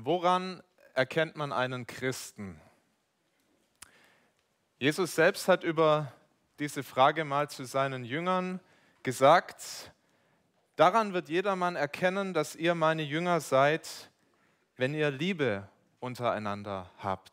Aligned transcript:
Woran 0.00 0.62
erkennt 0.94 1.34
man 1.34 1.52
einen 1.52 1.84
Christen? 1.84 2.60
Jesus 4.78 5.16
selbst 5.16 5.48
hat 5.48 5.64
über 5.64 6.12
diese 6.60 6.84
Frage 6.84 7.24
mal 7.24 7.50
zu 7.50 7.64
seinen 7.64 8.04
Jüngern 8.04 8.60
gesagt, 9.02 9.90
daran 10.76 11.14
wird 11.14 11.28
jedermann 11.28 11.74
erkennen, 11.74 12.32
dass 12.32 12.54
ihr 12.54 12.76
meine 12.76 13.02
Jünger 13.02 13.40
seid, 13.40 14.08
wenn 14.76 14.94
ihr 14.94 15.10
Liebe 15.10 15.68
untereinander 15.98 16.88
habt. 16.98 17.32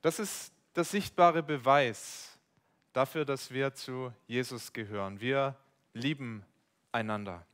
Das 0.00 0.18
ist 0.18 0.52
der 0.74 0.82
sichtbare 0.82 1.44
Beweis 1.44 2.36
dafür, 2.92 3.24
dass 3.24 3.52
wir 3.52 3.74
zu 3.74 4.12
Jesus 4.26 4.72
gehören. 4.72 5.20
Wir 5.20 5.54
lieben 5.94 6.44
einander. 6.90 7.46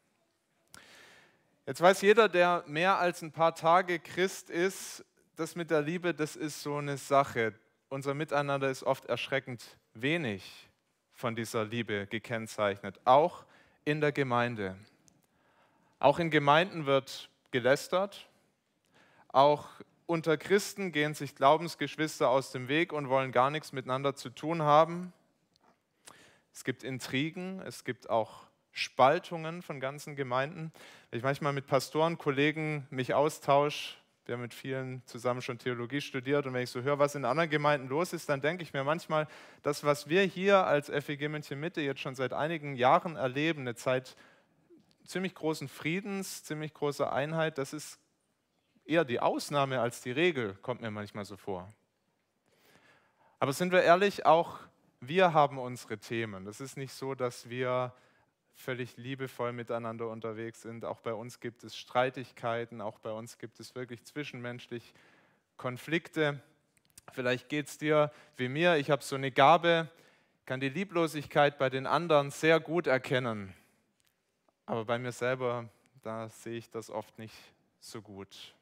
Jetzt 1.69 1.83
weiß 1.83 2.01
jeder, 2.01 2.31
der 2.31 2.65
mehr 2.67 2.99
als 2.99 3.21
ein 3.21 3.31
paar 3.31 3.55
Tage 3.55 3.99
Christ 3.99 4.49
ist, 4.49 5.05
das 5.37 5.55
mit 5.55 5.71
der 5.71 5.83
Liebe, 5.83 6.15
das 6.15 6.35
ist 6.35 6.63
so 6.63 6.77
eine 6.77 6.97
Sache. 6.97 7.53
Unser 7.91 8.15
Miteinander 8.15 8.71
ist 8.71 8.85
oft 8.85 9.05
erschreckend 9.05 9.77
wenig 9.93 10.71
von 11.13 11.37
dieser 11.37 11.67
Liebe 11.67 12.07
gekennzeichnet, 12.07 12.99
auch 13.05 13.45
in 13.85 14.01
der 14.01 14.13
Gemeinde. 14.13 14.79
Auch 15.99 16.19
in 16.19 16.31
Gemeinden 16.31 16.87
wird 16.87 17.29
gelästert, 17.51 18.31
auch 19.29 19.69
unter 20.07 20.39
Christen 20.39 20.91
gehen 20.91 21.13
sich 21.13 21.35
Glaubensgeschwister 21.35 22.31
aus 22.31 22.51
dem 22.51 22.69
Weg 22.69 22.95
und 22.95 23.11
wollen 23.11 23.31
gar 23.31 23.51
nichts 23.51 23.73
miteinander 23.73 24.17
zu 24.17 24.31
tun 24.31 24.63
haben. 24.63 25.13
Es 26.51 26.65
gibt 26.65 26.83
Intrigen, 26.83 27.61
es 27.61 27.85
gibt 27.85 28.09
auch 28.09 28.48
Spaltungen 28.79 29.63
von 29.63 29.81
ganzen 29.81 30.17
Gemeinden. 30.17 30.73
Wenn 31.11 31.19
ich 31.19 31.25
manchmal 31.25 31.53
mit 31.53 31.67
Pastoren, 31.67 32.17
Kollegen 32.17 32.87
mich 32.91 33.13
austausche, 33.13 33.97
wir 34.25 34.35
haben 34.35 34.43
mit 34.43 34.55
vielen 34.55 35.03
zusammen 35.07 35.41
schon 35.41 35.59
Theologie 35.59 36.01
studiert 36.01 36.47
und 36.47 36.53
wenn 36.53 36.63
ich 36.63 36.71
so 36.71 36.83
höre, 36.83 36.99
was 36.99 37.15
in 37.15 37.25
anderen 37.25 37.49
Gemeinden 37.49 37.89
los 37.89 38.13
ist, 38.13 38.29
dann 38.29 38.43
denke 38.43 38.63
ich 38.63 38.75
mir 38.75 38.85
manchmal, 38.85 39.27
das, 39.63 39.85
was 39.85 40.09
wir 40.09 40.23
hier 40.23 40.67
als 40.67 40.91
FEG 40.91 41.29
München 41.31 41.59
Mitte 41.59 41.81
jetzt 41.81 42.01
schon 42.01 42.15
seit 42.15 42.33
einigen 42.33 42.77
Jahren 42.77 43.17
erleben, 43.17 43.63
eine 43.63 43.75
Zeit 43.75 44.17
ziemlich 45.07 45.35
großen 45.35 45.67
Friedens, 45.67 46.45
ziemlich 46.45 46.75
großer 46.75 47.11
Einheit, 47.11 47.57
das 47.57 47.73
ist 47.73 47.99
eher 48.85 49.05
die 49.05 49.19
Ausnahme 49.19 49.81
als 49.81 50.03
die 50.03 50.13
Regel, 50.13 50.55
kommt 50.61 50.83
mir 50.83 50.91
manchmal 50.91 51.25
so 51.25 51.37
vor. 51.37 51.73
Aber 53.39 53.53
sind 53.53 53.73
wir 53.73 53.83
ehrlich, 53.83 54.27
auch 54.27 54.61
wir 55.01 55.33
haben 55.33 55.59
unsere 55.59 55.99
Themen. 55.99 56.47
Es 56.47 56.61
ist 56.61 56.77
nicht 56.77 56.93
so, 56.93 57.15
dass 57.15 57.49
wir 57.49 57.93
völlig 58.59 58.97
liebevoll 58.97 59.53
miteinander 59.53 60.09
unterwegs 60.09 60.63
sind. 60.63 60.85
Auch 60.85 61.01
bei 61.01 61.15
uns 61.15 61.41
gibt 61.41 61.63
es 61.63 61.77
Streitigkeiten, 61.77 62.81
auch 62.81 62.99
bei 62.99 63.13
uns 63.13 63.39
gibt 63.39 63.61
es 63.61 63.75
wirklich 63.75 64.05
zwischenmenschlich 64.05 64.93
Konflikte. 65.57 66.43
Vielleicht 67.13 67.49
geht 67.49 67.69
es 67.69 67.79
dir 67.79 68.13
wie 68.37 68.49
mir, 68.49 68.77
ich 68.77 68.91
habe 68.91 69.03
so 69.03 69.17
eine 69.17 69.31
Gabe, 69.31 69.89
kann 70.45 70.61
die 70.61 70.69
Lieblosigkeit 70.69 71.57
bei 71.57 71.71
den 71.71 71.87
anderen 71.87 72.31
sehr 72.31 72.59
gut 72.59 72.87
erkennen. 72.87 73.55
Aber 74.67 74.85
bei 74.85 74.99
mir 74.99 75.13
selber, 75.13 75.69
da 76.03 76.29
sehe 76.29 76.59
ich 76.59 76.69
das 76.69 76.91
oft 76.91 77.19
nicht 77.19 77.37
so 77.81 78.03
gut. 78.03 78.55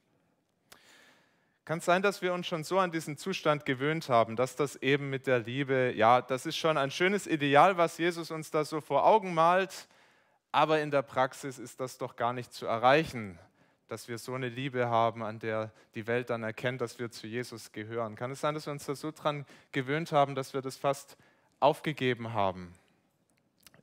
Kann 1.66 1.78
es 1.78 1.84
sein, 1.84 2.00
dass 2.00 2.22
wir 2.22 2.32
uns 2.32 2.46
schon 2.46 2.62
so 2.62 2.78
an 2.78 2.92
diesen 2.92 3.16
Zustand 3.16 3.66
gewöhnt 3.66 4.08
haben, 4.08 4.36
dass 4.36 4.54
das 4.54 4.76
eben 4.76 5.10
mit 5.10 5.26
der 5.26 5.40
Liebe, 5.40 5.92
ja, 5.96 6.22
das 6.22 6.46
ist 6.46 6.56
schon 6.56 6.78
ein 6.78 6.92
schönes 6.92 7.26
Ideal, 7.26 7.76
was 7.76 7.98
Jesus 7.98 8.30
uns 8.30 8.52
da 8.52 8.64
so 8.64 8.80
vor 8.80 9.04
Augen 9.04 9.34
malt, 9.34 9.88
aber 10.52 10.80
in 10.80 10.92
der 10.92 11.02
Praxis 11.02 11.58
ist 11.58 11.80
das 11.80 11.98
doch 11.98 12.14
gar 12.14 12.32
nicht 12.32 12.52
zu 12.52 12.66
erreichen, 12.66 13.36
dass 13.88 14.06
wir 14.06 14.18
so 14.18 14.34
eine 14.34 14.48
Liebe 14.48 14.88
haben, 14.88 15.24
an 15.24 15.40
der 15.40 15.72
die 15.96 16.06
Welt 16.06 16.30
dann 16.30 16.44
erkennt, 16.44 16.80
dass 16.80 17.00
wir 17.00 17.10
zu 17.10 17.26
Jesus 17.26 17.72
gehören. 17.72 18.14
Kann 18.14 18.30
es 18.30 18.42
sein, 18.42 18.54
dass 18.54 18.66
wir 18.66 18.72
uns 18.72 18.86
da 18.86 18.94
so 18.94 19.10
dran 19.10 19.44
gewöhnt 19.72 20.12
haben, 20.12 20.36
dass 20.36 20.54
wir 20.54 20.62
das 20.62 20.76
fast 20.76 21.16
aufgegeben 21.58 22.32
haben? 22.32 22.72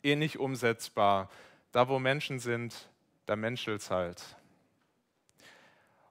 Eh 0.04 0.16
nicht 0.16 0.40
umsetzbar. 0.40 1.30
Da, 1.74 1.90
wo 1.90 2.00
Menschen 2.00 2.40
sind, 2.40 2.88
da 3.26 3.36
menschelt 3.36 3.82
es 3.82 3.92
halt. 3.92 4.24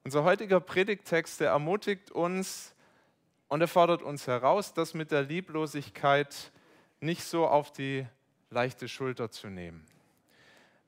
Unser 0.04 0.24
heutiger 0.24 0.58
Predigttext, 0.58 1.38
der 1.38 1.50
ermutigt 1.50 2.10
uns 2.10 2.74
und 3.46 3.60
er 3.60 3.68
fordert 3.68 4.02
uns 4.02 4.26
heraus, 4.26 4.74
das 4.74 4.94
mit 4.94 5.12
der 5.12 5.22
Lieblosigkeit 5.22 6.50
nicht 6.98 7.22
so 7.22 7.46
auf 7.46 7.70
die 7.70 8.04
leichte 8.50 8.88
Schulter 8.88 9.30
zu 9.30 9.46
nehmen. 9.46 9.86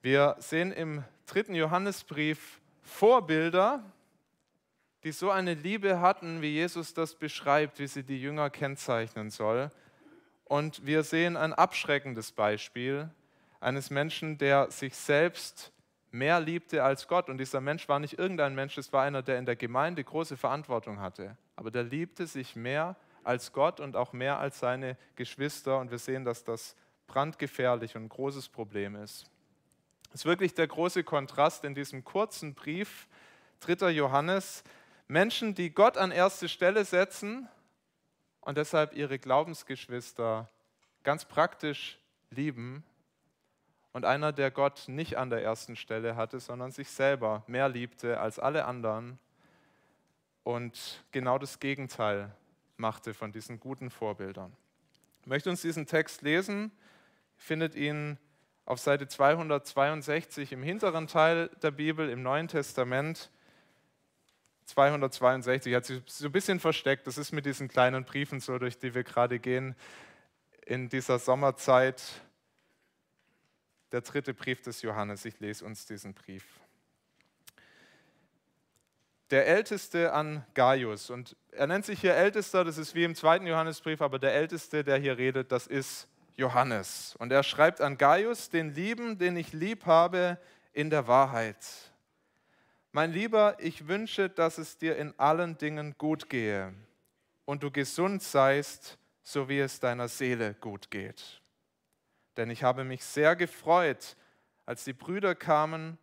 Wir 0.03 0.35
sehen 0.41 0.73
im 0.73 1.05
dritten 1.27 1.55
Johannesbrief 1.55 2.61
Vorbilder, 2.83 3.85
die 5.05 5.13
so 5.13 5.31
eine 5.31 5.55
Liebe 5.55 6.01
hatten, 6.01 6.43
wie 6.43 6.53
Jesus 6.53 6.93
das 6.93 7.15
beschreibt, 7.15 7.79
wie 7.79 7.87
sie 7.87 8.03
die 8.03 8.21
Jünger 8.21 8.51
kennzeichnen 8.51 9.31
soll. 9.31 9.71
Und 10.45 10.85
wir 10.87 11.05
sehen 11.05 11.37
ein 11.37 11.53
abschreckendes 11.53 12.33
Beispiel 12.33 13.09
eines 13.61 13.91
Menschen, 13.91 14.39
der 14.39 14.73
sich 14.73 14.97
selbst 14.97 15.73
mehr 16.15 16.41
liebte 16.41 16.85
als 16.85 17.09
Gott. 17.09 17.29
Und 17.29 17.39
dieser 17.39 17.61
Mensch 17.61 17.89
war 17.89 17.99
nicht 17.99 18.19
irgendein 18.19 18.55
Mensch, 18.55 18.79
es 18.79 18.93
war 18.93 19.03
einer, 19.03 19.23
der 19.23 19.39
in 19.39 19.47
der 19.47 19.57
Gemeinde 19.57 20.03
große 20.03 20.37
Verantwortung 20.37 21.01
hatte. 21.01 21.37
Aber 21.57 21.71
der 21.71 21.83
liebte 21.83 22.27
sich 22.27 22.57
mehr 22.57 22.97
als 23.25 23.53
Gott 23.53 23.81
und 23.81 23.97
auch 23.97 24.13
mehr 24.13 24.39
als 24.39 24.61
seine 24.61 24.97
Geschwister. 25.17 25.79
Und 25.79 25.91
wir 25.91 25.99
sehen, 25.99 26.25
dass 26.25 26.45
das 26.45 26.77
brandgefährlich 27.09 27.97
und 27.97 28.05
ein 28.05 28.09
großes 28.09 28.49
Problem 28.49 28.95
ist. 28.95 29.27
Es 30.11 30.21
ist 30.21 30.25
wirklich 30.25 30.55
der 30.55 30.69
große 30.69 31.03
Kontrast 31.03 31.65
in 31.65 31.75
diesem 31.75 32.05
kurzen 32.05 32.55
Brief, 32.55 33.09
3. 33.61 33.91
Johannes. 33.91 34.63
Menschen, 35.09 35.55
die 35.55 35.71
Gott 35.71 35.99
an 35.99 36.13
erste 36.13 36.49
Stelle 36.49 36.85
setzen 36.85 37.49
und 38.41 38.57
deshalb 38.57 38.95
ihre 38.95 39.19
Glaubensgeschwister 39.19 40.49
ganz 41.03 41.25
praktisch 41.25 41.99
lieben 42.31 42.85
und 43.95 44.05
einer, 44.05 44.33
der 44.33 44.51
Gott 44.51 44.89
nicht 44.89 45.17
an 45.17 45.31
der 45.31 45.43
ersten 45.43 45.77
Stelle 45.77 46.17
hatte, 46.17 46.41
sondern 46.41 46.73
sich 46.73 46.91
selber 46.91 47.45
mehr 47.47 47.69
liebte 47.69 48.21
als 48.21 48.41
alle 48.41 48.65
anderen 48.65 49.19
und 50.43 51.05
genau 51.13 51.39
das 51.39 51.61
Gegenteil 51.61 52.35
machte 52.77 53.15
von 53.15 53.31
diesen 53.31 53.61
guten 53.61 53.91
Vorbildern. 53.91 54.53
Ich 55.23 55.29
möchte 55.29 55.49
uns 55.49 55.63
diesen 55.63 55.87
Text 55.87 56.23
lesen. 56.23 56.73
Findet 57.37 57.77
ihn 57.77 58.19
auf 58.67 58.81
Seite 58.81 59.07
262 59.07 60.51
im 60.51 60.65
hinteren 60.65 61.07
Teil 61.07 61.49
der 61.63 61.71
Bibel 61.71 62.11
im 62.11 62.23
Neuen 62.23 62.49
Testament. 62.49 63.31
262 64.65 65.73
hat 65.73 65.85
sich 65.85 66.03
so 66.07 66.27
ein 66.27 66.33
bisschen 66.33 66.59
versteckt. 66.59 67.07
Das 67.07 67.17
ist 67.17 67.31
mit 67.31 67.47
diesen 67.47 67.69
kleinen 67.69 68.05
Briefen 68.05 68.41
so, 68.41 68.59
durch 68.59 68.77
die 68.77 68.93
wir 68.93 69.05
gerade 69.05 69.39
gehen 69.39 69.77
in 70.67 70.89
dieser 70.89 71.21
Sommerzeit 71.21 72.03
der 73.95 74.01
dritte 74.01 74.35
Brief 74.35 74.61
des 74.61 74.83
Johannes. 74.83 75.25
Ich 75.25 75.39
lese 75.39 75.65
uns 75.65 75.87
diesen 75.87 76.15
Brief. 76.15 76.45
Der 79.31 79.47
Älteste 79.47 80.13
an 80.13 80.45
Gaius. 80.55 81.11
Und 81.11 81.37
er 81.53 81.69
nennt 81.69 81.87
sich 81.87 82.01
hier 82.01 82.17
Ältester, 82.17 82.65
das 82.65 82.77
ist 82.77 82.97
wie 82.97 83.05
im 83.05 83.15
zweiten 83.15 83.47
Johannesbrief, 83.47 84.03
aber 84.03 84.19
der 84.19 84.35
Älteste, 84.35 84.83
der 84.83 84.99
hier 84.99 85.17
redet, 85.17 85.53
das 85.53 85.69
ist 85.69 86.09
Johannes. 86.35 87.15
Und 87.21 87.31
er 87.31 87.45
schreibt 87.45 87.81
an 87.81 87.97
Gaius, 87.97 88.51
den 88.51 88.75
Lieben, 88.75 89.17
den 89.17 89.37
ich 89.37 89.53
lieb 89.53 89.87
habe, 89.87 90.39
in 90.73 90.91
der 90.91 91.07
Wahrheit. 91.07 91.65
Mein 92.91 93.13
Lieber, 93.13 93.57
ich 93.61 93.87
wünsche, 93.87 94.29
dass 94.29 94.59
es 94.59 94.77
dir 94.77 94.97
in 94.97 95.17
allen 95.21 95.57
Dingen 95.57 95.95
gut 95.99 96.29
gehe 96.29 96.75
und 97.45 97.63
du 97.63 97.71
gesund 97.71 98.25
seist, 98.25 98.99
so 99.23 99.49
wie 99.49 99.61
es 99.61 99.79
deiner 99.79 100.09
Seele 100.09 100.55
gut 100.55 100.91
geht 100.91 101.44
denn 102.37 102.51
ich 102.51 102.63
habe 102.63 102.85
mich 102.85 103.05
sehr 103.05 103.37
gefreut, 103.37 104.17
als 104.67 104.85
die 104.85 104.93
Brüder 104.93 105.35
kamen 105.35 105.99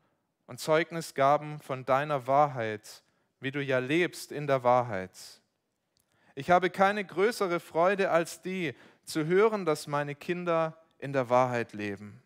und 0.48 0.60
Zeugnis 0.60 1.14
gaben 1.14 1.60
von 1.60 1.86
deiner 1.86 2.28
Wahrheit, 2.28 3.04
wie 3.40 3.52
du 3.52 3.62
ja 3.62 3.80
lebst 3.80 4.32
in 4.32 4.48
der 4.48 4.64
Wahrheit. 4.64 5.12
Ich 6.36 6.50
habe 6.50 6.70
keine 6.70 7.04
größere 7.04 7.60
Freude 7.60 8.12
als 8.12 8.42
die, 8.42 8.74
zu 9.04 9.26
hören, 9.26 9.66
dass 9.66 9.88
meine 9.88 10.16
Kinder 10.16 10.78
in 11.00 11.12
der 11.12 11.30
Wahrheit 11.30 11.74
leben. 11.74 12.22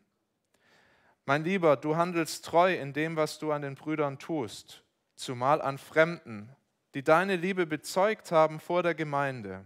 Mein 1.25 1.44
Lieber, 1.44 1.75
du 1.75 1.95
handelst 1.95 2.45
treu 2.45 2.75
in 2.75 2.94
dem, 2.94 3.15
was 3.15 3.39
du 3.39 3.51
an 3.51 3.63
den 3.63 3.75
Brüdern 3.75 4.19
tust, 4.19 4.83
zumal 5.15 5.62
an 5.62 5.77
Fremden, 5.77 6.56
die 6.94 7.03
deine 7.03 7.35
Liebe 7.35 7.65
bezeugt 7.65 8.31
haben 8.31 8.59
vor 8.59 8.83
der 8.83 8.94
Gemeinde. 8.94 9.63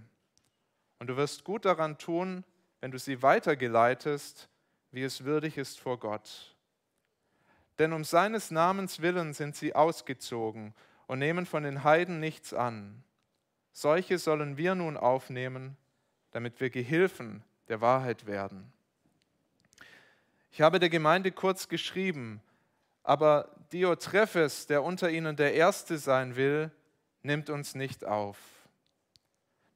Und 1.00 1.08
du 1.08 1.18
wirst 1.18 1.44
gut 1.44 1.66
daran 1.66 1.98
tun, 1.98 2.46
wenn 2.82 2.92
du 2.92 3.00
sie 3.00 3.22
weitergeleitest, 3.22 4.50
wie 4.92 5.04
es 5.04 5.24
würdig 5.24 5.58
ist 5.58 5.80
vor 5.80 6.00
Gott. 6.00 6.56
Denn 7.78 7.94
um 7.94 8.04
seines 8.04 8.52
Namens 8.52 9.02
willen 9.02 9.34
sind 9.34 9.56
sie 9.56 9.76
ausgezogen 9.76 10.74
und 11.08 11.20
nehmen 11.20 11.46
von 11.46 11.64
den 11.64 11.84
Heiden 11.84 12.20
nichts 12.20 12.54
an. 12.54 13.04
Solche 13.72 14.18
sollen 14.18 14.58
wir 14.58 14.76
nun 14.76 14.98
aufnehmen, 14.98 15.78
damit 16.32 16.60
wir 16.60 16.70
Gehilfen 16.70 17.44
der 17.70 17.82
Wahrheit 17.82 18.26
werden. 18.26 18.72
Ich 20.52 20.62
habe 20.62 20.80
der 20.80 20.90
Gemeinde 20.90 21.32
kurz 21.32 21.68
geschrieben, 21.70 22.42
aber 23.04 23.56
Diotrephes, 23.72 24.68
der 24.68 24.84
unter 24.84 25.10
ihnen 25.10 25.36
der 25.36 25.54
Erste 25.54 25.98
sein 25.98 26.36
will, 26.36 26.72
nimmt 27.22 27.50
uns 27.50 27.76
nicht 27.76 28.04
auf. 28.04 28.38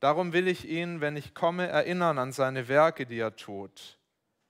Darum 0.03 0.33
will 0.33 0.49
ich 0.49 0.67
ihn, 0.67 0.99
wenn 0.99 1.15
ich 1.15 1.33
komme, 1.33 1.65
erinnern 1.67 2.17
an 2.17 2.33
seine 2.33 2.67
Werke, 2.67 3.05
die 3.05 3.19
er 3.19 3.37
tut. 3.37 3.97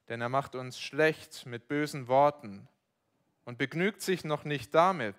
Denn 0.10 0.20
er 0.20 0.28
macht 0.28 0.56
uns 0.56 0.82
schlecht 0.82 1.46
mit 1.46 1.68
bösen 1.68 2.08
Worten 2.08 2.68
und 3.46 3.60
begnügt 3.60 4.02
sich 4.02 4.24
noch 4.24 4.46
nicht 4.46 4.74
damit. 4.74 5.16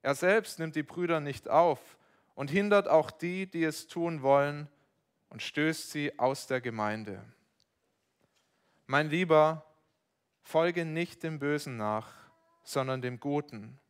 Er 0.00 0.14
selbst 0.14 0.60
nimmt 0.60 0.76
die 0.76 0.84
Brüder 0.84 1.18
nicht 1.18 1.48
auf 1.48 1.98
und 2.36 2.52
hindert 2.52 2.86
auch 2.86 3.10
die, 3.10 3.50
die 3.50 3.64
es 3.64 3.88
tun 3.88 4.22
wollen, 4.22 4.68
und 5.28 5.42
stößt 5.42 5.90
sie 5.90 6.16
aus 6.20 6.46
der 6.46 6.60
Gemeinde. 6.60 7.20
Mein 8.86 9.10
Lieber, 9.10 9.66
folge 10.40 10.84
nicht 10.84 11.24
dem 11.24 11.40
Bösen 11.40 11.76
nach, 11.76 12.12
sondern 12.62 13.02
dem 13.02 13.18
Guten. 13.18 13.80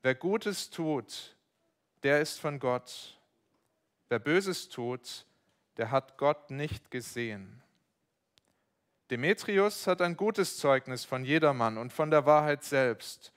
Wer 0.00 0.14
Gutes 0.14 0.70
tut, 0.70 1.36
der 2.02 2.22
ist 2.22 2.40
von 2.40 2.58
Gott. 2.58 3.19
Wer 4.10 4.18
Böses 4.18 4.68
tut, 4.68 5.24
der 5.76 5.92
hat 5.92 6.18
Gott 6.18 6.50
nicht 6.50 6.90
gesehen. 6.90 7.62
Demetrius 9.08 9.86
hat 9.86 10.02
ein 10.02 10.16
gutes 10.16 10.58
Zeugnis 10.58 11.04
von 11.04 11.24
jedermann 11.24 11.78
und 11.78 11.92
von 11.92 12.10
der 12.10 12.26
Wahrheit 12.26 12.64
selbst. 12.64 13.32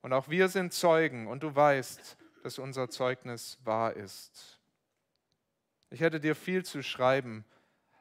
Und 0.00 0.14
auch 0.14 0.30
wir 0.30 0.48
sind 0.48 0.72
Zeugen 0.72 1.26
und 1.26 1.42
du 1.42 1.54
weißt, 1.54 2.16
dass 2.42 2.58
unser 2.58 2.88
Zeugnis 2.88 3.58
wahr 3.64 3.94
ist. 3.94 4.58
Ich 5.90 6.00
hätte 6.00 6.20
dir 6.20 6.34
viel 6.34 6.64
zu 6.64 6.82
schreiben, 6.82 7.44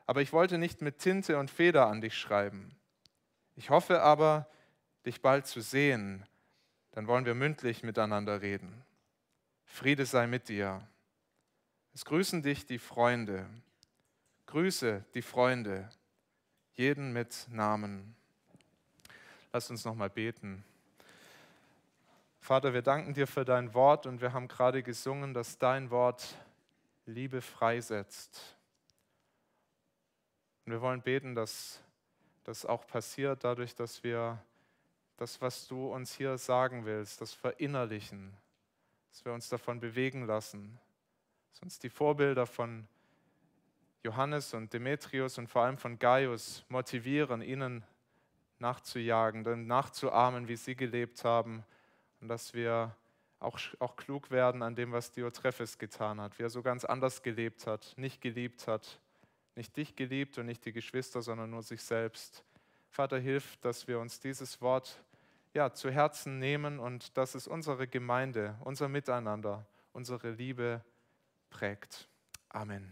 aber 0.06 0.22
ich 0.22 0.32
wollte 0.32 0.58
nicht 0.58 0.82
mit 0.82 1.00
Tinte 1.00 1.38
und 1.38 1.52
Feder 1.52 1.88
an 1.88 2.00
dich 2.00 2.18
schreiben. 2.18 2.74
Ich 3.56 3.70
hoffe 3.70 4.02
aber, 4.02 4.48
dich 5.06 5.22
bald 5.22 5.46
zu 5.46 5.60
sehen, 5.60 6.26
dann 6.92 7.08
wollen 7.08 7.26
wir 7.26 7.36
mündlich 7.36 7.84
miteinander 7.84 8.42
reden. 8.42 8.86
Friede 9.66 10.06
sei 10.06 10.26
mit 10.28 10.48
dir. 10.48 10.88
Es 11.96 12.06
grüßen 12.06 12.42
dich 12.42 12.66
die 12.66 12.80
Freunde. 12.80 13.48
Grüße 14.48 15.06
die 15.14 15.22
Freunde, 15.22 15.88
jeden 16.74 17.14
mit 17.14 17.48
Namen. 17.50 18.16
Lass 19.52 19.70
uns 19.70 19.86
nochmal 19.86 20.10
beten. 20.10 20.64
Vater, 22.40 22.74
wir 22.74 22.82
danken 22.82 23.14
dir 23.14 23.28
für 23.28 23.46
dein 23.46 23.76
Wort 23.76 24.08
und 24.08 24.22
wir 24.22 24.34
haben 24.34 24.48
gerade 24.48 24.82
gesungen, 24.82 25.36
dass 25.36 25.60
dein 25.60 25.92
Wort 25.92 26.36
Liebe 27.06 27.42
freisetzt. 27.42 28.58
Und 30.66 30.72
wir 30.72 30.82
wollen 30.82 31.02
beten, 31.02 31.36
dass 31.36 31.80
das 32.44 32.66
auch 32.66 32.88
passiert, 32.88 33.44
dadurch, 33.44 33.76
dass 33.76 34.04
wir 34.04 34.44
das, 35.18 35.40
was 35.42 35.68
du 35.68 35.94
uns 35.94 36.16
hier 36.16 36.40
sagen 36.40 36.86
willst, 36.86 37.22
das 37.22 37.34
verinnerlichen, 37.34 38.36
dass 39.12 39.24
wir 39.26 39.32
uns 39.32 39.48
davon 39.48 39.80
bewegen 39.80 40.26
lassen, 40.26 40.80
dass 41.54 41.62
uns 41.62 41.78
die 41.78 41.90
Vorbilder 41.90 42.48
von 42.48 42.88
Johannes 44.02 44.56
und 44.56 44.74
Demetrius 44.74 45.38
und 45.38 45.48
vor 45.48 45.62
allem 45.62 45.78
von 45.78 46.00
Gaius 46.00 46.66
motivieren, 46.68 47.44
ihnen 47.44 47.84
nachzujagen, 48.58 49.44
dann 49.44 49.68
nachzuahmen, 49.68 50.48
wie 50.48 50.56
sie 50.56 50.76
gelebt 50.76 51.24
haben. 51.24 51.64
Und 52.20 52.30
dass 52.30 52.56
wir 52.56 52.96
auch, 53.40 53.60
auch 53.78 53.96
klug 53.98 54.32
werden 54.32 54.64
an 54.64 54.74
dem, 54.74 54.94
was 54.94 55.12
Diotrephes 55.12 55.78
getan 55.78 56.20
hat, 56.20 56.40
wie 56.40 56.44
er 56.44 56.50
so 56.50 56.64
ganz 56.64 56.86
anders 56.86 57.22
gelebt 57.22 57.68
hat, 57.68 57.94
nicht 57.98 58.20
geliebt 58.20 58.68
hat, 58.68 59.00
nicht 59.56 59.78
dich 59.78 59.96
geliebt 59.96 60.40
und 60.40 60.48
nicht 60.48 60.66
die 60.66 60.74
Geschwister, 60.74 61.22
sondern 61.22 61.52
nur 61.52 61.62
sich 61.62 61.84
selbst. 61.84 62.44
Vater, 62.90 63.20
hilf, 63.20 63.58
dass 63.58 63.88
wir 63.88 64.00
uns 64.00 64.20
dieses 64.20 64.60
Wort 64.60 65.04
ja, 65.54 65.72
zu 65.72 65.92
Herzen 65.92 66.40
nehmen 66.40 66.80
und 66.80 67.16
dass 67.16 67.36
es 67.36 67.48
unsere 67.48 67.88
Gemeinde, 67.88 68.58
unser 68.62 68.90
Miteinander, 68.90 69.68
unsere 69.92 70.32
Liebe 70.32 70.84
prägt. 71.54 72.08
Amen. 72.50 72.92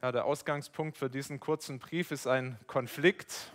Ja, 0.00 0.12
der 0.12 0.24
Ausgangspunkt 0.24 0.96
für 0.96 1.10
diesen 1.10 1.40
kurzen 1.40 1.78
Brief 1.78 2.10
ist 2.10 2.26
ein 2.26 2.58
Konflikt. 2.66 3.52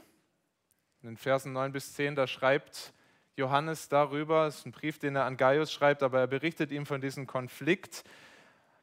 In 1.02 1.10
den 1.10 1.18
Versen 1.18 1.54
9 1.54 1.72
bis 1.72 1.94
10, 1.94 2.16
da 2.16 2.28
schreibt 2.28 2.94
Johannes 3.38 3.88
darüber, 3.88 4.48
es 4.48 4.58
ist 4.58 4.66
ein 4.66 4.74
Brief, 4.74 5.00
den 5.00 5.16
er 5.16 5.24
an 5.24 5.38
Gaius 5.38 5.72
schreibt, 5.72 6.04
aber 6.04 6.20
er 6.20 6.28
berichtet 6.28 6.72
ihm 6.72 6.86
von 6.86 7.00
diesem 7.00 7.26
Konflikt. 7.26 8.04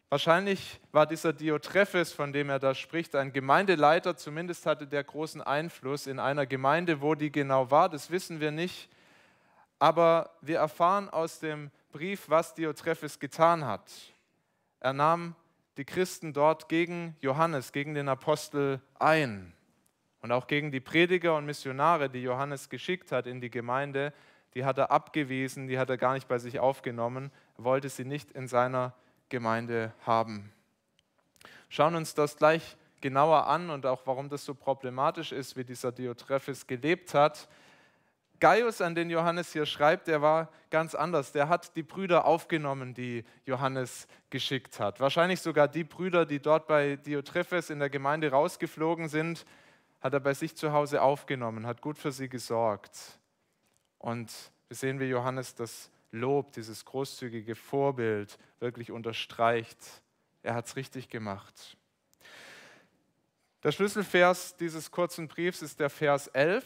Wahrscheinlich 0.08 0.80
war 0.92 1.06
dieser 1.06 1.34
Diotrephes, 1.34 2.12
von 2.12 2.32
dem 2.32 2.48
er 2.48 2.58
da 2.58 2.74
spricht, 2.74 3.14
ein 3.14 3.32
Gemeindeleiter, 3.32 4.16
zumindest 4.16 4.64
hatte 4.64 4.86
der 4.86 5.04
großen 5.04 5.42
Einfluss 5.42 6.06
in 6.06 6.18
einer 6.18 6.46
Gemeinde, 6.46 7.02
wo 7.02 7.14
die 7.14 7.30
genau 7.30 7.70
war, 7.70 7.90
das 7.90 8.10
wissen 8.10 8.40
wir 8.40 8.50
nicht. 8.50 8.88
Aber 9.78 10.30
wir 10.40 10.58
erfahren 10.58 11.10
aus 11.10 11.40
dem 11.40 11.70
Brief, 11.90 12.28
was 12.28 12.54
Diotrephes 12.54 13.18
getan 13.18 13.64
hat. 13.64 13.90
Er 14.80 14.92
nahm 14.92 15.34
die 15.76 15.84
Christen 15.84 16.32
dort 16.32 16.68
gegen 16.68 17.16
Johannes, 17.20 17.72
gegen 17.72 17.94
den 17.94 18.08
Apostel 18.08 18.80
ein 18.98 19.52
und 20.20 20.32
auch 20.32 20.46
gegen 20.46 20.70
die 20.70 20.80
Prediger 20.80 21.36
und 21.36 21.46
Missionare, 21.46 22.08
die 22.08 22.22
Johannes 22.22 22.68
geschickt 22.68 23.12
hat 23.12 23.26
in 23.26 23.40
die 23.40 23.50
Gemeinde 23.50 24.12
die 24.56 24.64
hat 24.64 24.78
er 24.78 24.90
abgewiesen, 24.90 25.68
die 25.68 25.78
hat 25.78 25.90
er 25.90 25.98
gar 25.98 26.14
nicht 26.14 26.28
bei 26.28 26.38
sich 26.38 26.58
aufgenommen, 26.58 27.30
wollte 27.58 27.90
sie 27.90 28.06
nicht 28.06 28.32
in 28.32 28.48
seiner 28.48 28.94
Gemeinde 29.28 29.92
haben. 30.00 30.50
Schauen 31.68 31.94
uns 31.94 32.14
das 32.14 32.38
gleich 32.38 32.78
genauer 33.02 33.48
an 33.48 33.68
und 33.68 33.84
auch 33.84 34.00
warum 34.06 34.30
das 34.30 34.46
so 34.46 34.54
problematisch 34.54 35.32
ist, 35.32 35.58
wie 35.58 35.64
dieser 35.64 35.92
Diotrephes 35.92 36.66
gelebt 36.66 37.12
hat. 37.12 37.50
Gaius, 38.40 38.80
an 38.80 38.94
den 38.94 39.10
Johannes 39.10 39.52
hier 39.52 39.66
schreibt, 39.66 40.08
der 40.08 40.22
war 40.22 40.50
ganz 40.70 40.94
anders. 40.94 41.32
Der 41.32 41.48
hat 41.48 41.76
die 41.76 41.82
Brüder 41.82 42.24
aufgenommen, 42.24 42.94
die 42.94 43.24
Johannes 43.44 44.06
geschickt 44.30 44.78
hat. 44.80 45.00
Wahrscheinlich 45.00 45.40
sogar 45.40 45.68
die 45.68 45.84
Brüder, 45.84 46.26
die 46.26 46.40
dort 46.40 46.66
bei 46.66 46.96
Diotrephes 46.96 47.70
in 47.70 47.78
der 47.78 47.90
Gemeinde 47.90 48.30
rausgeflogen 48.30 49.08
sind, 49.08 49.44
hat 50.00 50.12
er 50.12 50.20
bei 50.20 50.34
sich 50.34 50.56
zu 50.56 50.72
Hause 50.72 51.02
aufgenommen, 51.02 51.66
hat 51.66 51.80
gut 51.80 51.98
für 51.98 52.12
sie 52.12 52.28
gesorgt. 52.28 53.18
Und 53.98 54.32
wir 54.68 54.76
sehen, 54.76 55.00
wie 55.00 55.06
Johannes 55.06 55.54
das 55.54 55.90
Lob, 56.10 56.52
dieses 56.52 56.84
großzügige 56.84 57.54
Vorbild 57.54 58.38
wirklich 58.60 58.92
unterstreicht. 58.92 59.78
Er 60.42 60.54
hat 60.54 60.66
es 60.66 60.76
richtig 60.76 61.08
gemacht. 61.08 61.76
Der 63.62 63.72
Schlüsselvers 63.72 64.56
dieses 64.56 64.90
kurzen 64.90 65.26
Briefs 65.26 65.62
ist 65.62 65.80
der 65.80 65.90
Vers 65.90 66.28
11. 66.28 66.64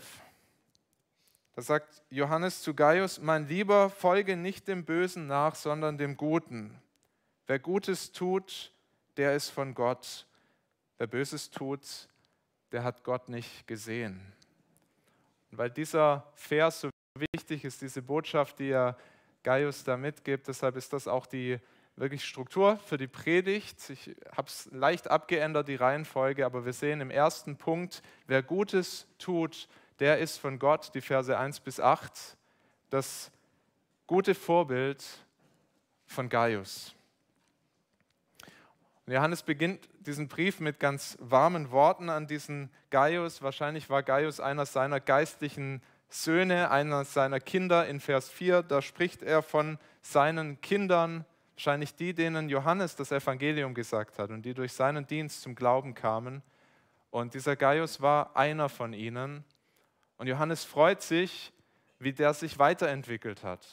Da 1.55 1.63
sagt 1.63 2.03
Johannes 2.11 2.63
zu 2.63 2.75
Gaius, 2.75 3.21
mein 3.21 3.49
Lieber, 3.49 3.91
folge 3.91 4.37
nicht 4.37 4.69
dem 4.69 4.85
Bösen 4.85 5.27
nach, 5.27 5.57
sondern 5.57 5.99
dem 5.99 6.17
Guten. 6.17 6.81
Wer 7.47 7.59
Gutes 7.59 8.13
tut, 8.13 8.73
der 9.17 9.35
ist 9.35 9.51
von 9.51 9.75
Gott. 9.75 10.27
Wer 10.99 11.09
Böses 11.09 11.51
tut, 11.51 12.09
der 12.71 12.85
hat 12.85 13.03
Gott 13.03 13.29
nicht 13.29 13.67
gesehen. 13.67 14.33
Und 15.51 15.59
weil 15.59 15.71
dieser 15.71 16.31
Vers 16.35 16.83
so 16.83 16.91
wichtig 17.19 17.65
ist 17.65 17.83
diese 17.83 18.03
Botschaft, 18.03 18.61
die 18.61 18.71
er 18.71 18.97
Gaius 19.43 19.83
da 19.83 19.97
mitgibt. 19.97 20.47
Deshalb 20.47 20.77
ist 20.77 20.93
das 20.93 21.09
auch 21.09 21.27
die 21.27 21.59
wirklich 21.97 22.25
Struktur 22.25 22.77
für 22.77 22.97
die 22.97 23.09
Predigt. 23.09 23.91
Ich 23.91 24.15
habe 24.37 24.49
es 24.49 24.69
leicht 24.73 25.11
abgeändert, 25.11 25.69
die 25.69 25.75
Reihenfolge, 25.75 26.47
aber 26.47 26.65
wir 26.65 26.73
sehen 26.73 27.01
im 27.01 27.11
ersten 27.11 27.57
Punkt, 27.57 28.03
wer 28.27 28.43
Gutes 28.43 29.09
tut, 29.19 29.69
der 30.01 30.19
ist 30.19 30.39
von 30.39 30.59
Gott, 30.59 30.91
die 30.95 31.01
Verse 31.01 31.39
1 31.39 31.61
bis 31.61 31.79
8, 31.79 32.37
das 32.89 33.31
gute 34.07 34.35
Vorbild 34.35 35.05
von 36.07 36.29
Gaius. 36.29 36.95
Und 39.07 39.13
Johannes 39.13 39.43
beginnt 39.43 39.89
diesen 40.01 40.29
Brief 40.29 40.61
mit 40.61 40.81
ganz 40.81 41.17
warmen 41.21 41.71
Worten 41.71 42.09
an 42.09 42.27
diesen 42.27 42.71
Gaius. 42.91 43.43
Wahrscheinlich 43.43 43.91
war 43.91 44.03
Gaius 44.03 44.41
einer 44.41 44.67
seiner 44.67 45.01
geistlichen 45.01 45.83
Söhne 46.09 46.71
einer 46.71 47.05
seiner 47.05 47.39
Kinder 47.39 47.87
in 47.87 48.01
Vers 48.01 48.29
4. 48.31 48.63
Da 48.63 48.83
spricht 48.83 49.23
er 49.23 49.43
von 49.43 49.79
seinen 50.03 50.61
Kindern, 50.61 51.25
wahrscheinlich 51.55 51.95
die, 51.95 52.15
denen 52.15 52.49
Johannes 52.49 52.97
das 52.97 53.13
Evangelium 53.13 53.75
gesagt 53.75 54.19
hat 54.19 54.31
und 54.31 54.43
die 54.43 54.55
durch 54.55 54.73
seinen 54.73 55.07
Dienst 55.07 55.43
zum 55.43 55.55
Glauben 55.55 55.95
kamen. 55.95 56.43
Und 57.11 57.35
dieser 57.35 57.55
Gaius 57.55 58.01
war 58.01 58.37
einer 58.37 58.69
von 58.69 58.93
ihnen. 58.93 59.45
Und 60.21 60.27
Johannes 60.27 60.65
freut 60.65 61.01
sich, 61.01 61.51
wie 61.99 62.13
der 62.13 62.35
sich 62.35 62.59
weiterentwickelt 62.59 63.43
hat 63.43 63.67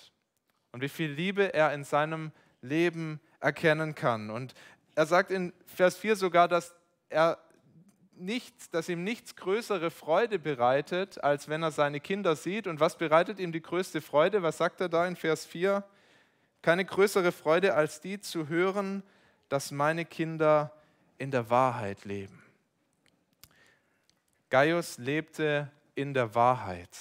und 0.72 0.80
wie 0.80 0.88
viel 0.88 1.12
Liebe 1.12 1.54
er 1.54 1.74
in 1.74 1.84
seinem 1.84 2.32
Leben 2.62 3.20
erkennen 3.42 3.96
kann. 3.96 4.30
Und 4.30 4.54
er 4.96 5.06
sagt 5.06 5.30
in 5.30 5.52
Vers 5.66 5.98
4 5.98 6.16
sogar, 6.16 6.48
dass 6.48 6.74
er 7.10 7.38
nichts, 8.14 8.70
dass 8.70 8.88
ihm 8.88 9.04
nichts 9.04 9.36
größere 9.36 9.92
Freude 9.92 10.40
bereitet, 10.40 11.22
als 11.22 11.50
wenn 11.50 11.64
er 11.64 11.72
seine 11.72 12.00
Kinder 12.00 12.38
sieht. 12.38 12.66
Und 12.66 12.80
was 12.80 12.98
bereitet 12.98 13.40
ihm 13.40 13.52
die 13.52 13.62
größte 13.62 14.00
Freude? 14.00 14.42
Was 14.42 14.56
sagt 14.58 14.80
er 14.80 14.88
da 14.88 15.06
in 15.06 15.18
Vers 15.18 15.46
4? 15.46 15.84
Keine 16.62 16.86
größere 16.86 17.34
Freude 17.34 17.74
als 17.74 18.00
die 18.00 18.22
zu 18.22 18.48
hören, 18.48 19.04
dass 19.50 19.72
meine 19.72 20.06
Kinder 20.06 20.72
in 21.18 21.30
der 21.30 21.50
Wahrheit 21.50 22.06
leben. 22.06 22.42
Gaius 24.50 24.98
lebte 24.98 25.70
in 25.98 26.14
der 26.14 26.36
Wahrheit. 26.36 26.96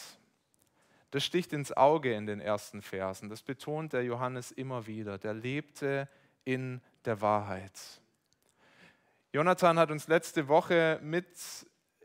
Das 1.10 1.22
sticht 1.22 1.52
ins 1.52 1.72
Auge 1.72 2.14
in 2.14 2.26
den 2.26 2.40
ersten 2.40 2.82
Versen. 2.82 3.28
Das 3.28 3.42
betont 3.42 3.92
der 3.92 4.02
Johannes 4.02 4.50
immer 4.50 4.86
wieder. 4.86 5.18
Der 5.18 5.34
lebte 5.34 6.08
in 6.44 6.80
der 7.04 7.20
Wahrheit. 7.20 7.72
Jonathan 9.32 9.78
hat 9.78 9.90
uns 9.90 10.08
letzte 10.08 10.48
Woche 10.48 10.98
mit 11.02 11.26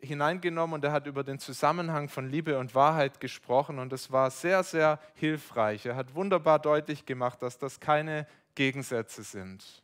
hineingenommen 0.02 0.76
und 0.76 0.84
er 0.84 0.92
hat 0.92 1.08
über 1.08 1.24
den 1.24 1.40
Zusammenhang 1.40 2.10
von 2.10 2.30
Liebe 2.30 2.58
und 2.60 2.76
Wahrheit 2.76 3.20
gesprochen 3.20 3.80
und 3.80 3.92
das 3.92 4.12
war 4.12 4.30
sehr, 4.32 4.64
sehr 4.64 5.00
hilfreich. 5.14 5.86
Er 5.86 5.96
hat 5.96 6.14
wunderbar 6.16 6.60
deutlich 6.60 7.06
gemacht, 7.06 7.42
dass 7.42 7.58
das 7.58 7.80
keine 7.80 8.28
Gegensätze 8.56 9.24
sind. 9.24 9.84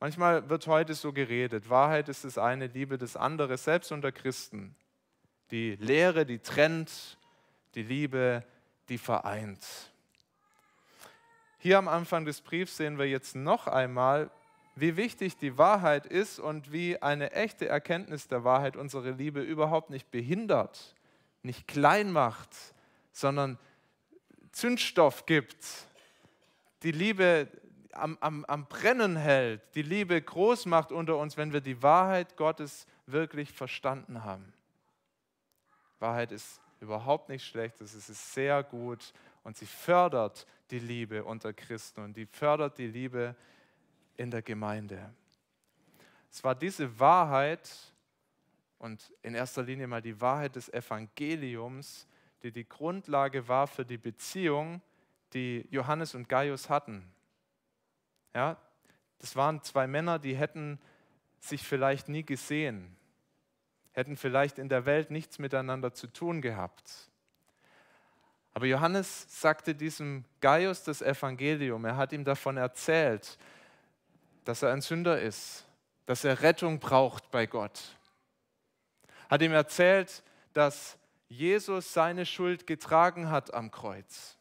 Manchmal 0.00 0.48
wird 0.48 0.66
heute 0.66 0.94
so 0.94 1.12
geredet, 1.12 1.70
Wahrheit 1.70 2.08
ist 2.08 2.24
das 2.24 2.38
eine, 2.38 2.66
Liebe 2.66 2.98
das 2.98 3.16
andere, 3.16 3.56
selbst 3.56 3.92
unter 3.92 4.10
Christen. 4.10 4.74
Die 5.50 5.76
Lehre, 5.76 6.26
die 6.26 6.38
trennt, 6.38 7.18
die 7.74 7.82
Liebe, 7.82 8.44
die 8.88 8.98
vereint. 8.98 9.64
Hier 11.58 11.78
am 11.78 11.88
Anfang 11.88 12.24
des 12.24 12.40
Briefs 12.40 12.76
sehen 12.76 12.98
wir 12.98 13.08
jetzt 13.08 13.36
noch 13.36 13.66
einmal, 13.66 14.30
wie 14.76 14.96
wichtig 14.96 15.36
die 15.36 15.56
Wahrheit 15.56 16.06
ist 16.06 16.38
und 16.38 16.72
wie 16.72 17.00
eine 17.00 17.32
echte 17.32 17.68
Erkenntnis 17.68 18.28
der 18.28 18.44
Wahrheit 18.44 18.76
unsere 18.76 19.12
Liebe 19.12 19.40
überhaupt 19.40 19.90
nicht 19.90 20.10
behindert, 20.10 20.94
nicht 21.42 21.68
klein 21.68 22.10
macht, 22.10 22.50
sondern 23.12 23.58
Zündstoff 24.52 25.26
gibt, 25.26 25.64
die 26.82 26.92
Liebe 26.92 27.48
am, 27.92 28.18
am, 28.20 28.44
am 28.44 28.66
Brennen 28.66 29.16
hält, 29.16 29.62
die 29.74 29.82
Liebe 29.82 30.20
groß 30.20 30.66
macht 30.66 30.92
unter 30.92 31.16
uns, 31.16 31.36
wenn 31.36 31.52
wir 31.52 31.60
die 31.60 31.82
Wahrheit 31.82 32.36
Gottes 32.36 32.86
wirklich 33.06 33.52
verstanden 33.52 34.24
haben. 34.24 34.52
Wahrheit 35.98 36.32
ist 36.32 36.60
überhaupt 36.80 37.28
nicht 37.28 37.44
schlecht, 37.44 37.80
es 37.80 37.94
ist 37.94 38.34
sehr 38.34 38.62
gut 38.62 39.12
und 39.42 39.56
sie 39.56 39.66
fördert 39.66 40.46
die 40.70 40.78
Liebe 40.78 41.24
unter 41.24 41.52
Christen 41.52 42.02
und 42.02 42.16
die 42.16 42.26
fördert 42.26 42.78
die 42.78 42.86
Liebe 42.86 43.34
in 44.16 44.30
der 44.30 44.42
Gemeinde. 44.42 45.12
Es 46.30 46.42
war 46.42 46.54
diese 46.54 46.98
Wahrheit 46.98 47.70
und 48.78 49.12
in 49.22 49.34
erster 49.34 49.62
Linie 49.62 49.86
mal 49.86 50.02
die 50.02 50.20
Wahrheit 50.20 50.56
des 50.56 50.68
Evangeliums, 50.68 52.06
die 52.42 52.52
die 52.52 52.68
Grundlage 52.68 53.48
war 53.48 53.66
für 53.66 53.84
die 53.84 53.98
Beziehung, 53.98 54.82
die 55.32 55.66
Johannes 55.70 56.14
und 56.14 56.28
Gaius 56.28 56.68
hatten. 56.68 57.10
Ja, 58.34 58.56
das 59.18 59.36
waren 59.36 59.62
zwei 59.62 59.86
Männer, 59.86 60.18
die 60.18 60.36
hätten 60.36 60.78
sich 61.40 61.62
vielleicht 61.62 62.08
nie 62.08 62.24
gesehen, 62.24 62.96
hätten 63.94 64.16
vielleicht 64.16 64.58
in 64.58 64.68
der 64.68 64.86
Welt 64.86 65.10
nichts 65.10 65.38
miteinander 65.38 65.94
zu 65.94 66.08
tun 66.08 66.42
gehabt. 66.42 67.08
Aber 68.52 68.66
Johannes 68.66 69.26
sagte 69.28 69.74
diesem 69.74 70.24
Gaius 70.40 70.84
das 70.84 71.00
Evangelium, 71.00 71.84
er 71.84 71.96
hat 71.96 72.12
ihm 72.12 72.24
davon 72.24 72.56
erzählt, 72.56 73.38
dass 74.44 74.62
er 74.62 74.72
ein 74.72 74.80
Sünder 74.80 75.20
ist, 75.20 75.64
dass 76.06 76.24
er 76.24 76.42
Rettung 76.42 76.78
braucht 76.78 77.30
bei 77.30 77.46
Gott. 77.46 77.96
Hat 79.28 79.42
ihm 79.42 79.52
erzählt, 79.52 80.22
dass 80.52 80.98
Jesus 81.28 81.92
seine 81.92 82.26
Schuld 82.26 82.66
getragen 82.66 83.30
hat 83.30 83.54
am 83.54 83.70
Kreuz. 83.70 84.36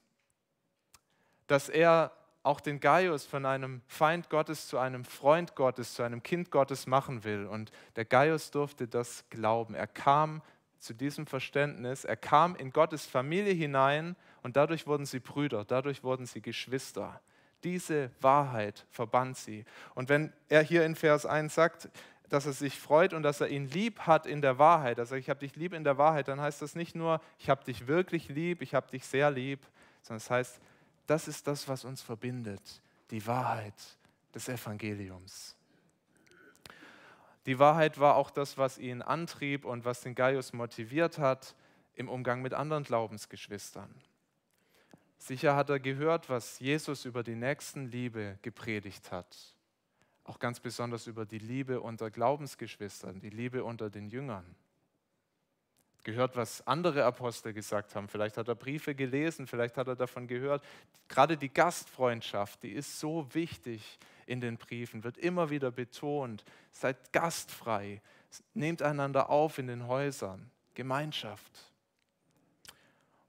Dass 1.48 1.70
er 1.70 2.12
auch 2.44 2.60
den 2.60 2.82
Gaius 2.82 3.26
von 3.26 3.46
einem 3.46 3.82
Feind 3.88 4.30
Gottes 4.30 4.68
zu 4.68 4.78
einem 4.78 5.06
Freund 5.06 5.56
Gottes, 5.56 5.94
zu 5.94 6.04
einem 6.04 6.22
Kind 6.22 6.52
Gottes 6.52 6.86
machen 6.88 7.24
will. 7.24 7.48
Und 7.48 7.72
der 7.96 8.06
Gaius 8.06 8.52
durfte 8.52 8.88
das 8.88 9.24
glauben. 9.30 9.76
Er 9.76 9.88
kam 9.88 10.42
zu 10.78 10.94
diesem 10.94 11.26
Verständnis, 11.26 12.04
er 12.04 12.18
kam 12.18 12.58
in 12.58 12.72
Gottes 12.72 13.06
Familie 13.06 13.54
hinein 13.54 14.18
und 14.42 14.58
dadurch 14.58 14.86
wurden 14.86 15.06
sie 15.06 15.20
Brüder, 15.20 15.64
dadurch 15.64 16.04
wurden 16.04 16.26
sie 16.26 16.42
Geschwister. 16.42 17.22
Diese 17.64 18.12
Wahrheit 18.20 18.86
verband 18.92 19.38
sie. 19.38 19.64
Und 19.96 20.10
wenn 20.10 20.34
er 20.50 20.62
hier 20.62 20.86
in 20.86 20.96
Vers 20.96 21.26
1 21.26 21.56
sagt, 21.56 21.90
dass 22.28 22.46
er 22.46 22.52
sich 22.52 22.78
freut 22.78 23.14
und 23.14 23.24
dass 23.24 23.40
er 23.40 23.48
ihn 23.48 23.70
lieb 23.70 24.02
hat 24.02 24.26
in 24.26 24.42
der 24.42 24.60
Wahrheit, 24.60 25.00
also 25.00 25.16
ich 25.16 25.30
habe 25.30 25.40
dich 25.40 25.56
lieb 25.56 25.72
in 25.72 25.86
der 25.86 25.98
Wahrheit, 25.98 26.28
dann 26.28 26.42
heißt 26.42 26.62
das 26.62 26.76
nicht 26.76 26.96
nur, 26.96 27.22
ich 27.40 27.50
habe 27.50 27.64
dich 27.64 27.88
wirklich 27.88 28.28
lieb, 28.28 28.62
ich 28.62 28.74
habe 28.74 28.92
dich 28.92 29.06
sehr 29.06 29.32
lieb, 29.32 29.62
sondern 30.02 30.18
es 30.18 30.24
das 30.26 30.32
heißt, 30.32 30.62
das 31.08 31.28
ist 31.28 31.48
das, 31.48 31.68
was 31.68 31.86
uns 31.86 32.02
verbindet, 32.02 32.82
die 33.12 33.26
Wahrheit 33.26 33.74
des 34.34 34.50
Evangeliums. 34.50 35.56
Die 37.46 37.60
Wahrheit 37.60 38.00
war 38.00 38.16
auch 38.16 38.32
das, 38.32 38.58
was 38.58 38.78
ihn 38.78 39.02
antrieb 39.02 39.66
und 39.66 39.84
was 39.84 40.02
den 40.02 40.16
Gaius 40.16 40.54
motiviert 40.54 41.18
hat 41.18 41.56
im 41.94 42.08
Umgang 42.08 42.42
mit 42.42 42.54
anderen 42.54 42.84
Glaubensgeschwistern. 42.84 43.94
Sicher 45.18 45.56
hat 45.56 45.70
er 45.70 45.80
gehört, 45.80 46.30
was 46.30 46.60
Jesus 46.60 47.06
über 47.06 47.24
die 47.24 47.36
Nächstenliebe 47.36 48.40
gepredigt 48.42 49.12
hat. 49.12 49.56
Auch 50.26 50.40
ganz 50.40 50.60
besonders 50.60 51.08
über 51.08 51.26
die 51.26 51.40
Liebe 51.40 51.82
unter 51.82 52.10
Glaubensgeschwistern, 52.10 53.20
die 53.20 53.30
Liebe 53.30 53.64
unter 53.64 53.90
den 53.90 54.10
Jüngern. 54.10 54.56
Gehört, 56.04 56.36
was 56.36 56.66
andere 56.68 57.06
Apostel 57.06 57.54
gesagt 57.54 57.96
haben. 57.96 58.08
Vielleicht 58.10 58.38
hat 58.38 58.48
er 58.48 58.56
Briefe 58.56 58.94
gelesen, 58.94 59.48
vielleicht 59.48 59.78
hat 59.78 59.88
er 59.88 59.96
davon 59.96 60.28
gehört. 60.28 60.64
Gerade 61.08 61.38
die 61.38 61.54
Gastfreundschaft, 61.54 62.64
die 62.64 62.72
ist 62.72 63.00
so 63.00 63.28
wichtig 63.34 64.00
in 64.26 64.42
den 64.42 64.58
Briefen, 64.58 65.04
wird 65.04 65.18
immer 65.18 65.50
wieder 65.50 65.72
betont. 65.72 66.44
Seid 66.72 67.14
gastfrei, 67.14 68.02
nehmt 68.54 68.82
einander 68.82 69.30
auf 69.30 69.58
in 69.58 69.68
den 69.68 69.88
Häusern. 69.88 70.50
Gemeinschaft. 70.74 71.72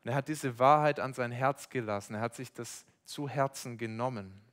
Und 0.02 0.10
er 0.10 0.16
hat 0.16 0.28
diese 0.28 0.58
Wahrheit 0.58 1.00
an 1.00 1.14
sein 1.14 1.32
Herz 1.32 1.68
gelassen. 1.68 2.14
Er 2.14 2.20
hat 2.20 2.34
sich 2.34 2.52
das 2.52 2.84
zu 3.04 3.28
Herzen 3.28 3.78
genommen. 3.78 4.43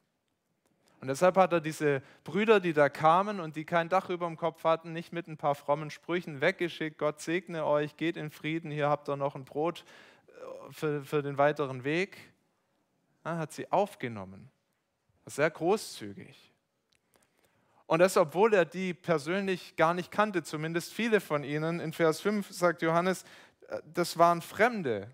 Und 1.01 1.07
deshalb 1.07 1.35
hat 1.35 1.51
er 1.51 1.61
diese 1.61 2.03
Brüder, 2.23 2.59
die 2.59 2.73
da 2.73 2.87
kamen 2.87 3.39
und 3.39 3.55
die 3.55 3.65
kein 3.65 3.89
Dach 3.89 4.11
über 4.11 4.27
dem 4.27 4.37
Kopf 4.37 4.63
hatten, 4.63 4.93
nicht 4.93 5.11
mit 5.11 5.27
ein 5.27 5.35
paar 5.35 5.55
frommen 5.55 5.89
Sprüchen 5.89 6.41
weggeschickt. 6.41 6.99
Gott 6.99 7.19
segne 7.19 7.65
euch, 7.65 7.97
geht 7.97 8.17
in 8.17 8.29
Frieden, 8.29 8.69
hier 8.69 8.87
habt 8.87 9.09
ihr 9.09 9.15
noch 9.15 9.33
ein 9.33 9.43
Brot 9.43 9.83
äh, 10.27 10.71
für, 10.71 11.03
für 11.03 11.23
den 11.23 11.39
weiteren 11.39 11.83
Weg. 11.83 12.17
Er 13.23 13.39
hat 13.39 13.51
sie 13.51 13.71
aufgenommen. 13.71 14.51
Sehr 15.25 15.49
großzügig. 15.49 16.53
Und 17.87 17.97
das, 17.97 18.15
obwohl 18.15 18.53
er 18.53 18.65
die 18.65 18.93
persönlich 18.93 19.75
gar 19.75 19.95
nicht 19.95 20.11
kannte, 20.11 20.43
zumindest 20.43 20.93
viele 20.93 21.19
von 21.19 21.43
ihnen. 21.43 21.79
In 21.79 21.93
Vers 21.93 22.21
5 22.21 22.51
sagt 22.51 22.83
Johannes, 22.83 23.23
äh, 23.69 23.81
das 23.91 24.19
waren 24.19 24.43
Fremde. 24.43 25.09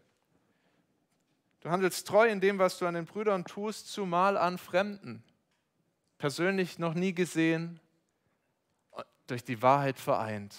Du 1.62 1.70
handelst 1.70 2.06
treu 2.08 2.27
in 2.27 2.41
dem, 2.41 2.60
was 2.60 2.77
du 2.77 2.86
an 2.86 2.96
den 2.96 3.06
Brüdern 3.06 3.46
tust, 3.46 3.89
zumal 3.89 4.36
an 4.36 4.58
Fremden. 4.58 5.24
Persönlich 6.17 6.79
noch 6.79 6.93
nie 6.93 7.13
gesehen, 7.13 7.79
durch 9.27 9.43
die 9.43 9.62
Wahrheit 9.62 10.00
vereint. 10.00 10.55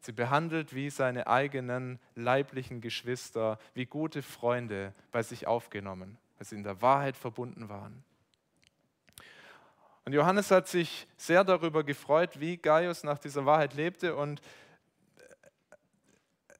Sie 0.00 0.12
behandelt 0.12 0.74
wie 0.74 0.90
seine 0.90 1.26
eigenen 1.26 1.98
leiblichen 2.14 2.80
Geschwister, 2.80 3.58
wie 3.74 3.86
gute 3.86 4.22
Freunde 4.22 4.92
bei 5.10 5.22
sich 5.22 5.46
aufgenommen, 5.46 6.18
weil 6.36 6.46
sie 6.46 6.56
in 6.56 6.62
der 6.62 6.82
Wahrheit 6.82 7.16
verbunden 7.16 7.68
waren. 7.68 8.04
Und 10.04 10.12
Johannes 10.12 10.50
hat 10.50 10.68
sich 10.68 11.08
sehr 11.16 11.42
darüber 11.42 11.82
gefreut, 11.82 12.38
wie 12.38 12.56
Gaius 12.56 13.02
nach 13.02 13.18
dieser 13.18 13.46
Wahrheit 13.46 13.74
lebte 13.74 14.14
und 14.14 14.40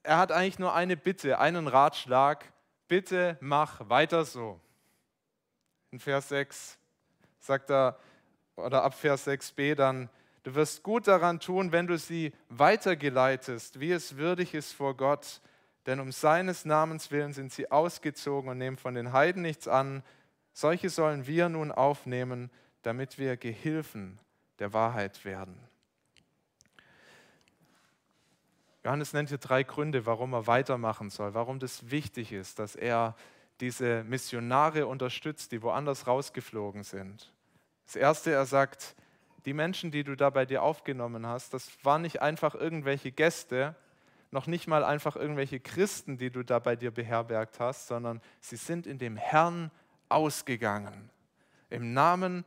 er 0.02 0.18
hat 0.18 0.32
eigentlich 0.32 0.58
nur 0.58 0.73
eine 0.73 0.96
Bitte, 0.96 1.38
einen 1.38 1.68
Ratschlag, 1.68 2.52
bitte 2.88 3.37
mach 3.40 3.88
weiter 3.88 4.25
so. 4.25 4.61
In 5.90 5.99
Vers 5.99 6.28
6 6.28 6.78
sagt 7.47 7.71
er, 7.71 7.99
oder 8.57 8.83
ab 8.83 8.95
Vers 8.95 9.26
6b 9.26 9.75
dann, 9.75 10.09
du 10.43 10.55
wirst 10.55 10.83
gut 10.83 11.07
daran 11.07 11.41
tun, 11.41 11.73
wenn 11.73 11.87
du 11.87 11.99
sie 11.99 12.33
weitergeleitest, 12.49 13.81
wie 13.81 13.93
es 13.93 14.17
würdig 14.17 14.55
ist 14.55 14.73
vor 14.73 14.97
Gott, 14.97 15.41
denn 15.87 16.00
um 16.00 16.11
seines 16.11 16.65
Namens 16.65 17.11
willen 17.11 17.33
sind 17.33 17.53
sie 17.53 17.71
ausgezogen 17.71 18.50
und 18.50 18.59
nehmen 18.59 18.76
von 18.76 18.95
den 18.95 19.12
Heiden 19.12 19.43
nichts 19.43 19.69
an. 19.69 20.03
Solche 20.53 20.91
sollen 20.91 21.26
wir 21.26 21.49
nun 21.49 21.71
aufnehmen, 21.71 22.50
damit 22.83 23.19
wir 23.19 23.37
Gehilfen 23.37 24.19
der 24.59 24.73
Wahrheit 24.73 25.25
werden. 25.25 25.57
Johannes 28.85 29.12
nennt 29.12 29.29
hier 29.29 29.38
drei 29.38 29.65
Gründe, 29.65 30.07
warum 30.07 30.33
er 30.33 30.47
weitermachen 30.47 31.11
soll, 31.11 31.35
warum 31.35 31.59
das 31.59 31.91
wichtig 31.91 32.33
ist, 32.33 32.59
dass 32.59 32.76
er 32.76 33.17
diese 33.61 34.05
Missionare 34.05 34.87
unterstützt, 34.87 35.50
die 35.53 35.62
woanders 35.62 36.07
rausgeflogen 36.07 36.85
sind. 36.85 37.33
Das 37.87 37.97
Erste, 37.97 38.33
er 38.33 38.47
sagt, 38.47 38.95
die 39.45 39.55
Menschen, 39.55 39.90
die 39.90 40.05
du 40.05 40.16
da 40.16 40.31
bei 40.31 40.45
dir 40.45 40.62
aufgenommen 40.62 41.26
hast, 41.26 41.55
das 41.55 41.69
waren 41.85 42.02
nicht 42.02 42.21
einfach 42.21 42.55
irgendwelche 42.55 43.12
Gäste, 43.12 43.76
noch 44.33 44.49
nicht 44.49 44.66
mal 44.66 44.85
einfach 44.85 45.16
irgendwelche 45.16 45.61
Christen, 45.61 46.19
die 46.19 46.31
du 46.31 46.43
da 46.43 46.59
bei 46.59 46.76
dir 46.76 46.90
beherbergt 46.90 47.61
hast, 47.61 47.87
sondern 47.87 48.21
sie 48.40 48.57
sind 48.57 48.87
in 48.87 48.99
dem 48.99 49.16
Herrn 49.16 49.71
ausgegangen. 50.09 51.11
Im 51.71 51.95
Namen 51.95 52.45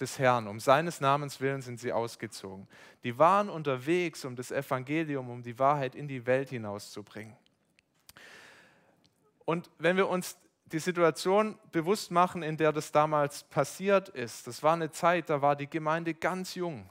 des 0.00 0.18
Herrn, 0.18 0.46
um 0.46 0.60
seines 0.60 1.00
Namens 1.00 1.40
willen 1.40 1.62
sind 1.62 1.80
sie 1.80 1.92
ausgezogen. 1.92 2.68
Die 3.04 3.18
waren 3.18 3.48
unterwegs, 3.48 4.24
um 4.24 4.36
das 4.36 4.50
Evangelium, 4.50 5.28
um 5.28 5.42
die 5.42 5.58
Wahrheit 5.58 5.94
in 5.94 6.08
die 6.08 6.24
Welt 6.26 6.50
hinauszubringen. 6.50 7.36
Und 9.44 9.70
wenn 9.78 9.96
wir 9.96 10.08
uns 10.08 10.36
die 10.72 10.78
Situation 10.78 11.58
bewusst 11.70 12.10
machen, 12.10 12.42
in 12.42 12.56
der 12.56 12.72
das 12.72 12.90
damals 12.90 13.44
passiert 13.44 14.08
ist, 14.08 14.46
das 14.46 14.62
war 14.62 14.72
eine 14.72 14.90
Zeit, 14.90 15.28
da 15.28 15.42
war 15.42 15.54
die 15.54 15.68
Gemeinde 15.68 16.14
ganz 16.14 16.54
jung. 16.54 16.88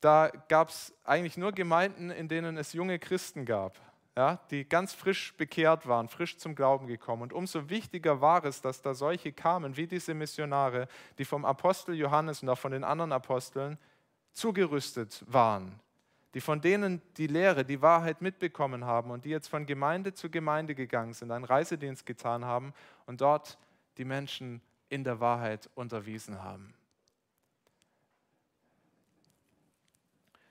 Da 0.00 0.30
gab 0.48 0.68
es 0.68 0.92
eigentlich 1.04 1.36
nur 1.36 1.52
Gemeinden, 1.52 2.10
in 2.10 2.28
denen 2.28 2.58
es 2.58 2.72
junge 2.72 2.98
Christen 2.98 3.46
gab, 3.46 3.78
ja, 4.16 4.40
die 4.50 4.68
ganz 4.68 4.92
frisch 4.92 5.34
bekehrt 5.36 5.86
waren, 5.86 6.08
frisch 6.08 6.36
zum 6.36 6.54
Glauben 6.54 6.86
gekommen. 6.86 7.22
Und 7.22 7.32
umso 7.32 7.70
wichtiger 7.70 8.20
war 8.20 8.44
es, 8.44 8.60
dass 8.60 8.82
da 8.82 8.94
solche 8.94 9.32
kamen, 9.32 9.76
wie 9.76 9.86
diese 9.86 10.12
Missionare, 10.12 10.88
die 11.18 11.24
vom 11.24 11.44
Apostel 11.44 11.94
Johannes 11.94 12.42
und 12.42 12.48
auch 12.48 12.58
von 12.58 12.72
den 12.72 12.84
anderen 12.84 13.12
Aposteln 13.12 13.78
zugerüstet 14.32 15.24
waren, 15.26 15.80
die 16.34 16.40
von 16.40 16.60
denen 16.60 17.00
die 17.16 17.28
Lehre, 17.28 17.64
die 17.64 17.80
Wahrheit 17.80 18.20
mitbekommen 18.20 18.84
haben 18.84 19.10
und 19.10 19.24
die 19.24 19.30
jetzt 19.30 19.48
von 19.48 19.66
Gemeinde 19.66 20.12
zu 20.12 20.30
Gemeinde 20.30 20.74
gegangen 20.74 21.14
sind, 21.14 21.30
einen 21.30 21.44
Reisedienst 21.44 22.04
getan 22.04 22.44
haben 22.44 22.74
und 23.06 23.20
dort 23.20 23.56
die 23.98 24.04
Menschen 24.04 24.60
in 24.88 25.04
der 25.04 25.20
Wahrheit 25.20 25.70
unterwiesen 25.76 26.42
haben. 26.42 26.74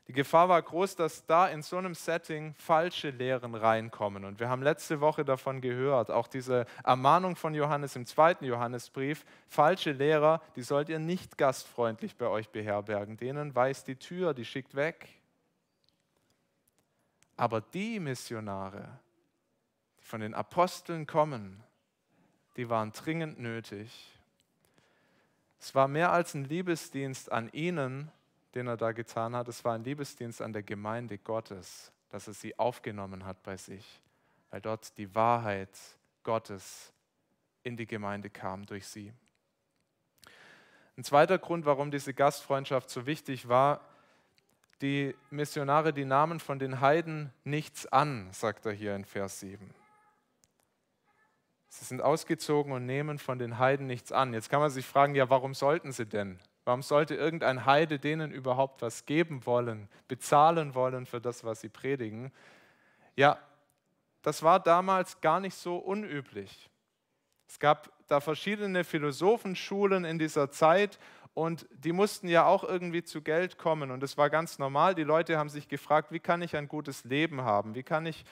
Die 0.08 0.14
Gefahr 0.14 0.50
war 0.50 0.62
groß, 0.62 0.98
dass 0.98 1.26
da 1.26 1.48
in 1.48 1.62
so 1.62 1.78
einem 1.78 1.96
Setting 1.96 2.54
falsche 2.56 3.10
Lehren 3.10 3.56
reinkommen. 3.56 4.26
Und 4.26 4.40
wir 4.40 4.50
haben 4.50 4.62
letzte 4.62 5.00
Woche 5.00 5.24
davon 5.24 5.62
gehört, 5.62 6.12
auch 6.12 6.28
diese 6.28 6.66
Ermahnung 6.84 7.38
von 7.38 7.56
Johannes 7.56 7.96
im 7.96 8.06
zweiten 8.06 8.44
Johannesbrief, 8.44 9.26
falsche 9.48 9.94
Lehrer, 9.94 10.42
die 10.56 10.62
sollt 10.62 10.90
ihr 10.90 11.00
nicht 11.00 11.38
gastfreundlich 11.38 12.18
bei 12.18 12.28
euch 12.28 12.50
beherbergen. 12.50 13.16
Denen 13.16 13.56
weist 13.56 13.88
die 13.88 13.96
Tür, 13.96 14.34
die 14.34 14.46
schickt 14.46 14.76
weg. 14.76 15.23
Aber 17.44 17.60
die 17.60 18.00
Missionare, 18.00 18.88
die 20.00 20.06
von 20.06 20.22
den 20.22 20.34
Aposteln 20.34 21.06
kommen, 21.06 21.62
die 22.56 22.70
waren 22.70 22.94
dringend 22.94 23.38
nötig. 23.38 24.18
Es 25.60 25.76
war 25.76 25.90
mehr 25.90 26.14
als 26.14 26.36
ein 26.36 26.46
Liebesdienst 26.46 27.30
an 27.30 27.50
ihnen, 27.52 28.10
den 28.56 28.68
er 28.68 28.78
da 28.78 28.94
getan 28.94 29.36
hat. 29.36 29.50
Es 29.50 29.66
war 29.66 29.76
ein 29.76 29.84
Liebesdienst 29.84 30.42
an 30.42 30.54
der 30.54 30.64
Gemeinde 30.64 31.18
Gottes, 31.18 31.92
dass 32.08 32.28
er 32.28 32.34
sie 32.34 32.58
aufgenommen 32.58 33.26
hat 33.26 33.44
bei 33.44 33.58
sich, 33.58 34.02
weil 34.50 34.62
dort 34.62 34.98
die 34.98 35.14
Wahrheit 35.14 35.78
Gottes 36.24 36.94
in 37.64 37.76
die 37.76 37.88
Gemeinde 37.88 38.30
kam 38.30 38.66
durch 38.66 38.88
sie. 38.88 39.12
Ein 40.96 41.04
zweiter 41.04 41.40
Grund, 41.40 41.66
warum 41.66 41.92
diese 41.92 42.14
Gastfreundschaft 42.14 42.90
so 42.90 43.06
wichtig 43.06 43.50
war, 43.50 43.82
die 44.82 45.16
Missionare, 45.30 45.94
die 45.94 46.06
nahmen 46.06 46.40
von 46.40 46.60
den 46.60 46.82
Heiden 46.82 47.32
nichts 47.44 47.86
an, 47.86 48.30
sagt 48.32 48.66
er 48.66 48.74
hier 48.74 48.96
in 48.96 49.06
Vers 49.06 49.40
7. 49.40 49.74
Sie 51.70 51.86
sind 51.86 52.02
ausgezogen 52.02 52.72
und 52.72 52.86
nehmen 52.86 53.18
von 53.18 53.40
den 53.40 53.58
Heiden 53.58 53.88
nichts 53.88 54.12
an. 54.12 54.34
Jetzt 54.34 54.50
kann 54.50 54.60
man 54.60 54.70
sich 54.70 54.86
fragen, 54.86 55.16
ja, 55.16 55.30
warum 55.30 55.54
sollten 55.54 55.92
sie 55.92 56.06
denn? 56.06 56.40
Warum 56.66 56.82
sollte 56.82 57.16
irgendein 57.16 57.66
Heide 57.66 58.00
denen 58.00 58.32
überhaupt 58.32 58.82
was 58.82 59.06
geben 59.06 59.46
wollen, 59.46 59.90
bezahlen 60.08 60.76
wollen 60.76 61.06
für 61.06 61.20
das, 61.20 61.44
was 61.44 61.62
sie 61.62 61.70
predigen? 61.70 62.32
Ja, 63.16 63.40
das 64.22 64.44
war 64.44 64.60
damals 64.60 65.20
gar 65.20 65.40
nicht 65.40 65.56
so 65.56 65.78
unüblich. 65.78 66.70
Es 67.48 67.60
gab 67.60 67.92
da 68.08 68.20
verschiedene 68.20 68.84
Philosophenschulen 68.84 70.06
in 70.06 70.18
dieser 70.18 70.52
Zeit 70.52 70.98
und 71.34 71.68
die 71.72 71.94
mussten 71.94 72.28
ja 72.28 72.46
auch 72.46 72.64
irgendwie 72.64 73.04
zu 73.04 73.22
Geld 73.22 73.58
kommen. 73.58 73.90
Und 73.90 74.04
es 74.04 74.18
war 74.18 74.30
ganz 74.30 74.60
normal. 74.60 74.94
Die 74.94 75.04
Leute 75.04 75.38
haben 75.38 75.50
sich 75.50 75.68
gefragt, 75.68 76.12
wie 76.12 76.20
kann 76.20 76.42
ich 76.42 76.56
ein 76.56 76.68
gutes 76.68 77.06
Leben 77.06 77.42
haben? 77.42 77.74
Wie 77.74 77.84
kann 77.84 78.06
ich 78.06 78.24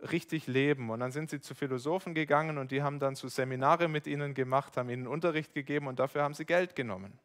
richtig 0.00 0.46
leben? 0.46 0.90
Und 0.90 1.00
dann 1.00 1.12
sind 1.12 1.30
sie 1.30 1.40
zu 1.40 1.54
Philosophen 1.54 2.14
gegangen 2.14 2.56
und 2.58 2.70
die 2.70 2.82
haben 2.82 2.98
dann 2.98 3.14
so 3.14 3.28
Seminare 3.28 3.88
mit 3.88 4.06
ihnen 4.06 4.34
gemacht, 4.34 4.76
haben 4.76 4.88
ihnen 4.88 5.06
Unterricht 5.06 5.52
gegeben 5.52 5.86
und 5.86 5.98
dafür 5.98 6.22
haben 6.22 6.34
sie 6.34 6.46
Geld 6.46 6.74
genommen. 6.74 7.18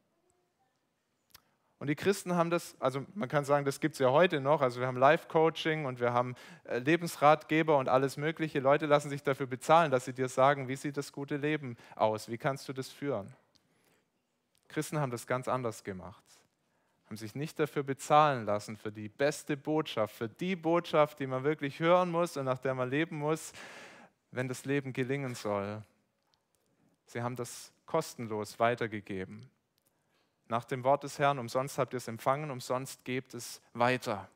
Und 1.80 1.88
die 1.88 1.96
Christen 1.96 2.36
haben 2.36 2.52
das, 2.52 2.76
also 2.80 3.04
man 3.16 3.28
kann 3.28 3.44
sagen, 3.44 3.66
das 3.66 3.80
gibt 3.80 3.94
es 3.94 4.00
ja 4.00 4.12
heute 4.12 4.40
noch. 4.40 4.62
Also 4.62 4.80
wir 4.80 4.86
haben 4.86 4.98
Life-Coaching 4.98 5.86
und 5.86 6.00
wir 6.00 6.14
haben 6.14 6.36
äh, 6.66 6.78
Lebensratgeber 6.78 7.76
und 7.78 7.90
alles 7.90 8.18
Mögliche. 8.18 8.60
Leute 8.60 8.86
lassen 8.86 9.10
sich 9.10 9.24
dafür 9.24 9.48
bezahlen, 9.48 9.90
dass 9.90 10.06
sie 10.06 10.14
dir 10.14 10.28
sagen, 10.28 10.68
wie 10.68 10.76
sieht 10.76 10.96
das 10.96 11.12
gute 11.12 11.38
Leben 11.38 11.78
aus? 11.96 12.30
Wie 12.30 12.38
kannst 12.38 12.70
du 12.70 12.74
das 12.74 12.90
führen? 12.90 13.34
Christen 14.72 15.00
haben 15.00 15.12
das 15.12 15.28
ganz 15.28 15.48
anders 15.48 15.84
gemacht. 15.84 16.24
Haben 17.06 17.18
sich 17.18 17.36
nicht 17.36 17.60
dafür 17.60 17.84
bezahlen 17.84 18.46
lassen, 18.46 18.78
für 18.78 18.92
die 18.92 19.10
beste 19.10 19.58
Botschaft, 19.58 20.16
für 20.16 20.30
die 20.30 20.56
Botschaft, 20.56 21.20
die 21.20 21.28
man 21.28 21.44
wirklich 21.44 21.80
hören 21.80 22.10
muss 22.10 22.38
und 22.38 22.46
nach 22.46 22.60
der 22.60 22.74
man 22.74 22.90
leben 22.90 23.18
muss, 23.18 23.52
wenn 24.32 24.48
das 24.48 24.66
Leben 24.66 24.94
gelingen 24.94 25.36
soll. 25.36 25.84
Sie 27.06 27.22
haben 27.22 27.36
das 27.36 27.74
kostenlos 27.86 28.58
weitergegeben. 28.60 29.50
Nach 30.48 30.64
dem 30.64 30.84
Wort 30.84 31.04
des 31.04 31.20
Herrn, 31.20 31.40
umsonst 31.40 31.78
habt 31.78 31.94
ihr 31.94 31.98
es 31.98 32.08
empfangen, 32.08 32.52
umsonst 32.52 33.04
gebt 33.04 33.34
es 33.34 33.62
weiter. 33.74 34.30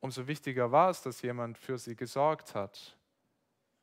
Umso 0.00 0.26
wichtiger 0.26 0.72
war 0.72 0.90
es, 0.90 1.02
dass 1.02 1.22
jemand 1.22 1.58
für 1.58 1.78
sie 1.78 1.96
gesorgt 1.96 2.54
hat. 2.54 2.96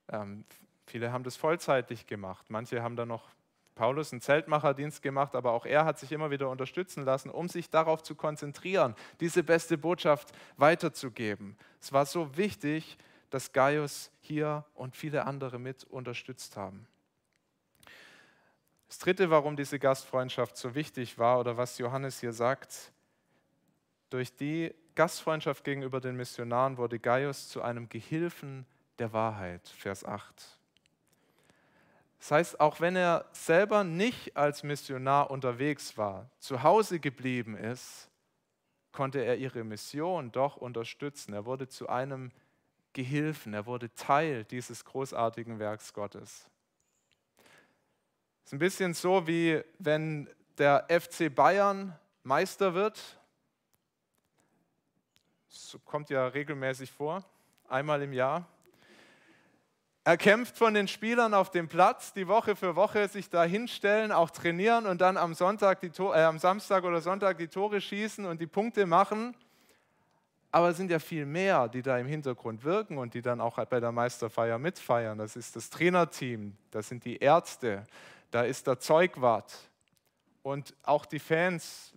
Ähm, 0.08 0.46
viele 0.86 1.12
haben 1.12 1.24
das 1.24 1.36
vollzeitig 1.36 2.08
gemacht, 2.08 2.50
manche 2.50 2.82
haben 2.82 2.96
da 2.96 3.06
noch 3.06 3.28
Paulus 3.76 4.12
einen 4.12 4.22
Zeltmacherdienst 4.22 5.02
gemacht, 5.02 5.36
aber 5.36 5.52
auch 5.52 5.66
er 5.66 5.86
hat 5.86 6.00
sich 6.00 6.12
immer 6.12 6.32
wieder 6.32 6.50
unterstützen 6.50 7.04
lassen, 7.04 7.30
um 7.30 7.50
sich 7.50 7.70
darauf 7.70 8.02
zu 8.02 8.16
konzentrieren, 8.16 8.96
diese 9.20 9.44
beste 9.44 9.78
Botschaft 9.78 10.32
weiterzugeben. 10.58 11.58
Es 11.82 11.92
war 11.92 12.06
so 12.06 12.36
wichtig, 12.38 12.98
dass 13.30 13.52
Gaius 13.52 14.12
hier 14.22 14.66
und 14.74 14.96
viele 14.96 15.26
andere 15.26 15.60
mit 15.60 15.84
unterstützt 15.84 16.56
haben. 16.56 16.88
Das 18.88 19.00
Dritte, 19.00 19.30
warum 19.30 19.58
diese 19.58 19.78
Gastfreundschaft 19.78 20.56
so 20.58 20.74
wichtig 20.74 21.18
war 21.18 21.40
oder 21.40 21.58
was 21.58 21.78
Johannes 21.78 22.22
hier 22.22 22.32
sagt, 22.32 22.94
durch 24.10 24.36
die 24.36 24.74
Gastfreundschaft 24.96 25.66
gegenüber 25.66 26.00
den 26.00 26.16
Missionaren 26.16 26.78
wurde 26.78 27.00
Gaius 27.00 27.50
zu 27.50 27.62
einem 27.62 27.90
Gehilfen 27.90 28.66
der 29.00 29.12
Wahrheit, 29.12 29.68
Vers 29.68 30.06
8. 30.06 30.60
Das 32.26 32.32
heißt, 32.32 32.60
auch 32.60 32.80
wenn 32.80 32.96
er 32.96 33.30
selber 33.34 33.84
nicht 33.84 34.36
als 34.36 34.64
Missionar 34.64 35.30
unterwegs 35.30 35.96
war, 35.96 36.28
zu 36.40 36.64
Hause 36.64 37.00
geblieben 37.00 37.56
ist, 37.56 38.10
konnte 38.92 39.20
er 39.20 39.38
ihre 39.38 39.64
Mission 39.64 40.32
doch 40.32 40.58
unterstützen. 40.58 41.36
Er 41.36 41.46
wurde 41.46 41.68
zu 41.68 41.88
einem 41.88 42.32
Gehilfen, 42.94 43.54
er 43.54 43.68
wurde 43.68 43.94
Teil 43.94 44.44
dieses 44.44 44.84
großartigen 44.86 45.60
Werks 45.60 45.94
Gottes. 45.94 46.50
Es 48.44 48.46
ist 48.46 48.54
ein 48.54 48.60
bisschen 48.60 48.96
so, 48.96 49.28
wie 49.28 49.62
wenn 49.78 50.28
der 50.58 50.88
FC 50.90 51.32
Bayern 51.34 51.96
Meister 52.24 52.74
wird. 52.74 53.20
Das 55.48 55.78
kommt 55.86 56.10
ja 56.10 56.26
regelmäßig 56.26 56.92
vor, 56.92 57.24
einmal 57.68 58.02
im 58.02 58.14
Jahr. 58.14 58.48
Er 60.08 60.18
kämpft 60.18 60.56
von 60.56 60.76
den 60.76 60.88
Spielern 60.88 61.34
auf 61.34 61.50
dem 61.50 61.68
Platz, 61.68 62.14
die 62.14 62.28
Woche 62.28 62.56
für 62.56 62.76
Woche 62.76 63.08
sich 63.08 63.28
da 63.28 63.44
hinstellen, 63.44 64.12
auch 64.12 64.30
trainieren 64.30 64.86
und 64.86 65.02
dann 65.02 65.18
am, 65.18 65.34
Sonntag 65.34 65.80
die, 65.80 65.88
äh, 65.88 66.22
am 66.22 66.38
Samstag 66.38 66.84
oder 66.84 67.02
Sonntag 67.02 67.40
die 67.40 67.48
Tore 67.48 67.82
schießen 67.82 68.24
und 68.24 68.40
die 68.40 68.46
Punkte 68.46 68.86
machen. 68.86 69.36
Aber 70.52 70.70
es 70.70 70.78
sind 70.78 70.92
ja 70.92 71.00
viel 71.00 71.26
mehr, 71.26 71.68
die 71.70 71.82
da 71.82 71.98
im 71.98 72.06
Hintergrund 72.06 72.64
wirken 72.64 73.00
und 73.00 73.16
die 73.16 73.24
dann 73.24 73.42
auch 73.42 73.58
bei 73.66 73.80
der 73.80 73.92
Meisterfeier 73.92 74.60
mitfeiern. 74.60 75.18
Das 75.18 75.36
ist 75.36 75.56
das 75.56 75.72
Trainerteam, 75.72 76.56
das 76.70 76.88
sind 76.88 77.04
die 77.04 77.18
Ärzte, 77.18 77.84
da 78.30 78.44
ist 78.44 78.68
der 78.68 78.80
Zeugwart 78.80 79.58
und 80.44 80.76
auch 80.84 81.08
die 81.08 81.18
Fans, 81.18 81.96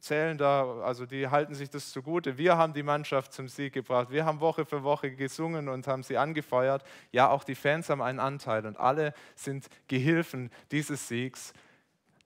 zählen 0.00 0.38
da, 0.38 0.80
also 0.80 1.06
die 1.06 1.28
halten 1.28 1.54
sich 1.54 1.70
das 1.70 1.90
zugute. 1.90 2.38
Wir 2.38 2.56
haben 2.56 2.72
die 2.72 2.82
Mannschaft 2.82 3.32
zum 3.32 3.48
Sieg 3.48 3.72
gebracht. 3.72 4.10
Wir 4.10 4.24
haben 4.24 4.40
Woche 4.40 4.64
für 4.64 4.82
Woche 4.82 5.14
gesungen 5.14 5.68
und 5.68 5.86
haben 5.86 6.02
sie 6.02 6.16
angefeuert. 6.16 6.84
Ja, 7.12 7.28
auch 7.28 7.44
die 7.44 7.54
Fans 7.54 7.90
haben 7.90 8.02
einen 8.02 8.20
Anteil 8.20 8.66
und 8.66 8.78
alle 8.78 9.14
sind 9.34 9.68
Gehilfen 9.88 10.50
dieses 10.70 11.08
Siegs. 11.08 11.52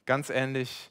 Ganz 0.06 0.30
ähnlich 0.30 0.90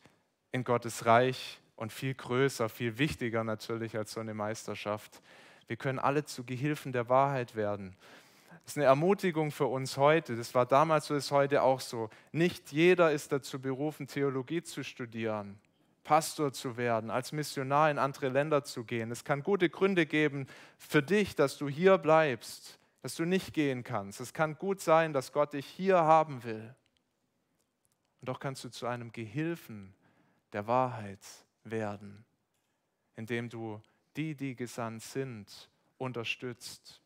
in 0.52 0.64
Gottes 0.64 1.06
Reich 1.06 1.60
und 1.76 1.92
viel 1.92 2.14
größer, 2.14 2.70
viel 2.70 2.98
wichtiger 2.98 3.44
natürlich 3.44 3.98
als 3.98 4.12
so 4.12 4.20
eine 4.20 4.34
Meisterschaft. 4.34 5.22
Wir 5.68 5.78
können 5.78 6.00
alle 6.00 6.26
zu 6.26 6.44
Gehilfen 6.44 6.92
der 6.92 7.10
Wahrheit 7.10 7.56
werden. 7.56 7.96
Das 8.64 8.74
ist 8.74 8.78
eine 8.78 8.86
Ermutigung 8.86 9.52
für 9.52 9.66
uns 9.66 9.98
heute. 9.98 10.36
Das 10.36 10.56
war 10.56 10.66
damals 10.66 11.08
so, 11.08 11.16
ist 11.16 11.32
heute 11.32 11.64
auch 11.64 11.80
so. 11.80 12.10
Nicht 12.32 12.72
jeder 12.72 13.12
ist 13.12 13.32
dazu 13.32 13.60
berufen, 13.60 14.08
Theologie 14.08 14.64
zu 14.64 14.84
studieren. 14.84 15.60
Pastor 16.04 16.52
zu 16.54 16.78
werden, 16.78 17.10
als 17.10 17.32
Missionar 17.32 17.90
in 17.90 17.98
andere 17.98 18.30
Länder 18.30 18.64
zu 18.64 18.84
gehen. 18.84 19.12
Es 19.12 19.24
kann 19.24 19.44
gute 19.44 19.70
Gründe 19.70 20.06
geben 20.06 20.48
für 20.78 21.02
dich, 21.02 21.36
dass 21.36 21.58
du 21.58 21.70
hier 21.70 21.98
bleibst, 21.98 22.80
dass 23.02 23.16
du 23.16 23.26
nicht 23.26 23.54
gehen 23.54 23.84
kannst. 23.84 24.20
Es 24.20 24.34
kann 24.34 24.58
gut 24.58 24.82
sein, 24.82 25.14
dass 25.14 25.32
Gott 25.32 25.54
dich 25.54 25.66
hier 25.66 25.98
haben 25.98 26.44
will. 26.44 26.76
Und 28.22 28.30
doch 28.30 28.40
kannst 28.40 28.64
du 28.64 28.70
zu 28.70 28.88
einem 28.88 29.12
Gehilfen 29.12 29.94
der 30.54 30.68
Wahrheit 30.68 31.20
werden, 31.64 32.24
indem 33.16 33.50
du 33.50 33.82
die, 34.16 34.36
die 34.36 34.56
gesandt 34.56 35.04
sind, 35.04 35.70
unterstützt, 35.98 37.02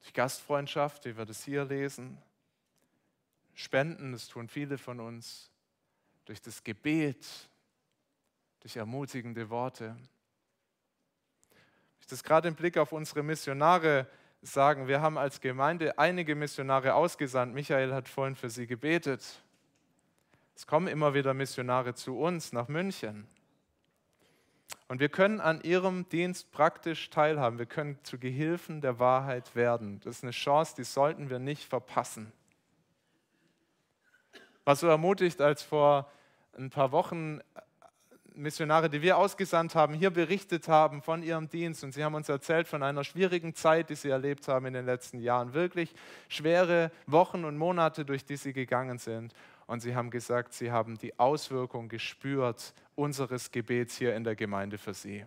Durch 0.00 0.12
Gastfreundschaft, 0.12 1.04
wie 1.04 1.16
wir 1.16 1.24
das 1.24 1.44
hier 1.44 1.64
lesen. 1.64 2.18
Spenden, 3.54 4.12
das 4.12 4.28
tun 4.28 4.48
viele 4.48 4.78
von 4.78 5.00
uns. 5.00 5.50
Durch 6.24 6.40
das 6.40 6.62
Gebet, 6.62 7.26
durch 8.62 8.76
ermutigende 8.76 9.50
Worte. 9.50 9.96
Ich 12.00 12.06
das 12.06 12.22
gerade 12.22 12.46
im 12.46 12.54
Blick 12.54 12.78
auf 12.78 12.92
unsere 12.92 13.22
Missionare 13.24 14.06
sagen, 14.40 14.86
wir 14.86 15.00
haben 15.00 15.18
als 15.18 15.40
Gemeinde 15.40 15.98
einige 15.98 16.36
Missionare 16.36 16.94
ausgesandt. 16.94 17.54
Michael 17.54 17.92
hat 17.92 18.08
vorhin 18.08 18.36
für 18.36 18.50
sie 18.50 18.66
gebetet. 18.66 19.42
Es 20.54 20.66
kommen 20.66 20.86
immer 20.86 21.12
wieder 21.14 21.34
Missionare 21.34 21.94
zu 21.94 22.18
uns 22.18 22.52
nach 22.52 22.68
München. 22.68 23.26
Und 24.86 25.00
wir 25.00 25.08
können 25.08 25.40
an 25.40 25.60
ihrem 25.62 26.08
Dienst 26.08 26.52
praktisch 26.52 27.10
teilhaben. 27.10 27.58
Wir 27.58 27.66
können 27.66 27.98
zu 28.04 28.18
Gehilfen 28.18 28.80
der 28.80 28.98
Wahrheit 29.00 29.56
werden. 29.56 30.00
Das 30.04 30.18
ist 30.18 30.22
eine 30.22 30.32
Chance, 30.32 30.74
die 30.76 30.84
sollten 30.84 31.30
wir 31.30 31.38
nicht 31.40 31.68
verpassen. 31.68 32.32
Was 34.64 34.80
so 34.80 34.86
ermutigt, 34.86 35.40
als 35.40 35.62
vor 35.62 36.10
ein 36.56 36.70
paar 36.70 36.92
Wochen 36.92 37.40
Missionare, 38.34 38.88
die 38.88 39.02
wir 39.02 39.18
ausgesandt 39.18 39.74
haben, 39.74 39.94
hier 39.94 40.10
berichtet 40.10 40.68
haben 40.68 41.02
von 41.02 41.22
ihrem 41.22 41.48
Dienst. 41.48 41.84
Und 41.84 41.92
sie 41.92 42.04
haben 42.04 42.14
uns 42.14 42.28
erzählt 42.28 42.68
von 42.68 42.82
einer 42.82 43.04
schwierigen 43.04 43.54
Zeit, 43.54 43.90
die 43.90 43.94
sie 43.94 44.10
erlebt 44.10 44.48
haben 44.48 44.66
in 44.66 44.74
den 44.74 44.86
letzten 44.86 45.18
Jahren. 45.18 45.54
Wirklich 45.54 45.94
schwere 46.28 46.90
Wochen 47.06 47.44
und 47.44 47.56
Monate, 47.56 48.04
durch 48.04 48.24
die 48.24 48.36
sie 48.36 48.52
gegangen 48.52 48.98
sind. 48.98 49.34
Und 49.66 49.80
sie 49.80 49.94
haben 49.94 50.10
gesagt, 50.10 50.52
sie 50.52 50.70
haben 50.70 50.98
die 50.98 51.18
Auswirkung 51.18 51.88
gespürt 51.88 52.74
unseres 52.94 53.50
Gebets 53.50 53.96
hier 53.96 54.14
in 54.14 54.24
der 54.24 54.36
Gemeinde 54.36 54.78
für 54.78 54.94
sie. 54.94 55.24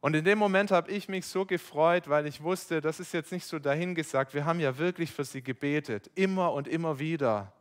Und 0.00 0.16
in 0.16 0.24
dem 0.24 0.38
Moment 0.38 0.70
habe 0.70 0.90
ich 0.90 1.08
mich 1.08 1.26
so 1.26 1.44
gefreut, 1.44 2.08
weil 2.08 2.26
ich 2.26 2.42
wusste, 2.42 2.80
das 2.80 3.00
ist 3.00 3.12
jetzt 3.12 3.32
nicht 3.32 3.44
so 3.44 3.58
dahingesagt. 3.58 4.32
Wir 4.32 4.46
haben 4.46 4.58
ja 4.58 4.78
wirklich 4.78 5.12
für 5.12 5.24
sie 5.24 5.42
gebetet, 5.42 6.10
immer 6.14 6.52
und 6.52 6.66
immer 6.66 6.98
wieder. 6.98 7.52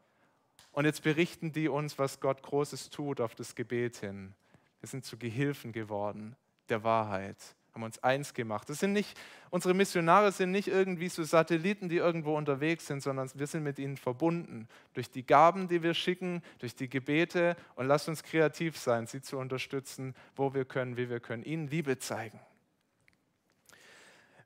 Und 0.80 0.86
jetzt 0.86 1.04
berichten 1.04 1.52
die 1.52 1.68
uns, 1.68 2.00
was 2.00 2.22
Gott 2.22 2.42
Großes 2.42 2.90
tut 2.90 3.20
auf 3.20 3.36
das 3.36 3.54
Gebet 3.54 3.98
hin. 3.98 4.34
Wir 4.80 4.88
sind 4.88 5.04
zu 5.04 5.18
Gehilfen 5.18 5.74
geworden 5.74 6.38
der 6.70 6.86
Wahrheit, 6.86 7.36
haben 7.74 7.84
uns 7.84 8.02
eins 8.02 8.34
gemacht. 8.34 8.70
Das 8.70 8.80
sind 8.80 8.94
nicht, 8.94 9.20
unsere 9.50 9.74
Missionare 9.74 10.32
sind 10.32 10.52
nicht 10.52 10.70
irgendwie 10.70 11.10
so 11.10 11.22
Satelliten, 11.26 11.90
die 11.90 11.98
irgendwo 11.98 12.38
unterwegs 12.38 12.88
sind, 12.88 13.04
sondern 13.04 13.30
wir 13.36 13.46
sind 13.46 13.64
mit 13.64 13.78
ihnen 13.78 13.98
verbunden 13.98 14.70
durch 14.94 15.12
die 15.12 15.26
Gaben, 15.26 15.68
die 15.68 15.84
wir 15.84 15.94
schicken, 15.94 16.42
durch 16.60 16.78
die 16.78 16.88
Gebete. 16.88 17.58
Und 17.76 17.88
lasst 17.88 18.08
uns 18.08 18.24
kreativ 18.24 18.78
sein, 18.78 19.06
sie 19.06 19.22
zu 19.22 19.38
unterstützen, 19.38 20.16
wo 20.38 20.54
wir 20.54 20.64
können, 20.64 20.96
wie 20.96 21.10
wir 21.10 21.20
können, 21.20 21.44
ihnen 21.44 21.68
Liebe 21.68 22.00
zeigen. 22.00 22.40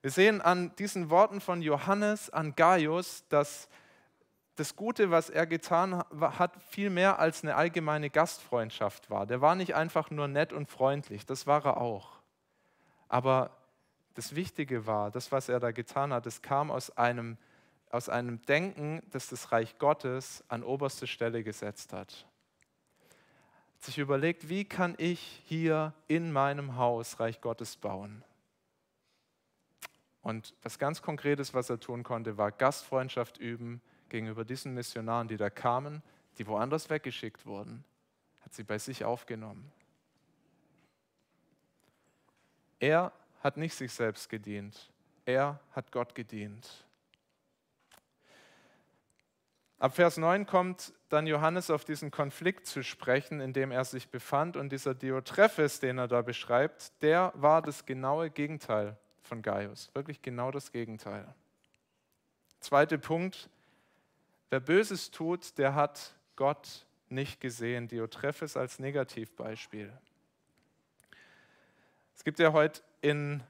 Wir 0.01 0.09
sehen 0.09 0.41
an 0.41 0.75
diesen 0.77 1.11
Worten 1.11 1.41
von 1.41 1.61
Johannes 1.61 2.31
an 2.31 2.55
Gaius, 2.55 3.23
dass 3.29 3.69
das 4.55 4.75
Gute, 4.75 5.09
was 5.09 5.29
er 5.29 5.47
getan 5.47 6.03
hat, 6.19 6.61
viel 6.63 6.89
mehr 6.89 7.19
als 7.19 7.43
eine 7.43 7.55
allgemeine 7.55 8.09
Gastfreundschaft 8.09 9.09
war. 9.09 9.25
Der 9.25 9.41
war 9.41 9.55
nicht 9.55 9.75
einfach 9.75 10.11
nur 10.11 10.27
nett 10.27 10.53
und 10.53 10.69
freundlich, 10.69 11.25
das 11.25 11.47
war 11.47 11.65
er 11.65 11.77
auch. 11.77 12.19
Aber 13.07 13.57
das 14.13 14.35
Wichtige 14.35 14.85
war, 14.85 15.09
das, 15.09 15.31
was 15.31 15.49
er 15.49 15.59
da 15.59 15.71
getan 15.71 16.13
hat, 16.13 16.25
das 16.25 16.41
kam 16.41 16.69
aus 16.69 16.95
einem, 16.97 17.37
aus 17.89 18.09
einem 18.09 18.41
Denken, 18.43 19.01
das 19.09 19.27
das 19.27 19.51
Reich 19.51 19.79
Gottes 19.79 20.43
an 20.49 20.63
oberste 20.63 21.07
Stelle 21.07 21.43
gesetzt 21.43 21.93
hat. 21.93 22.27
Hat 23.73 23.83
sich 23.83 23.97
überlegt, 23.97 24.49
wie 24.49 24.65
kann 24.65 24.93
ich 24.97 25.43
hier 25.45 25.93
in 26.07 26.31
meinem 26.31 26.77
Haus 26.77 27.19
Reich 27.19 27.41
Gottes 27.41 27.75
bauen? 27.75 28.23
Und 30.21 30.53
was 30.61 30.79
ganz 30.79 31.01
Konkretes, 31.01 31.53
was 31.53 31.69
er 31.69 31.79
tun 31.79 32.03
konnte, 32.03 32.37
war 32.37 32.51
Gastfreundschaft 32.51 33.39
üben, 33.39 33.81
gegenüber 34.13 34.45
diesen 34.45 34.75
Missionaren, 34.75 35.27
die 35.27 35.37
da 35.37 35.49
kamen, 35.49 36.03
die 36.37 36.45
woanders 36.45 36.87
weggeschickt 36.91 37.47
wurden, 37.47 37.83
hat 38.41 38.53
sie 38.53 38.63
bei 38.63 38.77
sich 38.77 39.03
aufgenommen. 39.03 39.71
Er 42.79 43.11
hat 43.41 43.57
nicht 43.57 43.73
sich 43.73 43.91
selbst 43.91 44.29
gedient, 44.29 44.91
er 45.25 45.59
hat 45.71 45.91
Gott 45.91 46.13
gedient. 46.13 46.85
Ab 49.79 49.95
Vers 49.95 50.17
9 50.17 50.45
kommt 50.45 50.93
dann 51.09 51.25
Johannes 51.25 51.71
auf 51.71 51.83
diesen 51.83 52.11
Konflikt 52.11 52.67
zu 52.67 52.83
sprechen, 52.83 53.41
in 53.41 53.51
dem 53.51 53.71
er 53.71 53.83
sich 53.83 54.09
befand. 54.09 54.55
Und 54.57 54.71
dieser 54.71 54.93
Diotrephes, 54.93 55.79
den 55.79 55.97
er 55.97 56.07
da 56.07 56.21
beschreibt, 56.21 57.01
der 57.01 57.33
war 57.35 57.63
das 57.63 57.85
genaue 57.85 58.29
Gegenteil 58.29 58.95
von 59.23 59.41
Gaius. 59.41 59.89
Wirklich 59.95 60.21
genau 60.21 60.51
das 60.51 60.71
Gegenteil. 60.71 61.33
Zweiter 62.59 62.97
Punkt, 62.97 63.49
Wer 64.53 64.59
Böses 64.59 65.09
tut, 65.09 65.57
der 65.57 65.73
hat 65.73 66.13
Gott 66.35 66.85
nicht 67.09 67.41
gesehen. 67.41 67.87
Diotrephes 67.87 68.55
als 68.55 68.77
Negativbeispiel. 68.77 69.91
Es 72.15 72.23
gibt 72.23 72.37
ja 72.37 72.53
heute 72.53 72.83
in 73.01 73.41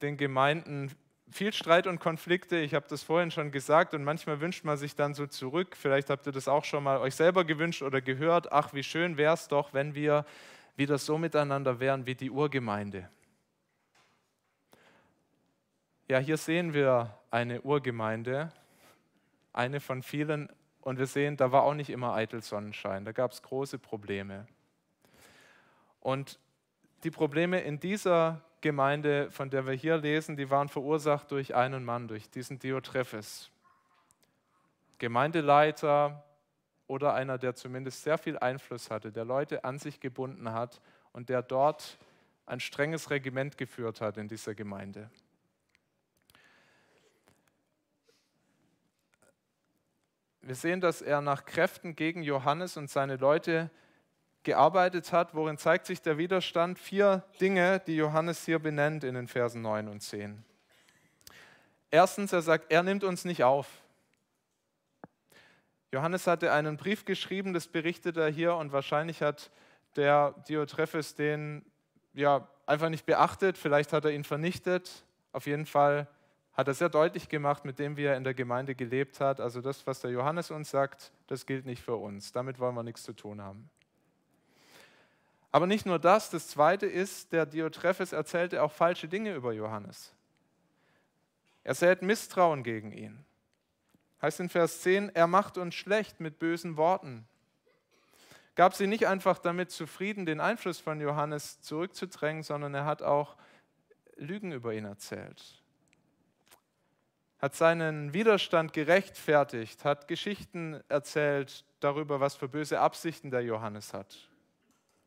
den 0.00 0.16
Gemeinden 0.16 0.90
viel 1.30 1.52
Streit 1.52 1.86
und 1.86 2.00
Konflikte. 2.00 2.56
Ich 2.56 2.74
habe 2.74 2.88
das 2.88 3.04
vorhin 3.04 3.30
schon 3.30 3.52
gesagt 3.52 3.94
und 3.94 4.02
manchmal 4.02 4.40
wünscht 4.40 4.64
man 4.64 4.76
sich 4.76 4.96
dann 4.96 5.14
so 5.14 5.28
zurück. 5.28 5.76
Vielleicht 5.76 6.10
habt 6.10 6.26
ihr 6.26 6.32
das 6.32 6.48
auch 6.48 6.64
schon 6.64 6.82
mal 6.82 6.98
euch 6.98 7.14
selber 7.14 7.44
gewünscht 7.44 7.82
oder 7.82 8.00
gehört. 8.00 8.50
Ach, 8.50 8.74
wie 8.74 8.82
schön 8.82 9.16
wäre 9.16 9.34
es 9.34 9.46
doch, 9.46 9.72
wenn 9.72 9.94
wir 9.94 10.26
wieder 10.74 10.98
so 10.98 11.18
miteinander 11.18 11.78
wären 11.78 12.04
wie 12.04 12.16
die 12.16 12.32
Urgemeinde. 12.32 13.08
Ja, 16.08 16.18
hier 16.18 16.36
sehen 16.36 16.74
wir 16.74 17.16
eine 17.30 17.60
Urgemeinde 17.60 18.52
eine 19.52 19.80
von 19.80 20.02
vielen. 20.02 20.48
Und 20.80 20.98
wir 20.98 21.06
sehen, 21.06 21.36
da 21.36 21.52
war 21.52 21.62
auch 21.62 21.74
nicht 21.74 21.90
immer 21.90 22.14
eitel 22.14 22.42
Sonnenschein, 22.42 23.04
da 23.04 23.12
gab 23.12 23.32
es 23.32 23.42
große 23.42 23.78
Probleme. 23.78 24.46
Und 26.00 26.40
die 27.04 27.10
Probleme 27.10 27.60
in 27.60 27.78
dieser 27.78 28.42
Gemeinde, 28.60 29.30
von 29.30 29.50
der 29.50 29.66
wir 29.66 29.74
hier 29.74 29.96
lesen, 29.96 30.36
die 30.36 30.50
waren 30.50 30.68
verursacht 30.68 31.30
durch 31.30 31.54
einen 31.54 31.84
Mann, 31.84 32.08
durch 32.08 32.30
diesen 32.30 32.58
Diotrephes. 32.58 33.50
Gemeindeleiter 34.98 36.24
oder 36.86 37.14
einer, 37.14 37.38
der 37.38 37.54
zumindest 37.54 38.02
sehr 38.02 38.18
viel 38.18 38.38
Einfluss 38.38 38.90
hatte, 38.90 39.10
der 39.10 39.24
Leute 39.24 39.64
an 39.64 39.78
sich 39.78 39.98
gebunden 39.98 40.52
hat 40.52 40.80
und 41.12 41.28
der 41.28 41.42
dort 41.42 41.98
ein 42.46 42.60
strenges 42.60 43.10
Regiment 43.10 43.58
geführt 43.58 44.00
hat 44.00 44.16
in 44.16 44.28
dieser 44.28 44.54
Gemeinde. 44.54 45.10
Wir 50.44 50.56
sehen, 50.56 50.80
dass 50.80 51.02
er 51.02 51.20
nach 51.20 51.44
Kräften 51.44 51.94
gegen 51.94 52.24
Johannes 52.24 52.76
und 52.76 52.90
seine 52.90 53.14
Leute 53.14 53.70
gearbeitet 54.42 55.12
hat. 55.12 55.36
Worin 55.36 55.56
zeigt 55.56 55.86
sich 55.86 56.02
der 56.02 56.18
Widerstand? 56.18 56.80
Vier 56.80 57.22
Dinge, 57.40 57.80
die 57.86 57.94
Johannes 57.94 58.44
hier 58.44 58.58
benennt 58.58 59.04
in 59.04 59.14
den 59.14 59.28
Versen 59.28 59.62
9 59.62 59.86
und 59.86 60.00
10. 60.00 60.42
Erstens, 61.92 62.32
er 62.32 62.42
sagt, 62.42 62.72
er 62.72 62.82
nimmt 62.82 63.04
uns 63.04 63.24
nicht 63.24 63.44
auf. 63.44 63.68
Johannes 65.92 66.26
hatte 66.26 66.50
einen 66.50 66.76
Brief 66.76 67.04
geschrieben, 67.04 67.52
das 67.52 67.68
berichtet 67.68 68.16
er 68.16 68.28
hier, 68.28 68.56
und 68.56 68.72
wahrscheinlich 68.72 69.22
hat 69.22 69.52
der 69.94 70.34
Diotrephes 70.48 71.14
den 71.14 71.64
ja, 72.14 72.48
einfach 72.66 72.88
nicht 72.88 73.06
beachtet, 73.06 73.56
vielleicht 73.56 73.92
hat 73.92 74.06
er 74.06 74.10
ihn 74.10 74.24
vernichtet. 74.24 75.04
Auf 75.30 75.46
jeden 75.46 75.66
Fall 75.66 76.08
hat 76.54 76.68
er 76.68 76.74
sehr 76.74 76.90
deutlich 76.90 77.28
gemacht, 77.28 77.64
mit 77.64 77.78
dem, 77.78 77.96
wie 77.96 78.04
er 78.04 78.16
in 78.16 78.24
der 78.24 78.34
Gemeinde 78.34 78.74
gelebt 78.74 79.20
hat. 79.20 79.40
Also 79.40 79.60
das, 79.60 79.86
was 79.86 80.00
der 80.00 80.10
Johannes 80.10 80.50
uns 80.50 80.70
sagt, 80.70 81.10
das 81.26 81.46
gilt 81.46 81.64
nicht 81.64 81.82
für 81.82 81.96
uns. 81.96 82.32
Damit 82.32 82.58
wollen 82.58 82.74
wir 82.74 82.82
nichts 82.82 83.04
zu 83.04 83.14
tun 83.14 83.40
haben. 83.40 83.70
Aber 85.50 85.66
nicht 85.66 85.86
nur 85.86 85.98
das, 85.98 86.30
das 86.30 86.48
Zweite 86.48 86.86
ist, 86.86 87.32
der 87.32 87.46
Diotrephes 87.46 88.12
erzählte 88.12 88.62
auch 88.62 88.72
falsche 88.72 89.08
Dinge 89.08 89.34
über 89.34 89.52
Johannes. 89.52 90.14
Er 91.64 91.74
sät 91.74 92.02
Misstrauen 92.02 92.62
gegen 92.62 92.92
ihn. 92.92 93.24
Heißt 94.20 94.40
in 94.40 94.48
Vers 94.48 94.82
10, 94.82 95.10
er 95.14 95.26
macht 95.26 95.58
uns 95.58 95.74
schlecht 95.74 96.20
mit 96.20 96.38
bösen 96.38 96.76
Worten. 96.76 97.26
Gab 98.54 98.74
sie 98.74 98.86
nicht 98.86 99.06
einfach 99.06 99.38
damit 99.38 99.70
zufrieden, 99.70 100.26
den 100.26 100.40
Einfluss 100.40 100.80
von 100.80 101.00
Johannes 101.00 101.60
zurückzudrängen, 101.62 102.42
sondern 102.42 102.74
er 102.74 102.84
hat 102.84 103.02
auch 103.02 103.36
Lügen 104.16 104.52
über 104.52 104.74
ihn 104.74 104.84
erzählt 104.84 105.61
hat 107.42 107.56
seinen 107.56 108.14
Widerstand 108.14 108.72
gerechtfertigt, 108.72 109.84
hat 109.84 110.06
Geschichten 110.06 110.80
erzählt 110.88 111.64
darüber, 111.80 112.20
was 112.20 112.36
für 112.36 112.48
böse 112.48 112.78
Absichten 112.78 113.32
der 113.32 113.42
Johannes 113.42 113.92
hat, 113.92 114.30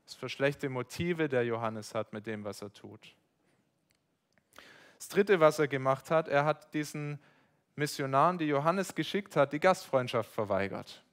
was 0.04 0.16
für 0.16 0.28
schlechte 0.28 0.68
Motive 0.68 1.30
der 1.30 1.46
Johannes 1.46 1.96
hat 1.96 2.12
mit 2.12 2.26
dem, 2.26 2.44
was 2.44 2.62
er 2.62 2.74
tut. 2.74 3.16
Das 4.98 5.08
Dritte, 5.08 5.40
was 5.40 5.60
er 5.60 5.70
gemacht 5.70 6.12
hat, 6.12 6.28
er 6.28 6.44
hat 6.44 6.74
diesen 6.74 7.20
Missionaren, 7.78 8.38
die 8.38 8.48
Johannes 8.48 8.96
geschickt 8.96 9.38
hat, 9.38 9.54
die 9.54 9.60
Gastfreundschaft 9.60 10.30
verweigert. 10.30 11.04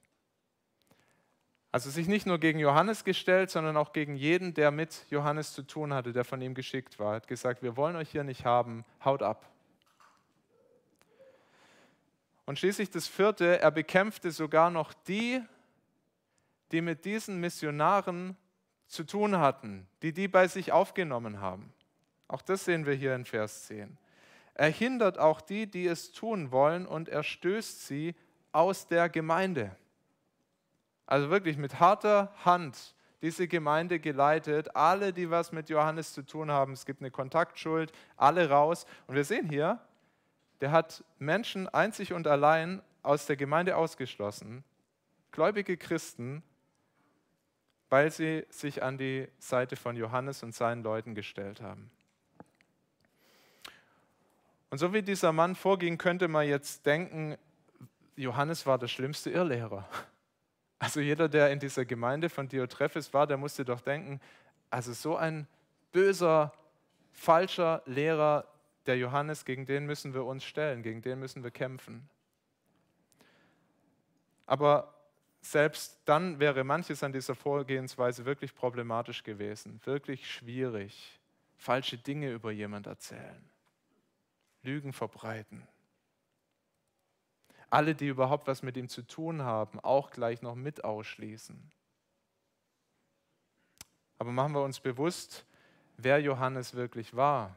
Also 1.71 1.89
sich 1.89 2.09
nicht 2.09 2.27
nur 2.27 2.39
gegen 2.39 2.59
Johannes 2.59 3.05
gestellt, 3.05 3.51
sondern 3.51 3.77
auch 3.77 3.93
gegen 3.93 4.17
jeden, 4.17 4.55
der 4.55 4.73
mit 4.73 5.07
Johannes 5.09 5.53
zu 5.53 5.63
tun 5.63 5.95
hatte, 5.95 6.13
der 6.13 6.25
von 6.25 6.41
ihm 6.43 6.55
geschickt 6.55 6.99
war. 6.99 7.13
Er 7.13 7.17
hat 7.17 7.29
gesagt, 7.29 7.63
wir 7.63 7.77
wollen 7.77 7.97
euch 7.97 8.11
hier 8.11 8.25
nicht 8.25 8.45
haben, 8.45 8.85
haut 9.05 9.23
ab. 9.23 9.52
Und 12.45 12.59
schließlich 12.59 12.91
das 12.91 13.07
vierte, 13.07 13.61
er 13.61 13.71
bekämpfte 13.71 14.31
sogar 14.31 14.71
noch 14.71 14.93
die, 14.93 15.41
die 16.73 16.81
mit 16.81 17.05
diesen 17.05 17.39
Missionaren 17.39 18.37
zu 18.87 19.05
tun 19.05 19.39
hatten, 19.39 19.87
die 20.03 20.13
die 20.13 20.29
bei 20.29 20.49
sich 20.49 20.73
aufgenommen 20.73 21.41
haben. 21.41 21.73
Auch 22.29 22.43
das 22.43 22.65
sehen 22.65 22.87
wir 22.87 22.95
hier 22.95 23.15
in 23.15 23.25
Vers 23.25 23.67
10. 23.67 23.99
Er 24.55 24.69
hindert 24.69 25.19
auch 25.19 25.41
die, 25.41 25.67
die 25.67 25.87
es 25.87 26.13
tun 26.13 26.51
wollen, 26.51 26.87
und 26.87 27.09
er 27.09 27.23
stößt 27.23 27.87
sie 27.87 28.15
aus 28.53 28.87
der 28.87 29.09
Gemeinde. 29.09 29.75
Also 31.07 31.31
wirklich 31.31 31.57
mit 31.57 31.81
harter 31.81 32.35
Hand 32.45 32.95
diese 33.23 33.49
Gemeinde 33.49 34.01
geleitet. 34.01 34.75
Alle, 34.75 35.13
die 35.13 35.31
was 35.31 35.53
mit 35.53 35.71
Johannes 35.71 36.13
zu 36.13 36.23
tun 36.23 36.51
haben, 36.51 36.73
es 36.73 36.85
gibt 36.85 37.01
eine 37.01 37.11
Kontaktschuld, 37.11 37.93
alle 38.17 38.51
raus. 38.51 38.85
Und 39.07 39.15
wir 39.15 39.25
sehen 39.25 39.49
hier, 39.49 39.81
der 40.63 40.71
hat 40.71 41.05
Menschen 41.19 41.69
einzig 41.69 42.13
und 42.13 42.29
allein 42.29 42.83
aus 43.03 43.27
der 43.27 43.35
Gemeinde 43.35 43.77
ausgeschlossen, 43.77 44.63
gläubige 45.33 45.77
Christen, 45.77 46.45
weil 47.91 48.13
sie 48.13 48.47
sich 48.49 48.81
an 48.81 48.97
die 48.97 49.27
Seite 49.41 49.75
von 49.75 49.97
Johannes 49.97 50.45
und 50.45 50.55
seinen 50.55 50.85
Leuten 50.85 51.17
gestellt 51.17 51.61
haben. 51.61 51.91
Und 54.71 54.79
so 54.79 54.95
wie 54.95 55.03
dieser 55.03 55.33
Mann 55.33 55.57
vorging, 55.57 55.99
könnte 55.99 56.29
man 56.29 56.47
jetzt 56.47 56.87
denken, 56.87 57.37
Johannes 58.15 58.65
war 58.65 58.79
der 58.79 58.89
schlimmste 58.89 59.31
Irrlehrer. 59.31 59.89
Also 60.79 61.01
jeder, 61.01 61.29
der 61.29 61.51
in 61.51 61.59
dieser 61.59 61.85
Gemeinde 61.85 62.29
von 62.29 62.49
Diotrephes 62.49 63.13
war, 63.13 63.27
der 63.27 63.37
musste 63.37 63.65
doch 63.65 63.81
denken, 63.81 64.21
also 64.71 64.93
so 64.93 65.17
ein 65.17 65.49
böser, 65.91 66.53
falscher 67.11 67.83
Lehrer, 67.85 68.47
der 68.87 68.97
Johannes, 68.99 69.45
gegen 69.45 69.67
den 69.67 69.87
müssen 69.87 70.15
wir 70.15 70.25
uns 70.25 70.45
stellen, 70.45 70.83
gegen 70.83 71.03
den 71.03 71.19
müssen 71.19 71.43
wir 71.43 71.51
kämpfen. 71.51 72.09
Aber 74.47 74.95
selbst 75.41 76.01
dann 76.05 76.39
wäre 76.41 76.65
manches 76.65 77.03
an 77.03 77.13
dieser 77.13 77.35
Vorgehensweise 77.35 78.25
wirklich 78.25 78.55
problematisch 78.55 79.23
gewesen, 79.23 79.81
wirklich 79.85 80.31
schwierig. 80.31 81.21
Falsche 81.57 81.99
Dinge 81.99 82.31
über 82.31 82.51
jemand 82.51 82.87
erzählen, 82.87 83.49
Lügen 84.63 84.93
verbreiten. 84.93 85.67
Alle, 87.71 87.95
die 87.95 88.09
überhaupt 88.09 88.47
was 88.47 88.63
mit 88.63 88.77
ihm 88.77 88.89
zu 88.89 89.03
tun 89.03 89.43
haben, 89.43 89.81
auch 89.81 90.11
gleich 90.11 90.43
noch 90.43 90.55
mit 90.55 90.85
ausschließen. 90.85 91.73
Aber 94.19 94.31
machen 94.31 94.55
wir 94.55 94.63
uns 94.63 94.79
bewusst, 94.79 95.47
wer 95.97 96.21
Johannes 96.21 96.75
wirklich 96.75 97.17
war. 97.17 97.57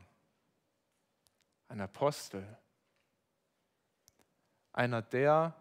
Ein 1.67 1.82
Apostel. 1.82 2.45
Einer 4.71 5.01
der 5.01 5.56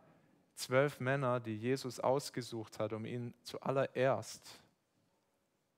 zwölf 0.54 1.00
Männer, 1.00 1.40
die 1.40 1.56
Jesus 1.56 2.00
ausgesucht 2.00 2.78
hat, 2.78 2.92
um 2.92 3.04
ihnen 3.04 3.34
zuallererst 3.42 4.60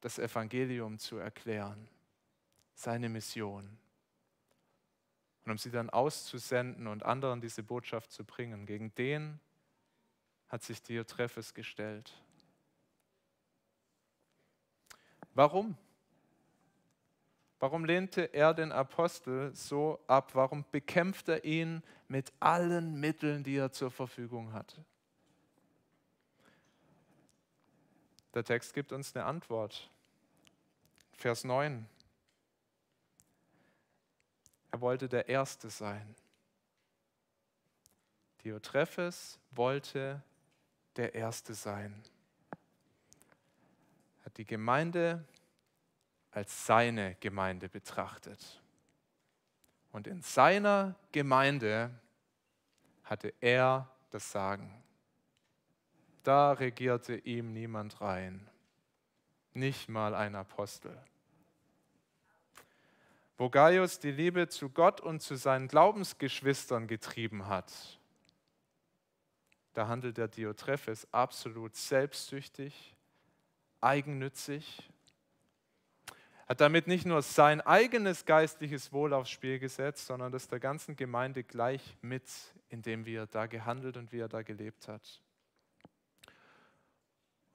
das 0.00 0.18
Evangelium 0.18 0.98
zu 0.98 1.16
erklären, 1.16 1.88
seine 2.74 3.08
Mission. 3.08 3.78
Und 5.44 5.52
um 5.52 5.58
sie 5.58 5.70
dann 5.70 5.90
auszusenden 5.90 6.86
und 6.86 7.04
anderen 7.04 7.40
diese 7.40 7.62
Botschaft 7.62 8.10
zu 8.10 8.24
bringen, 8.24 8.66
gegen 8.66 8.94
den 8.94 9.40
hat 10.48 10.62
sich 10.62 10.82
Diotrephes 10.82 11.54
gestellt. 11.54 12.12
Warum? 15.34 15.76
Warum 17.58 17.84
lehnte 17.84 18.34
er 18.34 18.52
den 18.52 18.70
Apostel 18.70 19.54
so 19.54 19.98
ab? 20.06 20.34
Warum 20.34 20.64
bekämpft 20.70 21.28
er 21.28 21.44
ihn 21.44 21.82
mit 22.08 22.32
allen 22.38 23.00
Mitteln, 23.00 23.42
die 23.44 23.56
er 23.56 23.72
zur 23.72 23.90
Verfügung 23.90 24.52
hatte? 24.52 24.84
Der 28.34 28.44
Text 28.44 28.74
gibt 28.74 28.92
uns 28.92 29.16
eine 29.16 29.24
Antwort. 29.24 29.90
Vers 31.14 31.44
9. 31.44 31.88
Er 34.72 34.80
wollte 34.82 35.08
der 35.08 35.26
Erste 35.30 35.70
sein. 35.70 36.14
Diotrephes 38.44 39.38
wollte 39.50 40.22
der 40.96 41.14
Erste 41.14 41.54
sein. 41.54 42.02
Hat 44.22 44.36
die 44.36 44.44
Gemeinde 44.44 45.24
als 46.36 46.66
seine 46.66 47.14
Gemeinde 47.20 47.66
betrachtet. 47.70 48.60
Und 49.90 50.06
in 50.06 50.20
seiner 50.20 50.94
Gemeinde 51.10 51.90
hatte 53.04 53.32
er 53.40 53.90
das 54.10 54.32
Sagen. 54.32 54.70
Da 56.24 56.52
regierte 56.52 57.16
ihm 57.16 57.54
niemand 57.54 58.02
rein, 58.02 58.50
nicht 59.54 59.88
mal 59.88 60.14
ein 60.14 60.34
Apostel. 60.34 60.94
Wo 63.38 63.48
Gaius 63.48 63.98
die 63.98 64.12
Liebe 64.12 64.46
zu 64.46 64.68
Gott 64.68 65.00
und 65.00 65.22
zu 65.22 65.36
seinen 65.36 65.68
Glaubensgeschwistern 65.68 66.86
getrieben 66.86 67.46
hat, 67.46 67.72
da 69.72 69.88
handelt 69.88 70.18
der 70.18 70.28
Diotrephes 70.28 71.08
absolut 71.14 71.76
selbstsüchtig, 71.76 72.94
eigennützig 73.80 74.90
hat 76.46 76.60
damit 76.60 76.86
nicht 76.86 77.04
nur 77.06 77.22
sein 77.22 77.60
eigenes 77.60 78.24
geistliches 78.24 78.92
Wohl 78.92 79.12
aufs 79.12 79.30
Spiel 79.30 79.58
gesetzt, 79.58 80.06
sondern 80.06 80.30
das 80.30 80.46
der 80.46 80.60
ganzen 80.60 80.94
Gemeinde 80.94 81.42
gleich 81.42 81.96
mit, 82.02 82.24
indem 82.68 83.04
wie 83.04 83.16
er 83.16 83.26
da 83.26 83.46
gehandelt 83.46 83.96
und 83.96 84.12
wie 84.12 84.20
er 84.20 84.28
da 84.28 84.42
gelebt 84.42 84.86
hat. 84.86 85.20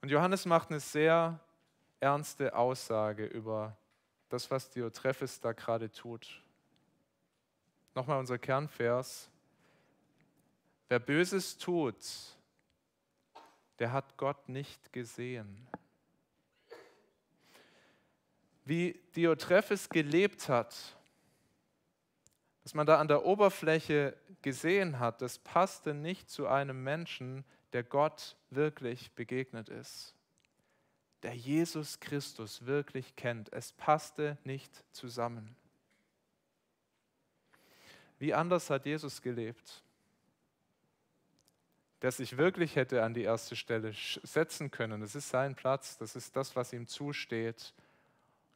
Und 0.02 0.10
Johannes 0.10 0.44
macht 0.44 0.70
eine 0.70 0.80
sehr 0.80 1.40
ernste 2.00 2.54
Aussage 2.54 3.24
über 3.24 3.76
das, 4.28 4.50
was 4.50 4.68
Diotrephes 4.68 5.40
da 5.40 5.52
gerade 5.52 5.90
tut. 5.90 6.42
Nochmal 7.94 8.18
unser 8.18 8.38
Kernvers. 8.38 9.30
Wer 10.88 10.98
Böses 10.98 11.56
tut, 11.56 11.96
der 13.78 13.92
hat 13.92 14.18
Gott 14.18 14.48
nicht 14.48 14.92
gesehen 14.92 15.66
wie 18.64 19.00
Diotrephes 19.16 19.88
gelebt 19.88 20.48
hat, 20.48 20.96
was 22.62 22.74
man 22.74 22.86
da 22.86 23.00
an 23.00 23.08
der 23.08 23.24
Oberfläche 23.24 24.16
gesehen 24.40 24.98
hat, 24.98 25.20
das 25.20 25.38
passte 25.38 25.94
nicht 25.94 26.30
zu 26.30 26.46
einem 26.46 26.82
Menschen, 26.82 27.44
der 27.72 27.82
Gott 27.82 28.36
wirklich 28.50 29.12
begegnet 29.12 29.68
ist, 29.68 30.14
der 31.22 31.34
Jesus 31.34 31.98
Christus 32.00 32.66
wirklich 32.66 33.16
kennt. 33.16 33.52
Es 33.52 33.72
passte 33.72 34.38
nicht 34.44 34.84
zusammen. 34.92 35.56
Wie 38.18 38.34
anders 38.34 38.70
hat 38.70 38.86
Jesus 38.86 39.22
gelebt, 39.22 39.82
der 42.02 42.12
sich 42.12 42.36
wirklich 42.36 42.76
hätte 42.76 43.02
an 43.02 43.14
die 43.14 43.22
erste 43.22 43.56
Stelle 43.56 43.92
setzen 43.94 44.70
können. 44.70 45.00
Das 45.00 45.14
ist 45.14 45.28
sein 45.28 45.54
Platz, 45.54 45.96
das 45.98 46.14
ist 46.14 46.36
das, 46.36 46.54
was 46.54 46.72
ihm 46.72 46.86
zusteht 46.86 47.74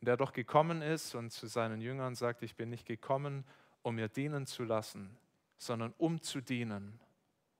der 0.06 0.16
doch 0.16 0.32
gekommen 0.32 0.82
ist 0.82 1.14
und 1.14 1.30
zu 1.30 1.46
seinen 1.46 1.80
Jüngern 1.80 2.14
sagt, 2.14 2.42
ich 2.42 2.54
bin 2.54 2.70
nicht 2.70 2.86
gekommen, 2.86 3.44
um 3.82 3.96
mir 3.96 4.08
dienen 4.08 4.46
zu 4.46 4.64
lassen, 4.64 5.16
sondern 5.58 5.92
um 5.98 6.20
zu 6.22 6.40
dienen 6.40 7.00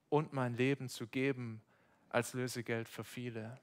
und 0.09 0.33
mein 0.33 0.55
Leben 0.55 0.89
zu 0.89 1.07
geben 1.07 1.61
als 2.09 2.33
Lösegeld 2.33 2.87
für 2.87 3.03
viele. 3.03 3.59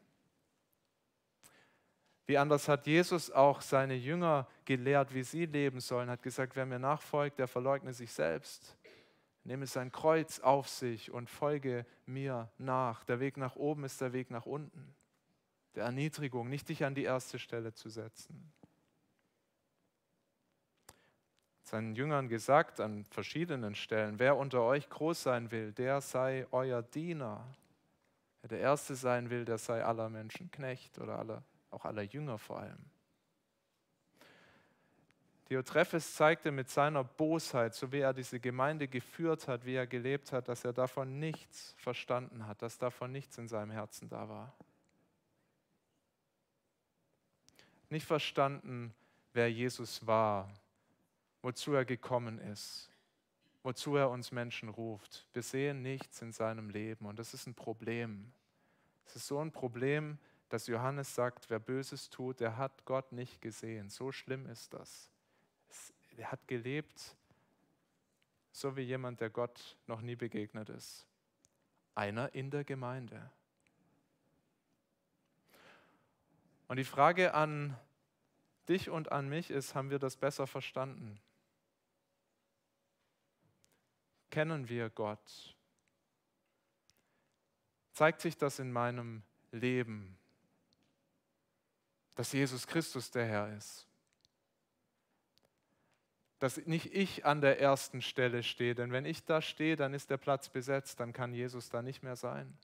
Wie 2.27 2.39
anders 2.39 2.69
hat 2.69 2.87
Jesus 2.87 3.31
auch 3.31 3.61
seine 3.61 3.95
Jünger 3.95 4.49
gelehrt, 4.65 5.13
wie 5.13 5.25
sie 5.25 5.47
leben 5.47 5.81
sollen, 5.81 6.09
hat 6.09 6.23
gesagt, 6.23 6.57
wer 6.57 6.65
mir 6.65 6.79
nachfolgt, 6.79 7.39
der 7.39 7.49
verleugne 7.49 7.93
sich 7.93 8.13
selbst, 8.13 8.77
nehme 9.45 9.67
sein 9.67 9.93
Kreuz 9.93 10.41
auf 10.41 10.69
sich 10.69 11.11
und 11.11 11.29
folge 11.29 11.85
mir 12.07 12.51
nach. 12.57 13.05
Der 13.05 13.21
Weg 13.21 13.37
nach 13.37 13.57
oben 13.57 13.85
ist 13.85 14.01
der 14.01 14.15
Weg 14.15 14.31
nach 14.31 14.47
unten, 14.47 14.95
der 15.75 15.85
Erniedrigung, 15.85 16.49
nicht 16.49 16.69
dich 16.69 16.85
an 16.85 16.95
die 16.95 17.05
erste 17.05 17.39
Stelle 17.39 17.75
zu 17.75 17.91
setzen. 17.91 18.53
Seinen 21.65 21.95
Jüngern 21.95 22.29
gesagt 22.29 22.79
an 22.81 23.07
verschiedenen 23.11 23.75
Stellen, 23.75 24.19
wer 24.19 24.37
unter 24.37 24.63
euch 24.63 24.89
groß 24.89 25.23
sein 25.23 25.51
will, 25.51 25.73
der 25.73 26.01
sei 26.01 26.47
euer 26.51 26.83
Diener. 26.83 27.47
Wer 28.43 28.49
der 28.49 28.61
Erste 28.61 28.95
sein 28.95 29.31
will, 29.31 29.47
der 29.47 29.57
sei 29.57 29.83
aller 29.83 30.11
Menschen 30.11 30.51
Knecht 30.51 30.99
oder 30.99 31.19
aller, 31.19 31.43
auch 31.71 31.87
aller 31.87 32.03
Jünger 32.03 32.37
vor 32.39 32.61
allem. 32.61 32.85
Diotrephes 35.49 36.15
zeigte 36.15 36.51
mit 36.51 36.69
seiner 36.71 37.05
Bosheit, 37.05 37.75
so 37.75 37.93
wie 37.93 38.01
er 38.01 38.13
diese 38.13 38.41
Gemeinde 38.41 38.89
geführt 38.89 39.49
hat, 39.49 39.65
wie 39.65 39.75
er 39.75 39.87
gelebt 39.87 40.33
hat, 40.33 40.49
dass 40.49 40.65
er 40.65 40.73
davon 40.73 41.19
nichts 41.19 41.75
verstanden 41.79 42.47
hat, 42.47 42.61
dass 42.61 42.79
davon 42.79 43.13
nichts 43.13 43.39
in 43.39 43.49
seinem 43.49 43.71
Herzen 43.71 44.09
da 44.09 44.29
war. 44.29 44.55
Nicht 47.89 48.07
verstanden, 48.07 48.95
wer 49.33 49.51
Jesus 49.51 50.07
war 50.07 50.53
wozu 51.45 51.75
er 51.75 51.85
gekommen 51.85 52.39
ist. 52.39 52.91
wozu 53.63 53.97
er 53.97 54.11
uns 54.11 54.31
Menschen 54.31 54.69
ruft. 54.69 55.27
Wir 55.33 55.43
sehen 55.43 55.81
nichts 55.81 56.21
in 56.21 56.33
seinem 56.33 56.69
Leben 56.69 57.07
und 57.07 57.19
das 57.19 57.33
ist 57.33 57.47
ein 57.47 57.55
Problem. 57.55 58.33
Es 59.07 59.17
ist 59.17 59.27
so 59.27 59.39
ein 59.39 59.53
Problem, 59.53 60.19
dass 60.51 60.67
Johannes 60.67 61.15
sagt, 61.15 61.49
wer 61.49 61.59
Böses 61.59 62.11
tut, 62.11 62.41
der 62.41 62.59
hat 62.59 62.85
Gott 62.85 63.13
nicht 63.13 63.41
gesehen. 63.41 63.89
So 63.89 64.13
schlimm 64.13 64.47
ist 64.47 64.75
das. 64.75 65.11
Er 66.19 66.31
hat 66.31 66.47
gelebt, 66.47 67.17
so 68.53 68.77
wie 68.77 68.83
jemand, 68.83 69.21
der 69.21 69.31
Gott 69.31 69.77
noch 69.87 70.03
nie 70.03 70.17
begegnet 70.17 70.69
ist. 70.69 71.07
Einer 71.95 72.35
in 72.35 72.51
der 72.51 72.65
Gemeinde. 72.65 73.31
Und 76.69 76.77
die 76.77 76.85
Frage 76.85 77.33
an 77.33 77.77
dich 78.69 78.91
und 78.91 79.11
an 79.11 79.29
mich 79.29 79.51
ist, 79.51 79.75
haben 79.75 79.91
wir 79.91 79.99
das 79.99 80.17
besser 80.17 80.47
verstanden? 80.47 81.19
Kennen 84.35 84.69
wir 84.69 84.91
Gott? 84.91 85.55
Zeigt 87.93 88.21
sich 88.21 88.37
das 88.37 88.59
in 88.59 88.73
meinem 88.73 89.23
Leben, 89.53 90.19
dass 92.17 92.33
Jesus 92.33 92.67
Christus 92.67 93.13
der 93.13 93.27
Herr 93.27 93.57
ist? 93.57 93.87
Dass 96.41 96.57
nicht 96.67 96.93
ich 96.93 97.25
an 97.25 97.43
der 97.43 97.61
ersten 97.61 98.03
Stelle 98.03 98.43
stehe, 98.43 98.75
denn 98.75 98.91
wenn 98.91 99.05
ich 99.05 99.25
da 99.25 99.41
stehe, 99.41 99.77
dann 99.77 99.95
ist 99.95 100.11
der 100.11 100.17
Platz 100.17 100.49
besetzt, 100.49 100.99
dann 100.99 101.13
kann 101.13 101.33
Jesus 101.33 101.71
da 101.71 101.81
nicht 101.81 102.03
mehr 102.03 102.17
sein. 102.17 102.59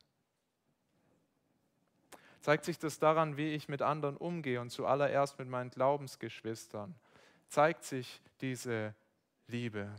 Zeigt 2.40 2.64
sich 2.64 2.80
das 2.80 2.98
daran, 2.98 3.36
wie 3.36 3.52
ich 3.54 3.68
mit 3.68 3.80
anderen 3.80 4.16
umgehe 4.16 4.60
und 4.60 4.70
zuallererst 4.70 5.38
mit 5.38 5.46
meinen 5.46 5.70
Glaubensgeschwistern? 5.70 6.96
Zeigt 7.46 7.84
sich 7.84 8.20
diese 8.40 8.92
Liebe? 9.46 9.94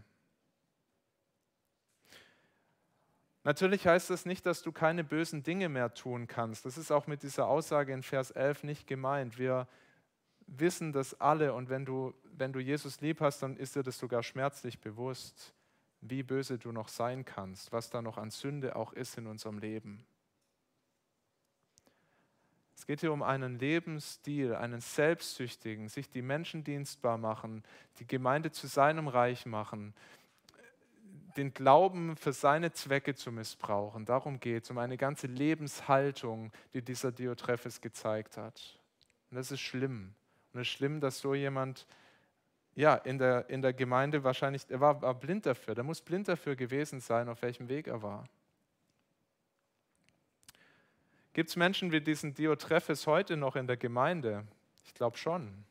Natürlich 3.43 3.87
heißt 3.87 4.09
das 4.09 4.25
nicht, 4.25 4.45
dass 4.45 4.61
du 4.61 4.71
keine 4.71 5.03
bösen 5.03 5.41
Dinge 5.41 5.67
mehr 5.67 5.93
tun 5.93 6.27
kannst. 6.27 6.65
Das 6.65 6.77
ist 6.77 6.91
auch 6.91 7.07
mit 7.07 7.23
dieser 7.23 7.47
Aussage 7.47 7.91
in 7.91 8.03
Vers 8.03 8.31
11 8.31 8.63
nicht 8.63 8.87
gemeint. 8.87 9.39
Wir 9.39 9.67
wissen 10.45 10.91
das 10.91 11.19
alle 11.19 11.53
und 11.53 11.69
wenn 11.69 11.85
du, 11.85 12.13
wenn 12.23 12.53
du 12.53 12.59
Jesus 12.59 13.01
lieb 13.01 13.21
hast, 13.21 13.41
dann 13.41 13.57
ist 13.57 13.75
dir 13.75 13.83
das 13.83 13.97
sogar 13.97 14.21
schmerzlich 14.21 14.79
bewusst, 14.79 15.53
wie 16.01 16.23
böse 16.23 16.57
du 16.57 16.71
noch 16.71 16.87
sein 16.87 17.25
kannst, 17.25 17.71
was 17.71 17.89
da 17.89 18.01
noch 18.01 18.17
an 18.17 18.31
Sünde 18.31 18.75
auch 18.75 18.93
ist 18.93 19.17
in 19.17 19.27
unserem 19.27 19.59
Leben. 19.59 20.05
Es 22.75 22.87
geht 22.87 23.01
hier 23.01 23.13
um 23.13 23.21
einen 23.21 23.59
Lebensstil, 23.59 24.55
einen 24.55 24.81
selbstsüchtigen, 24.81 25.87
sich 25.87 26.09
die 26.09 26.23
Menschen 26.23 26.63
dienstbar 26.63 27.19
machen, 27.19 27.63
die 27.99 28.07
Gemeinde 28.07 28.51
zu 28.51 28.65
seinem 28.65 29.07
Reich 29.07 29.45
machen, 29.45 29.93
den 31.37 31.53
Glauben 31.53 32.15
für 32.15 32.33
seine 32.33 32.71
Zwecke 32.71 33.15
zu 33.15 33.31
missbrauchen. 33.31 34.05
Darum 34.05 34.39
geht 34.39 34.63
es, 34.63 34.71
um 34.71 34.77
eine 34.77 34.97
ganze 34.97 35.27
Lebenshaltung, 35.27 36.51
die 36.73 36.81
dieser 36.81 37.11
Diotrephes 37.11 37.81
gezeigt 37.81 38.37
hat. 38.37 38.79
Und 39.29 39.37
das 39.37 39.51
ist 39.51 39.61
schlimm. 39.61 40.13
Und 40.53 40.61
es 40.61 40.67
ist 40.67 40.73
schlimm, 40.73 40.99
dass 40.99 41.19
so 41.19 41.33
jemand 41.33 41.85
ja, 42.75 42.95
in, 42.95 43.17
der, 43.17 43.49
in 43.49 43.61
der 43.61 43.73
Gemeinde 43.73 44.23
wahrscheinlich, 44.23 44.63
er 44.69 44.79
war, 44.79 45.01
war 45.01 45.13
blind 45.13 45.45
dafür, 45.45 45.75
der 45.75 45.83
muss 45.83 46.01
blind 46.01 46.27
dafür 46.27 46.55
gewesen 46.55 47.01
sein, 47.01 47.27
auf 47.27 47.41
welchem 47.41 47.67
Weg 47.67 47.87
er 47.87 48.01
war. 48.01 48.27
Gibt 51.33 51.49
es 51.49 51.55
Menschen 51.55 51.91
wie 51.91 52.01
diesen 52.01 52.33
Diotrephes 52.33 53.07
heute 53.07 53.37
noch 53.37 53.55
in 53.55 53.67
der 53.67 53.77
Gemeinde? 53.77 54.45
Ich 54.85 54.93
glaube 54.93 55.17
schon. 55.17 55.65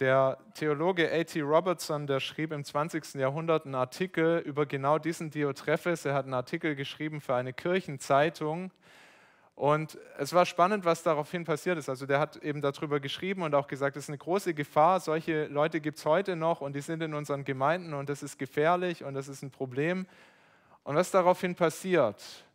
Der 0.00 0.38
Theologe 0.54 1.12
A.T. 1.12 1.40
Robertson, 1.42 2.06
der 2.06 2.18
schrieb 2.18 2.50
im 2.52 2.64
20. 2.64 3.14
Jahrhundert 3.14 3.66
einen 3.66 3.74
Artikel 3.74 4.38
über 4.38 4.64
genau 4.64 4.98
diesen 4.98 5.30
Diotrephes. 5.30 6.06
Er 6.06 6.14
hat 6.14 6.24
einen 6.24 6.34
Artikel 6.34 6.74
geschrieben 6.74 7.20
für 7.20 7.34
eine 7.34 7.52
Kirchenzeitung. 7.52 8.70
Und 9.54 9.98
es 10.16 10.32
war 10.32 10.46
spannend, 10.46 10.86
was 10.86 11.02
daraufhin 11.02 11.44
passiert 11.44 11.76
ist. 11.76 11.90
Also 11.90 12.06
der 12.06 12.20
hat 12.20 12.36
eben 12.38 12.62
darüber 12.62 13.00
geschrieben 13.00 13.42
und 13.42 13.54
auch 13.54 13.66
gesagt, 13.66 13.96
es 13.96 14.04
ist 14.04 14.08
eine 14.08 14.16
große 14.16 14.54
Gefahr. 14.54 14.98
Solche 14.98 15.44
Leute 15.46 15.80
gibt 15.80 15.98
es 15.98 16.06
heute 16.06 16.36
noch 16.36 16.62
und 16.62 16.74
die 16.74 16.80
sind 16.80 17.02
in 17.02 17.12
unseren 17.12 17.44
Gemeinden 17.44 17.92
und 17.92 18.08
das 18.08 18.22
ist 18.22 18.38
gefährlich 18.38 19.04
und 19.04 19.12
das 19.12 19.28
ist 19.28 19.42
ein 19.42 19.50
Problem. 19.50 20.06
Und 20.84 20.96
was 20.96 21.10
daraufhin 21.10 21.54
passiert? 21.54 22.46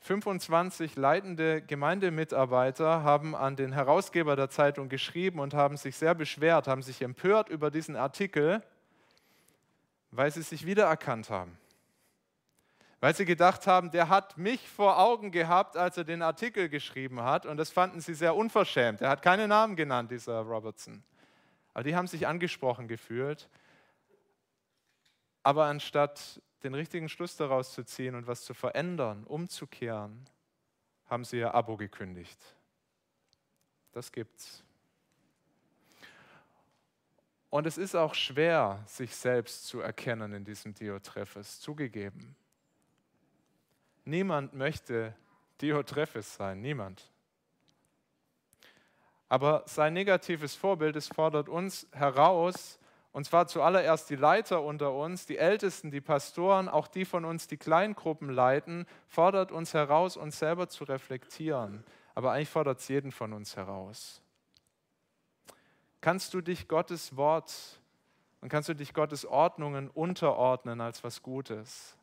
25 0.00 0.96
leitende 0.96 1.60
Gemeindemitarbeiter 1.60 3.02
haben 3.02 3.34
an 3.34 3.56
den 3.56 3.72
Herausgeber 3.72 4.36
der 4.36 4.48
Zeitung 4.48 4.88
geschrieben 4.88 5.40
und 5.40 5.54
haben 5.54 5.76
sich 5.76 5.96
sehr 5.96 6.14
beschwert, 6.14 6.68
haben 6.68 6.82
sich 6.82 7.02
empört 7.02 7.48
über 7.48 7.70
diesen 7.70 7.96
Artikel, 7.96 8.62
weil 10.10 10.30
sie 10.30 10.42
sich 10.42 10.64
wiedererkannt 10.64 11.30
haben. 11.30 11.58
Weil 13.00 13.14
sie 13.14 13.24
gedacht 13.24 13.66
haben, 13.66 13.90
der 13.90 14.08
hat 14.08 14.38
mich 14.38 14.68
vor 14.68 14.98
Augen 14.98 15.30
gehabt, 15.30 15.76
als 15.76 15.96
er 15.96 16.04
den 16.04 16.22
Artikel 16.22 16.68
geschrieben 16.68 17.22
hat. 17.22 17.46
Und 17.46 17.56
das 17.56 17.70
fanden 17.70 18.00
sie 18.00 18.14
sehr 18.14 18.34
unverschämt. 18.34 19.00
Er 19.00 19.10
hat 19.10 19.22
keine 19.22 19.46
Namen 19.46 19.76
genannt, 19.76 20.10
dieser 20.10 20.40
Robertson. 20.40 21.02
Aber 21.74 21.84
die 21.84 21.94
haben 21.94 22.08
sich 22.08 22.26
angesprochen 22.26 22.88
gefühlt. 22.88 23.48
Aber 25.48 25.64
anstatt 25.64 26.42
den 26.62 26.74
richtigen 26.74 27.08
Schluss 27.08 27.34
daraus 27.36 27.72
zu 27.72 27.82
ziehen 27.82 28.14
und 28.14 28.26
was 28.26 28.44
zu 28.44 28.52
verändern, 28.52 29.24
umzukehren, 29.24 30.28
haben 31.06 31.24
sie 31.24 31.38
ihr 31.38 31.54
Abo 31.54 31.78
gekündigt. 31.78 32.38
Das 33.92 34.12
gibt's. 34.12 34.62
Und 37.48 37.66
es 37.66 37.78
ist 37.78 37.94
auch 37.94 38.14
schwer, 38.14 38.84
sich 38.84 39.16
selbst 39.16 39.66
zu 39.66 39.80
erkennen 39.80 40.34
in 40.34 40.44
diesem 40.44 40.74
Diotrephes, 40.74 41.60
zugegeben. 41.60 42.36
Niemand 44.04 44.52
möchte 44.52 45.16
Diotrephes 45.62 46.34
sein, 46.34 46.60
niemand. 46.60 47.10
Aber 49.30 49.62
sein 49.64 49.94
negatives 49.94 50.54
Vorbild, 50.54 50.94
es 50.94 51.08
fordert 51.08 51.48
uns 51.48 51.88
heraus, 51.92 52.78
und 53.12 53.24
zwar 53.24 53.46
zuallererst 53.46 54.10
die 54.10 54.16
Leiter 54.16 54.62
unter 54.62 54.92
uns, 54.92 55.26
die 55.26 55.38
Ältesten, 55.38 55.90
die 55.90 56.00
Pastoren, 56.00 56.68
auch 56.68 56.88
die 56.88 57.04
von 57.04 57.24
uns, 57.24 57.46
die 57.46 57.56
Kleingruppen 57.56 58.30
leiten, 58.30 58.86
fordert 59.08 59.50
uns 59.50 59.74
heraus, 59.74 60.16
uns 60.16 60.38
selber 60.38 60.68
zu 60.68 60.84
reflektieren. 60.84 61.84
Aber 62.14 62.32
eigentlich 62.32 62.48
fordert 62.48 62.80
es 62.80 62.88
jeden 62.88 63.12
von 63.12 63.32
uns 63.32 63.56
heraus. 63.56 64.22
Kannst 66.00 66.32
du 66.34 66.40
dich 66.40 66.68
Gottes 66.68 67.16
Wort 67.16 67.80
und 68.40 68.48
kannst 68.48 68.68
du 68.68 68.74
dich 68.74 68.94
Gottes 68.94 69.26
Ordnungen 69.26 69.90
unterordnen 69.90 70.80
als 70.80 71.02
was 71.02 71.22
Gutes? 71.22 71.97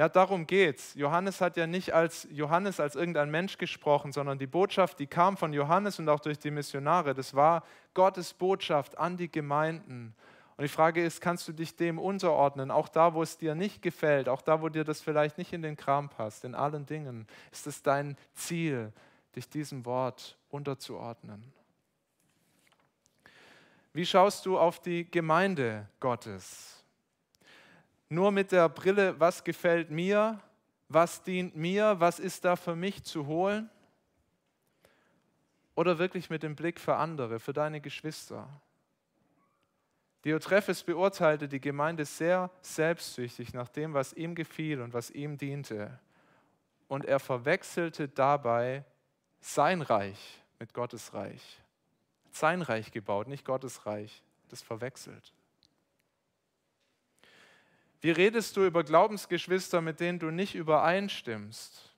Ja, 0.00 0.08
darum 0.08 0.46
geht's. 0.46 0.94
Johannes 0.94 1.42
hat 1.42 1.58
ja 1.58 1.66
nicht 1.66 1.92
als 1.92 2.26
Johannes 2.30 2.80
als 2.80 2.96
irgendein 2.96 3.30
Mensch 3.30 3.58
gesprochen, 3.58 4.12
sondern 4.12 4.38
die 4.38 4.46
Botschaft, 4.46 4.98
die 4.98 5.06
kam 5.06 5.36
von 5.36 5.52
Johannes 5.52 5.98
und 5.98 6.08
auch 6.08 6.20
durch 6.20 6.38
die 6.38 6.50
Missionare, 6.50 7.12
das 7.12 7.34
war 7.34 7.64
Gottes 7.92 8.32
Botschaft 8.32 8.96
an 8.96 9.18
die 9.18 9.30
Gemeinden. 9.30 10.14
Und 10.56 10.62
die 10.62 10.68
Frage 10.68 11.04
ist, 11.04 11.20
kannst 11.20 11.46
du 11.48 11.52
dich 11.52 11.76
dem 11.76 11.98
unterordnen, 11.98 12.70
auch 12.70 12.88
da, 12.88 13.12
wo 13.12 13.22
es 13.22 13.36
dir 13.36 13.54
nicht 13.54 13.82
gefällt, 13.82 14.30
auch 14.30 14.40
da, 14.40 14.62
wo 14.62 14.70
dir 14.70 14.84
das 14.84 15.02
vielleicht 15.02 15.36
nicht 15.36 15.52
in 15.52 15.60
den 15.60 15.76
Kram 15.76 16.08
passt, 16.08 16.46
in 16.46 16.54
allen 16.54 16.86
Dingen? 16.86 17.26
Ist 17.52 17.66
es 17.66 17.82
dein 17.82 18.16
Ziel, 18.32 18.94
dich 19.36 19.50
diesem 19.50 19.84
Wort 19.84 20.38
unterzuordnen? 20.48 21.52
Wie 23.92 24.06
schaust 24.06 24.46
du 24.46 24.58
auf 24.58 24.80
die 24.80 25.10
Gemeinde 25.10 25.86
Gottes? 26.00 26.79
Nur 28.12 28.32
mit 28.32 28.50
der 28.50 28.68
Brille, 28.68 29.18
was 29.20 29.44
gefällt 29.44 29.90
mir, 29.90 30.40
was 30.88 31.22
dient 31.22 31.54
mir, 31.54 32.00
was 32.00 32.18
ist 32.18 32.44
da 32.44 32.56
für 32.56 32.74
mich 32.74 33.04
zu 33.04 33.26
holen? 33.26 33.70
Oder 35.76 35.98
wirklich 35.98 36.28
mit 36.28 36.42
dem 36.42 36.56
Blick 36.56 36.80
für 36.80 36.96
andere, 36.96 37.38
für 37.38 37.52
deine 37.52 37.80
Geschwister? 37.80 38.48
Diotrephes 40.24 40.82
beurteilte 40.82 41.48
die 41.48 41.60
Gemeinde 41.60 42.04
sehr 42.04 42.50
selbstsüchtig 42.62 43.54
nach 43.54 43.68
dem, 43.68 43.94
was 43.94 44.12
ihm 44.12 44.34
gefiel 44.34 44.80
und 44.82 44.92
was 44.92 45.12
ihm 45.12 45.38
diente. 45.38 46.00
Und 46.88 47.04
er 47.04 47.20
verwechselte 47.20 48.08
dabei 48.08 48.84
sein 49.38 49.82
Reich 49.82 50.42
mit 50.58 50.74
Gottes 50.74 51.14
Reich. 51.14 51.62
Sein 52.32 52.60
Reich 52.60 52.90
gebaut, 52.90 53.28
nicht 53.28 53.44
Gottes 53.44 53.86
Reich. 53.86 54.24
Das 54.48 54.62
verwechselt. 54.62 55.32
Wie 58.00 58.10
redest 58.10 58.56
du 58.56 58.64
über 58.64 58.82
Glaubensgeschwister, 58.82 59.82
mit 59.82 60.00
denen 60.00 60.18
du 60.18 60.30
nicht 60.30 60.54
übereinstimmst? 60.54 61.94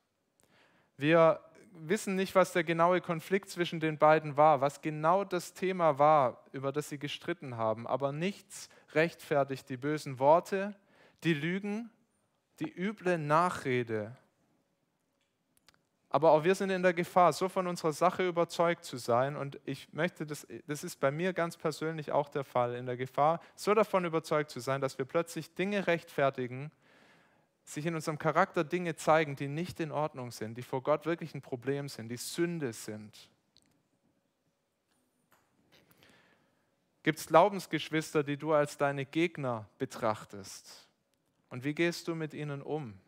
Wir 0.97 1.41
wissen 1.75 2.17
nicht, 2.17 2.35
was 2.35 2.53
der 2.53 2.65
genaue 2.65 3.01
Konflikt 3.01 3.49
zwischen 3.49 3.79
den 3.79 3.99
beiden 3.99 4.37
war, 4.37 4.61
was 4.61 4.81
genau 4.83 5.25
das 5.25 5.55
Thema 5.55 5.99
war, 5.99 6.45
über 6.53 6.73
das 6.73 6.89
sie 6.89 6.99
gestritten 6.99 7.57
haben. 7.57 7.87
Aber 7.87 8.13
nichts 8.13 8.69
rechtfertigt 8.95 9.69
die 9.69 9.77
bösen 9.77 10.19
Worte, 10.19 10.75
die 11.23 11.35
Lügen, 11.35 11.91
die 12.59 12.71
üble 12.71 13.17
Nachrede 13.19 14.17
Aber 16.15 16.33
auch 16.33 16.45
wir 16.45 16.55
sind 16.55 16.69
in 16.69 16.83
der 16.83 16.93
Gefahr, 16.93 17.33
so 17.33 17.49
von 17.49 17.67
unserer 17.67 17.95
Sache 17.95 18.29
überzeugt 18.29 18.85
zu 18.85 18.99
sein. 18.99 19.35
Und 19.35 19.59
ich 19.65 19.91
möchte, 19.95 20.27
das, 20.27 20.47
das 20.67 20.85
ist 20.85 21.01
bei 21.01 21.11
mir 21.11 21.33
ganz 21.33 21.57
persönlich 21.57 22.13
auch 22.13 22.29
der 22.29 22.45
Fall, 22.45 22.75
in 22.75 22.85
der 22.85 22.99
Gefahr, 22.99 23.41
so 23.57 23.73
davon 23.73 24.05
überzeugt 24.05 24.51
zu 24.51 24.61
sein, 24.61 24.83
dass 24.83 24.99
wir 24.99 25.07
plötzlich 25.07 25.55
Dinge 25.55 25.87
rechtfertigen, 25.87 26.71
sich 27.65 27.87
in 27.87 27.95
unserem 27.95 28.19
Charakter 28.19 28.63
Dinge 28.63 28.95
zeigen, 28.95 29.37
die 29.37 29.49
nicht 29.49 29.81
in 29.81 29.91
Ordnung 29.91 30.33
sind, 30.33 30.59
die 30.59 30.63
vor 30.63 30.83
Gott 30.83 31.07
wirklich 31.07 31.35
ein 31.35 31.41
Problem 31.41 31.89
sind, 31.89 32.11
die 32.11 32.19
Sünde 32.19 32.75
sind. 32.75 33.31
Gibt 37.05 37.21
es 37.21 37.27
Glaubensgeschwister, 37.27 38.23
die 38.23 38.37
du 38.37 38.53
als 38.53 38.77
deine 38.77 39.07
Gegner 39.07 39.67
betrachtest? 39.79 40.87
Und 41.49 41.65
wie 41.65 41.75
gehst 41.75 42.07
du 42.07 42.15
mit 42.15 42.35
ihnen 42.35 42.61
um? 42.61 43.01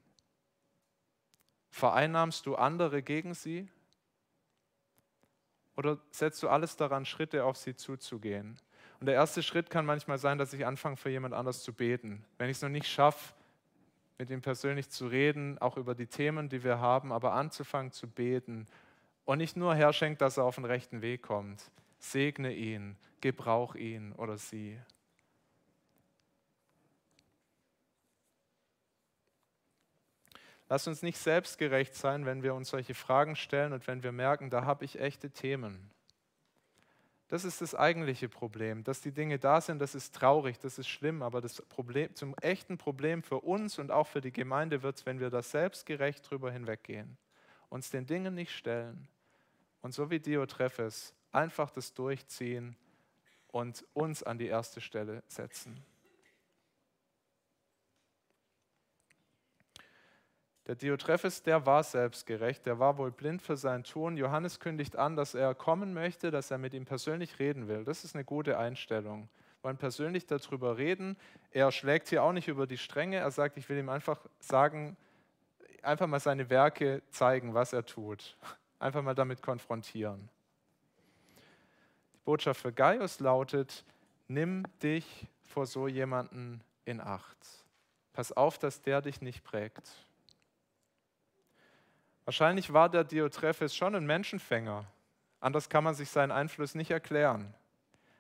Vereinnahmst 1.75 2.47
du 2.47 2.55
andere 2.55 3.03
gegen 3.03 3.35
sie? 3.35 3.69
Oder 5.77 5.99
setzt 6.13 6.41
du 6.45 6.49
alles 6.49 6.77
daran, 6.77 7.05
Schritte 7.05 7.45
auf 7.45 7.57
sie 7.57 7.75
zuzugehen? 7.75 8.61
Und 9.01 9.07
der 9.07 9.17
erste 9.17 9.43
Schritt 9.43 9.71
kann 9.71 9.85
manchmal 9.85 10.19
sein, 10.19 10.39
dass 10.39 10.53
ich 10.53 10.65
anfange, 10.65 10.97
für 10.97 11.11
jemand 11.11 11.35
anders 11.35 11.65
zu 11.65 11.73
beten. 11.73 12.25
Wenn 12.39 12.49
ich 12.49 12.59
es 12.59 12.63
noch 12.63 12.69
nicht 12.69 12.87
schaffe, 12.87 13.35
mit 14.19 14.31
ihm 14.31 14.41
persönlich 14.41 14.89
zu 14.89 15.09
reden, 15.09 15.59
auch 15.59 15.77
über 15.77 15.97
die 15.97 16.07
Themen, 16.07 16.49
die 16.49 16.63
wir 16.63 16.79
haben, 16.79 17.11
aber 17.11 17.33
anzufangen 17.33 17.91
zu 17.91 18.07
beten 18.07 18.69
und 19.25 19.39
nicht 19.39 19.57
nur 19.57 19.75
herschenkt, 19.75 20.21
dass 20.21 20.37
er 20.37 20.45
auf 20.45 20.55
den 20.55 20.67
rechten 20.67 21.03
Weg 21.03 21.23
kommt. 21.23 21.73
Segne 21.99 22.55
ihn, 22.55 22.97
gebrauch 23.21 23.75
ihn 23.75 24.13
oder 24.13 24.39
sie. 24.39 24.79
Lass 30.69 30.87
uns 30.87 31.03
nicht 31.03 31.19
selbstgerecht 31.19 31.95
sein, 31.95 32.25
wenn 32.25 32.43
wir 32.43 32.55
uns 32.55 32.71
solche 32.71 32.95
Fragen 32.95 33.37
stellen 33.37 33.73
und 33.73 33.87
wenn 33.87 34.03
wir 34.03 34.13
merken, 34.13 34.51
da 34.51 34.65
habe 34.65 34.85
ich 34.85 34.99
echte 34.99 35.31
Themen. 35.31 35.91
Das 37.29 37.45
ist 37.45 37.61
das 37.61 37.75
eigentliche 37.75 38.29
Problem. 38.29 38.85
Dass 38.85 39.01
die 39.01 39.13
Dinge 39.13 39.39
da 39.39 39.61
sind, 39.61 39.79
das 39.81 39.95
ist 39.95 40.15
traurig, 40.15 40.59
das 40.59 40.79
ist 40.79 40.89
schlimm, 40.89 41.23
aber 41.23 41.41
das 41.41 41.61
Problem, 41.63 42.15
zum 42.15 42.37
echten 42.39 42.79
Problem 42.79 43.23
für 43.23 43.41
uns 43.41 43.79
und 43.79 43.91
auch 43.91 44.07
für 44.07 44.21
die 44.21 44.33
Gemeinde 44.33 44.83
wird 44.83 44.97
es, 44.97 45.07
wenn 45.07 45.21
wir 45.21 45.31
da 45.31 45.43
selbstgerecht 45.43 46.29
drüber 46.29 46.51
hinweggehen, 46.51 47.17
uns 47.71 47.91
den 47.91 48.07
Dingen 48.07 48.35
nicht 48.35 48.53
stellen 48.53 49.09
und 49.83 49.93
so 49.93 50.11
wie 50.11 50.21
Diotrephes 50.21 51.15
einfach 51.33 51.71
das 51.71 51.93
durchziehen 51.93 52.77
und 53.49 53.85
uns 53.95 54.23
an 54.23 54.39
die 54.39 54.47
erste 54.47 54.81
Stelle 54.81 55.23
setzen. 55.27 55.83
Der 60.67 60.77
Diotrephes, 60.77 61.43
der 61.43 61.67
war 61.67 61.83
selbstgerecht, 61.83 62.65
der 62.65 62.79
war 62.79 62.97
wohl 62.97 63.11
blind 63.11 63.43
für 63.43 63.57
sein 63.57 63.85
Tun. 63.85 64.17
Johannes 64.17 64.61
kündigt 64.61 64.97
an, 64.97 65.15
dass 65.15 65.35
er 65.35 65.55
kommen 65.55 65.93
möchte, 65.93 66.31
dass 66.31 66.51
er 66.51 66.57
mit 66.57 66.73
ihm 66.73 66.87
persönlich 66.87 67.39
reden 67.39 67.69
will. 67.69 67.85
Das 67.85 68.03
ist 68.03 68.15
eine 68.15 68.25
gute 68.25 68.59
Einstellung. 68.59 69.29
Wir 69.61 69.69
wollen 69.69 69.77
persönlich 69.77 70.27
darüber 70.27 70.79
reden. 70.79 71.19
Er 71.51 71.71
schlägt 71.71 72.09
hier 72.09 72.23
auch 72.23 72.33
nicht 72.33 72.49
über 72.49 72.67
die 72.67 72.79
Stränge. 72.79 73.17
Er 73.17 73.31
sagt, 73.31 73.59
ich 73.59 73.69
will 73.69 73.79
ihm 73.79 73.91
einfach 73.91 74.21
sagen, 74.39 74.97
einfach 75.83 76.07
mal 76.07 76.21
seine 76.21 76.49
Werke 76.49 77.03
zeigen, 77.11 77.53
was 77.53 77.75
er 77.75 77.85
tut. 77.85 78.37
Einfach 78.79 79.03
mal 79.03 79.15
damit 79.15 79.43
konfrontieren. 79.43 80.31
Die 82.15 82.19
Botschaft 82.25 82.63
für 82.63 82.73
Gaius 82.73 83.21
lautet, 83.21 83.85
nimm 84.29 84.65
dich 84.83 85.27
vor 85.43 85.67
so 85.67 85.89
jemanden 85.89 86.63
in 86.87 87.03
Acht. 87.03 87.37
Pass 88.15 88.33
auf, 88.33 88.59
dass 88.59 88.81
der 88.81 89.03
dich 89.03 89.21
nicht 89.21 89.45
prägt. 89.45 89.91
Wahrscheinlich 92.25 92.73
war 92.73 92.89
der 92.89 93.05
Diotrephes 93.05 93.75
schon 93.75 93.95
ein 93.95 94.07
Menschenfänger. 94.07 94.87
Anders 95.41 95.69
kann 95.69 95.85
man 95.85 95.95
sich 95.95 96.09
seinen 96.09 96.33
Einfluss 96.33 96.75
nicht 96.75 96.91
erklären. 96.91 97.55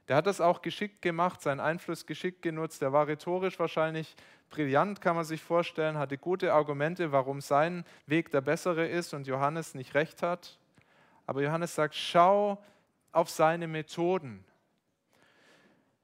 Der 0.08 0.16
hat 0.16 0.26
das 0.26 0.42
auch 0.42 0.60
geschickt 0.60 1.00
gemacht, 1.00 1.40
seinen 1.40 1.60
Einfluss 1.60 2.04
geschickt 2.04 2.42
genutzt. 2.42 2.82
Der 2.82 2.92
war 2.92 3.06
rhetorisch 3.06 3.58
wahrscheinlich 3.58 4.14
brillant, 4.50 5.00
kann 5.00 5.16
man 5.16 5.24
sich 5.24 5.42
vorstellen, 5.42 5.96
hatte 5.96 6.18
gute 6.18 6.52
Argumente, 6.52 7.12
warum 7.12 7.40
sein 7.40 7.84
Weg 8.06 8.30
der 8.30 8.42
bessere 8.42 8.86
ist 8.86 9.14
und 9.14 9.26
Johannes 9.26 9.74
nicht 9.74 9.94
recht 9.94 10.22
hat. 10.22 10.58
Aber 11.26 11.42
Johannes 11.42 11.74
sagt, 11.74 11.94
schau 11.94 12.62
auf 13.12 13.30
seine 13.30 13.66
Methoden. 13.66 14.44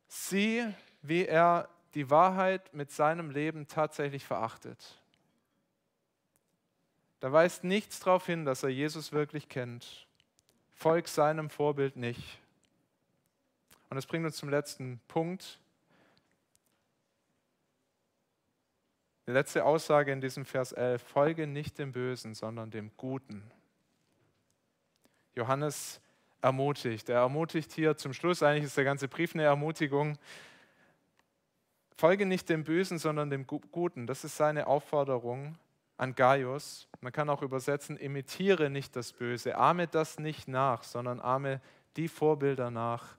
Sieh, 0.08 0.66
wie 1.02 1.26
er 1.26 1.68
die 1.94 2.08
Wahrheit 2.08 2.72
mit 2.72 2.90
seinem 2.90 3.30
Leben 3.30 3.66
tatsächlich 3.66 4.24
verachtet. 4.24 4.99
Da 7.20 7.30
weist 7.32 7.64
nichts 7.64 8.00
darauf 8.00 8.26
hin, 8.26 8.46
dass 8.46 8.62
er 8.62 8.70
Jesus 8.70 9.12
wirklich 9.12 9.48
kennt. 9.48 10.06
Folg 10.72 11.06
seinem 11.06 11.50
Vorbild 11.50 11.96
nicht. 11.96 12.38
Und 13.90 13.96
das 13.96 14.06
bringt 14.06 14.24
uns 14.24 14.36
zum 14.36 14.48
letzten 14.48 15.00
Punkt. 15.06 15.60
Die 19.26 19.32
letzte 19.32 19.64
Aussage 19.64 20.10
in 20.12 20.22
diesem 20.22 20.46
Vers 20.46 20.72
11, 20.72 21.02
folge 21.02 21.46
nicht 21.46 21.78
dem 21.78 21.92
Bösen, 21.92 22.34
sondern 22.34 22.70
dem 22.70 22.90
Guten. 22.96 23.42
Johannes 25.34 26.00
ermutigt. 26.40 27.10
Er 27.10 27.20
ermutigt 27.20 27.72
hier 27.72 27.96
zum 27.98 28.14
Schluss, 28.14 28.42
eigentlich 28.42 28.64
ist 28.64 28.78
der 28.78 28.84
ganze 28.84 29.08
Brief 29.08 29.34
eine 29.34 29.42
Ermutigung. 29.42 30.18
Folge 31.96 32.24
nicht 32.24 32.48
dem 32.48 32.64
Bösen, 32.64 32.98
sondern 32.98 33.28
dem 33.28 33.46
Guten. 33.46 34.06
Das 34.06 34.24
ist 34.24 34.38
seine 34.38 34.66
Aufforderung 34.66 35.58
an 36.00 36.14
Gaius. 36.14 36.88
Man 37.02 37.12
kann 37.12 37.28
auch 37.28 37.42
übersetzen, 37.42 37.98
imitiere 37.98 38.70
nicht 38.70 38.96
das 38.96 39.12
Böse, 39.12 39.58
ahme 39.58 39.86
das 39.86 40.18
nicht 40.18 40.48
nach, 40.48 40.82
sondern 40.82 41.20
ahme 41.20 41.60
die 41.96 42.08
Vorbilder 42.08 42.70
nach, 42.70 43.16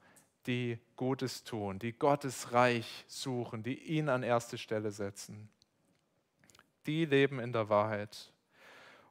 die 0.48 0.80
Gutes 0.96 1.44
tun, 1.44 1.78
die 1.78 1.94
Gottes 1.94 2.54
Reich 2.54 3.06
suchen, 3.08 3.62
die 3.62 3.78
ihn 3.78 4.10
an 4.10 4.24
erste 4.24 4.58
Stelle 4.58 4.90
setzen. 4.90 5.48
Die 6.88 7.06
leben 7.06 7.40
in 7.40 7.54
der 7.54 7.70
Wahrheit. 7.70 8.34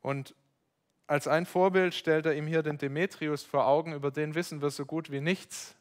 Und 0.02 0.34
als 1.06 1.28
ein 1.28 1.46
Vorbild 1.46 1.94
stellt 1.94 2.26
er 2.26 2.34
ihm 2.34 2.48
hier 2.48 2.64
den 2.64 2.76
Demetrius 2.76 3.44
vor 3.44 3.68
Augen, 3.68 3.92
über 3.92 4.10
den 4.10 4.34
wissen 4.34 4.60
wir 4.60 4.70
so 4.70 4.84
gut 4.84 5.12
wie 5.12 5.20
nichts. 5.20 5.76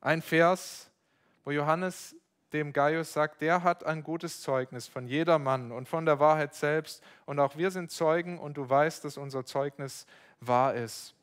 Ein 0.00 0.22
Vers, 0.22 0.90
wo 1.44 1.50
Johannes 1.50 2.16
dem 2.52 2.72
Gaius 2.72 3.12
sagt, 3.12 3.40
der 3.42 3.62
hat 3.62 3.84
ein 3.84 4.02
gutes 4.02 4.40
Zeugnis 4.40 4.86
von 4.86 5.06
jedermann 5.06 5.72
und 5.72 5.88
von 5.88 6.04
der 6.04 6.18
Wahrheit 6.18 6.54
selbst. 6.54 7.02
Und 7.26 7.38
auch 7.38 7.56
wir 7.56 7.70
sind 7.70 7.90
Zeugen 7.90 8.38
und 8.38 8.56
du 8.56 8.68
weißt, 8.68 9.04
dass 9.04 9.16
unser 9.16 9.44
Zeugnis 9.44 10.06
wahr 10.40 10.74
ist. 10.74 11.14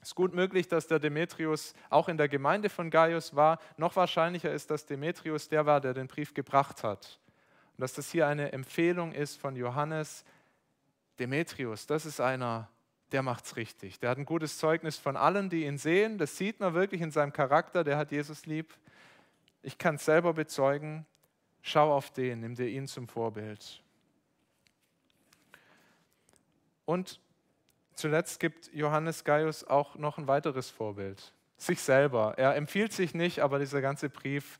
Es 0.00 0.08
ist 0.08 0.14
gut 0.16 0.34
möglich, 0.34 0.66
dass 0.66 0.88
der 0.88 0.98
Demetrius 0.98 1.74
auch 1.88 2.08
in 2.08 2.16
der 2.16 2.28
Gemeinde 2.28 2.68
von 2.68 2.90
Gaius 2.90 3.36
war. 3.36 3.60
Noch 3.76 3.94
wahrscheinlicher 3.94 4.52
ist, 4.52 4.70
dass 4.70 4.84
Demetrius 4.84 5.48
der 5.48 5.64
war, 5.64 5.80
der 5.80 5.94
den 5.94 6.08
Brief 6.08 6.34
gebracht 6.34 6.82
hat. 6.82 7.20
Und 7.76 7.82
dass 7.82 7.92
das 7.92 8.10
hier 8.10 8.26
eine 8.26 8.50
Empfehlung 8.52 9.12
ist 9.12 9.40
von 9.40 9.54
Johannes. 9.54 10.24
Demetrius, 11.20 11.86
das 11.86 12.04
ist 12.04 12.20
einer, 12.20 12.68
der 13.12 13.22
macht 13.22 13.44
es 13.44 13.56
richtig. 13.56 14.00
Der 14.00 14.10
hat 14.10 14.18
ein 14.18 14.24
gutes 14.24 14.58
Zeugnis 14.58 14.96
von 14.96 15.16
allen, 15.16 15.50
die 15.50 15.66
ihn 15.66 15.78
sehen. 15.78 16.18
Das 16.18 16.36
sieht 16.36 16.58
man 16.58 16.74
wirklich 16.74 17.00
in 17.00 17.12
seinem 17.12 17.32
Charakter. 17.32 17.84
Der 17.84 17.96
hat 17.96 18.10
Jesus 18.10 18.46
lieb. 18.46 18.74
Ich 19.62 19.78
kann 19.78 19.94
es 19.94 20.04
selber 20.04 20.34
bezeugen. 20.34 21.06
Schau 21.62 21.94
auf 21.94 22.10
den, 22.10 22.40
nimm 22.40 22.56
dir 22.56 22.68
ihn 22.68 22.88
zum 22.88 23.06
Vorbild. 23.06 23.82
Und 26.84 27.20
zuletzt 27.94 28.40
gibt 28.40 28.72
Johannes 28.74 29.22
Gaius 29.22 29.62
auch 29.64 29.94
noch 29.94 30.18
ein 30.18 30.26
weiteres 30.26 30.68
Vorbild. 30.70 31.32
Sich 31.56 31.80
selber. 31.80 32.34
Er 32.36 32.56
empfiehlt 32.56 32.92
sich 32.92 33.14
nicht, 33.14 33.38
aber 33.38 33.60
dieser 33.60 33.80
ganze 33.80 34.10
Brief 34.10 34.58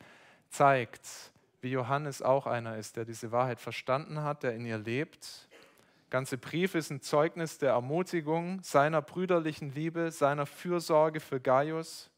zeigt, 0.49 1.33
wie 1.61 1.71
Johannes 1.71 2.23
auch 2.23 2.47
einer 2.47 2.77
ist, 2.77 2.97
der 2.97 3.05
diese 3.05 3.33
Wahrheit 3.33 3.61
verstanden 3.61 4.23
hat, 4.23 4.45
der 4.45 4.55
in 4.55 4.65
ihr 4.65 4.79
lebt. 4.79 5.49
Der 5.51 6.11
ganze 6.11 6.39
Brief 6.39 6.77
ist 6.77 6.91
ein 6.91 7.01
Zeugnis 7.01 7.59
der 7.59 7.71
Ermutigung, 7.71 8.63
seiner 8.63 9.03
brüderlichen 9.03 9.73
Liebe, 9.73 10.13
seiner 10.13 10.47
Fürsorge 10.47 11.19
für 11.19 11.41
Gaius. 11.41 12.12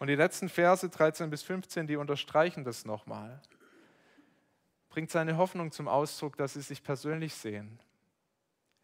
Und 0.00 0.06
die 0.06 0.14
letzten 0.14 0.48
Verse 0.48 0.88
13 0.88 1.28
bis 1.28 1.42
15, 1.42 1.86
die 1.86 1.96
unterstreichen 1.96 2.64
das 2.64 2.86
nochmal. 2.86 3.38
Bringt 4.88 5.10
seine 5.10 5.36
Hoffnung 5.36 5.72
zum 5.72 5.88
Ausdruck, 5.88 6.38
dass 6.38 6.54
sie 6.54 6.62
sich 6.62 6.82
persönlich 6.82 7.34
sehen. 7.34 7.78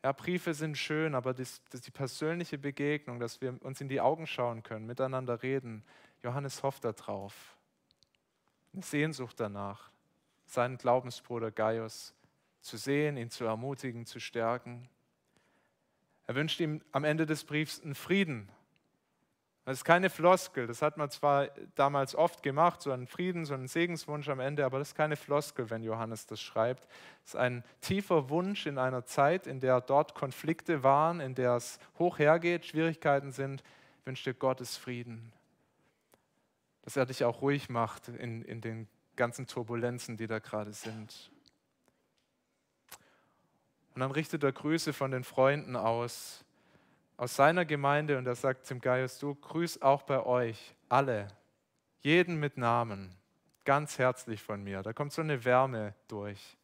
Ja, 0.04 0.12
Briefe 0.12 0.52
sind 0.52 0.76
schön, 0.76 1.14
aber 1.14 1.32
das, 1.32 1.62
das 1.70 1.80
die 1.80 1.90
persönliche 1.90 2.58
Begegnung, 2.58 3.18
dass 3.18 3.40
wir 3.40 3.56
uns 3.64 3.80
in 3.80 3.88
die 3.88 4.02
Augen 4.02 4.26
schauen 4.26 4.62
können, 4.62 4.84
miteinander 4.84 5.42
reden, 5.42 5.84
Johannes 6.22 6.62
hofft 6.62 6.84
darauf. 6.84 7.56
Eine 8.74 8.82
Sehnsucht 8.82 9.40
danach, 9.40 9.90
seinen 10.44 10.76
Glaubensbruder 10.76 11.50
Gaius 11.50 12.14
zu 12.60 12.76
sehen, 12.76 13.16
ihn 13.16 13.30
zu 13.30 13.46
ermutigen, 13.46 14.04
zu 14.04 14.20
stärken. 14.20 14.86
Er 16.26 16.34
wünscht 16.34 16.60
ihm 16.60 16.82
am 16.92 17.04
Ende 17.04 17.24
des 17.24 17.44
Briefs 17.44 17.80
einen 17.80 17.94
Frieden, 17.94 18.50
Das 19.66 19.78
ist 19.78 19.84
keine 19.84 20.10
Floskel, 20.10 20.68
das 20.68 20.80
hat 20.80 20.96
man 20.96 21.10
zwar 21.10 21.48
damals 21.74 22.14
oft 22.14 22.44
gemacht, 22.44 22.80
so 22.80 22.92
einen 22.92 23.08
Frieden, 23.08 23.44
so 23.44 23.54
einen 23.54 23.66
Segenswunsch 23.66 24.28
am 24.28 24.38
Ende, 24.38 24.64
aber 24.64 24.78
das 24.78 24.90
ist 24.90 24.94
keine 24.94 25.16
Floskel, 25.16 25.70
wenn 25.70 25.82
Johannes 25.82 26.24
das 26.24 26.40
schreibt. 26.40 26.86
Es 27.24 27.30
ist 27.30 27.36
ein 27.36 27.64
tiefer 27.80 28.30
Wunsch 28.30 28.66
in 28.66 28.78
einer 28.78 29.04
Zeit, 29.06 29.48
in 29.48 29.58
der 29.58 29.80
dort 29.80 30.14
Konflikte 30.14 30.84
waren, 30.84 31.18
in 31.18 31.34
der 31.34 31.56
es 31.56 31.80
hoch 31.98 32.20
hergeht, 32.20 32.64
Schwierigkeiten 32.64 33.32
sind, 33.32 33.64
wünscht 34.04 34.24
dir 34.24 34.34
Gottes 34.34 34.76
Frieden. 34.76 35.32
Dass 36.82 36.96
er 36.96 37.04
dich 37.04 37.24
auch 37.24 37.42
ruhig 37.42 37.68
macht 37.68 38.06
in, 38.06 38.42
in 38.42 38.60
den 38.60 38.86
ganzen 39.16 39.48
Turbulenzen, 39.48 40.16
die 40.16 40.28
da 40.28 40.38
gerade 40.38 40.72
sind. 40.72 41.32
Und 43.96 44.00
dann 44.00 44.12
richtet 44.12 44.44
er 44.44 44.52
Grüße 44.52 44.92
von 44.92 45.10
den 45.10 45.24
Freunden 45.24 45.74
aus, 45.74 46.44
aus 47.16 47.36
seiner 47.36 47.64
Gemeinde 47.64 48.18
und 48.18 48.26
er 48.26 48.34
sagt 48.34 48.66
zum 48.66 48.80
Gaius, 48.80 49.18
du 49.18 49.34
grüß 49.34 49.82
auch 49.82 50.02
bei 50.02 50.24
euch 50.24 50.74
alle, 50.88 51.28
jeden 52.00 52.38
mit 52.38 52.56
Namen, 52.56 53.14
ganz 53.64 53.98
herzlich 53.98 54.42
von 54.42 54.62
mir. 54.62 54.82
Da 54.82 54.92
kommt 54.92 55.12
so 55.12 55.22
eine 55.22 55.44
Wärme 55.44 55.94
durch 56.08 56.56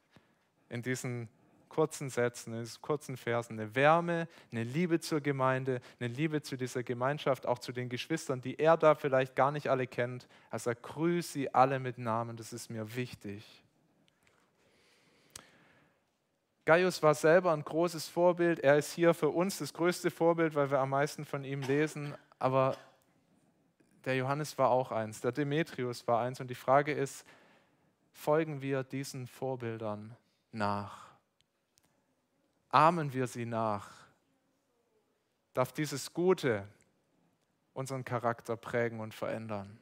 in 0.69 0.83
diesen 0.83 1.29
kurzen 1.69 2.11
Sätzen, 2.11 2.53
in 2.53 2.61
diesen 2.61 2.83
kurzen 2.83 3.17
Versen. 3.17 3.59
Eine 3.59 3.75
Wärme, 3.75 4.29
eine 4.51 4.63
Liebe 4.63 5.01
zur 5.01 5.21
Gemeinde, 5.21 5.81
eine 5.99 6.09
Liebe 6.09 6.43
zu 6.43 6.57
dieser 6.57 6.83
Gemeinschaft, 6.83 7.47
auch 7.47 7.59
zu 7.59 7.73
den 7.73 7.89
Geschwistern, 7.89 8.41
die 8.41 8.59
er 8.59 8.77
da 8.77 8.95
vielleicht 8.95 9.35
gar 9.35 9.51
nicht 9.51 9.69
alle 9.69 9.87
kennt. 9.87 10.29
Er 10.51 10.59
sagt, 10.59 10.83
grüß 10.83 11.33
sie 11.33 11.53
alle 11.55 11.81
mit 11.81 11.99
Namen, 11.99 12.37
das 12.37 12.53
ist 12.53 12.71
mir 12.71 12.95
wichtig. 12.95 13.62
Gaius 16.65 17.03
war 17.03 17.15
selber 17.15 17.53
ein 17.53 17.65
großes 17.65 18.09
Vorbild. 18.09 18.61
Er 18.61 18.79
ist 18.79 18.93
hier 18.93 19.15
für 19.15 19.31
uns 19.31 19.59
das 19.59 19.73
größte 19.73 20.11
Vorbild, 20.11 20.55
weil 20.55 20.71
wir 20.71 20.79
am 20.79 20.91
meisten 20.91 21.25
von 21.25 21.45
ihm 21.45 21.63
lesen. 21.63 22.15
Aber 22.39 22.77
der 24.05 24.17
Johannes 24.17 24.57
war 24.59 24.71
auch 24.71 24.93
eins, 24.93 25.21
der 25.21 25.33
Demetrius 25.33 26.07
war 26.07 26.21
eins. 26.21 26.41
Und 26.41 26.49
die 26.49 26.55
Frage 26.55 26.93
ist, 26.93 27.25
folgen 28.13 28.63
wir 28.63 28.85
diesen 28.85 29.27
Vorbildern 29.27 30.17
nach? 30.53 31.11
Ahmen 32.69 33.13
wir 33.13 33.27
sie 33.27 33.45
nach? 33.45 33.91
Darf 35.55 35.73
dieses 35.73 36.13
Gute 36.13 36.67
unseren 37.75 38.05
Charakter 38.05 38.57
prägen 38.57 39.01
und 39.01 39.15
verändern? 39.15 39.79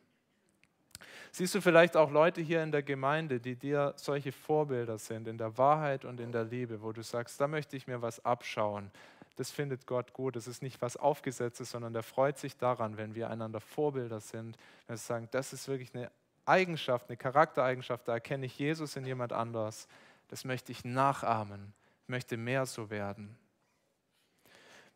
Siehst 1.32 1.54
du 1.54 1.60
vielleicht 1.60 1.96
auch 1.96 2.10
Leute 2.10 2.40
hier 2.40 2.62
in 2.62 2.72
der 2.72 2.82
Gemeinde, 2.82 3.38
die 3.38 3.54
dir 3.54 3.94
solche 3.96 4.32
Vorbilder 4.32 4.98
sind, 4.98 5.28
in 5.28 5.38
der 5.38 5.56
Wahrheit 5.58 6.04
und 6.04 6.18
in 6.18 6.32
der 6.32 6.44
Liebe, 6.44 6.82
wo 6.82 6.92
du 6.92 7.02
sagst, 7.02 7.40
da 7.40 7.46
möchte 7.46 7.76
ich 7.76 7.86
mir 7.86 8.02
was 8.02 8.24
abschauen. 8.24 8.90
Das 9.36 9.50
findet 9.50 9.86
Gott 9.86 10.12
gut. 10.12 10.36
Das 10.36 10.46
ist 10.46 10.60
nicht 10.60 10.82
was 10.82 10.96
Aufgesetztes, 10.96 11.70
sondern 11.70 11.92
der 11.92 12.02
freut 12.02 12.36
sich 12.36 12.56
daran, 12.56 12.96
wenn 12.96 13.14
wir 13.14 13.30
einander 13.30 13.60
Vorbilder 13.60 14.20
sind. 14.20 14.56
Wenn 14.86 14.94
wir 14.94 14.98
sagen, 14.98 15.28
das 15.30 15.52
ist 15.52 15.68
wirklich 15.68 15.94
eine 15.94 16.10
Eigenschaft, 16.44 17.08
eine 17.08 17.16
Charaktereigenschaft, 17.16 18.08
da 18.08 18.14
erkenne 18.14 18.46
ich 18.46 18.58
Jesus 18.58 18.96
in 18.96 19.06
jemand 19.06 19.32
anders. 19.32 19.86
Das 20.28 20.44
möchte 20.44 20.72
ich 20.72 20.84
nachahmen. 20.84 21.72
Ich 22.02 22.08
möchte 22.08 22.36
mehr 22.36 22.66
so 22.66 22.90
werden. 22.90 23.36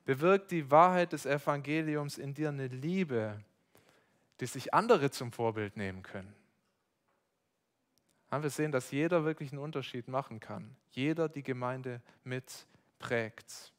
Bewirkt 0.04 0.50
die 0.50 0.70
Wahrheit 0.70 1.12
des 1.12 1.26
Evangeliums 1.26 2.18
in 2.18 2.34
dir 2.34 2.50
eine 2.50 2.66
Liebe, 2.66 3.40
die 4.40 4.46
sich 4.46 4.74
andere 4.74 5.10
zum 5.10 5.32
Vorbild 5.32 5.76
nehmen 5.76 6.02
können. 6.02 6.34
Wir 8.30 8.50
sehen, 8.50 8.72
dass 8.72 8.90
jeder 8.90 9.24
wirklich 9.24 9.52
einen 9.52 9.60
Unterschied 9.60 10.08
machen 10.08 10.40
kann. 10.40 10.74
Jeder 10.90 11.28
die 11.28 11.44
Gemeinde 11.44 12.02
mit 12.24 12.66
prägt. 12.98 13.72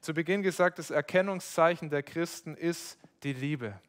Zu 0.00 0.12
Beginn 0.12 0.42
gesagt, 0.42 0.78
das 0.78 0.90
Erkennungszeichen 0.90 1.88
der 1.88 2.02
Christen 2.02 2.54
ist 2.54 2.98
die 3.22 3.32
Liebe. 3.32 3.80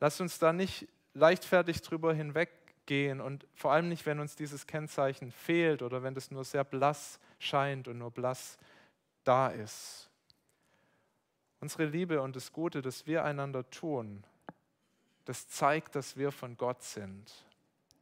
Lasst 0.00 0.20
uns 0.20 0.38
da 0.38 0.52
nicht 0.52 0.88
leichtfertig 1.14 1.82
drüber 1.82 2.12
hinweggehen 2.12 3.20
und 3.20 3.46
vor 3.54 3.72
allem 3.72 3.88
nicht, 3.88 4.06
wenn 4.06 4.20
uns 4.20 4.36
dieses 4.36 4.66
Kennzeichen 4.66 5.30
fehlt 5.30 5.82
oder 5.82 6.02
wenn 6.02 6.14
das 6.14 6.30
nur 6.30 6.44
sehr 6.44 6.64
blass 6.64 7.20
scheint 7.38 7.88
und 7.88 7.98
nur 7.98 8.10
blass 8.10 8.58
da 9.24 9.48
ist. 9.48 10.10
Unsere 11.60 11.86
Liebe 11.86 12.20
und 12.20 12.36
das 12.36 12.52
Gute, 12.52 12.82
das 12.82 13.06
wir 13.06 13.24
einander 13.24 13.68
tun, 13.70 14.24
das 15.26 15.48
zeigt, 15.48 15.96
dass 15.96 16.16
wir 16.16 16.32
von 16.32 16.56
Gott 16.56 16.82
sind. 16.82 17.30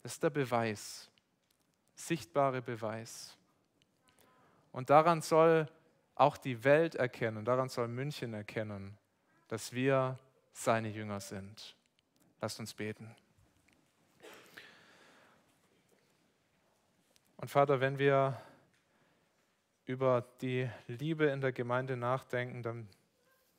Das 0.03 0.13
ist 0.13 0.23
der 0.23 0.31
Beweis, 0.31 1.11
sichtbare 1.95 2.63
Beweis. 2.63 3.37
Und 4.73 4.91
daran 4.91 5.23
soll 5.23 5.69
auch 6.15 6.37
die 6.37 6.63
Welt 6.65 6.95
erkennen, 6.95 7.45
daran 7.45 7.69
soll 7.69 7.89
München 7.89 8.35
erkennen, 8.35 8.97
dass 9.49 9.73
wir 9.73 10.19
seine 10.53 10.89
Jünger 10.91 11.19
sind. 11.19 11.75
Lasst 12.41 12.61
uns 12.61 12.75
beten. 12.75 13.15
Und 17.39 17.49
Vater, 17.49 17.81
wenn 17.81 17.99
wir 17.99 18.41
über 19.87 20.27
die 20.41 20.69
Liebe 20.87 21.27
in 21.27 21.41
der 21.41 21.53
Gemeinde 21.53 21.97
nachdenken, 21.97 22.63
dann 22.63 22.89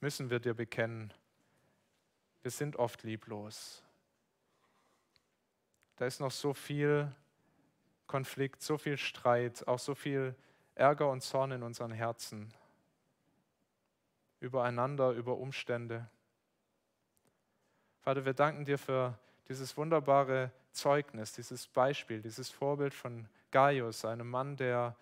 müssen 0.02 0.30
wir 0.30 0.40
dir 0.40 0.54
bekennen, 0.54 1.12
wir 2.46 2.52
sind 2.52 2.76
oft 2.76 3.02
lieblos. 3.02 3.82
Da 5.96 6.06
ist 6.06 6.20
noch 6.20 6.30
so 6.30 6.54
viel 6.54 7.12
Konflikt, 8.06 8.62
so 8.62 8.78
viel 8.78 8.98
Streit, 8.98 9.68
auch 9.68 9.80
so 9.80 9.96
viel 9.96 10.36
Ärger 10.76 11.10
und 11.10 11.22
Zorn 11.22 11.54
in 11.54 11.64
unseren 11.64 11.92
Herzen. 11.92 12.54
Übereinander, 14.42 15.10
über 15.14 15.38
Umstände. 15.38 16.08
Vater, 18.02 18.26
wir 18.26 18.36
danken 18.36 18.64
dir 18.64 18.78
für 18.78 19.18
dieses 19.50 19.76
wunderbare 19.76 20.52
Zeugnis, 20.72 21.34
dieses 21.34 21.68
Beispiel, 21.68 22.22
dieses 22.22 22.52
Vorbild 22.52 22.94
von 22.94 23.28
Gaius, 23.50 24.06
einem 24.06 24.30
Mann, 24.30 24.56
der 24.56 24.96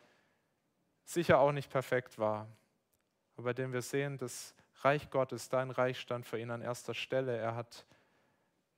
sicher 1.03 1.39
auch 1.39 1.51
nicht 1.51 1.69
perfekt 1.69 2.17
war, 2.17 2.47
aber 3.35 3.43
bei 3.43 3.53
dem 3.53 3.73
wir 3.73 3.81
sehen, 3.81 4.17
dass 4.17 4.55
Reich 4.83 5.09
Gottes, 5.09 5.49
dein 5.49 5.71
Reich 5.71 5.99
stand 5.99 6.25
für 6.25 6.39
ihn 6.39 6.51
an 6.51 6.61
erster 6.61 6.93
Stelle. 6.93 7.37
Er 7.37 7.55
hat 7.55 7.85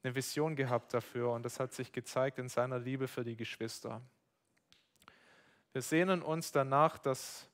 eine 0.03 0.13
Vision 0.13 0.55
gehabt 0.55 0.93
dafür 0.93 1.31
und 1.31 1.43
das 1.43 1.59
hat 1.59 1.73
sich 1.73 1.91
gezeigt 1.91 2.37
in 2.37 2.47
seiner 2.47 2.77
Liebe 2.77 3.07
für 3.07 3.23
die 3.23 3.35
Geschwister. 3.35 4.01
Wir 5.73 5.81
sehnen 5.81 6.21
uns 6.21 6.51
danach, 6.51 6.99
dass 6.99 7.49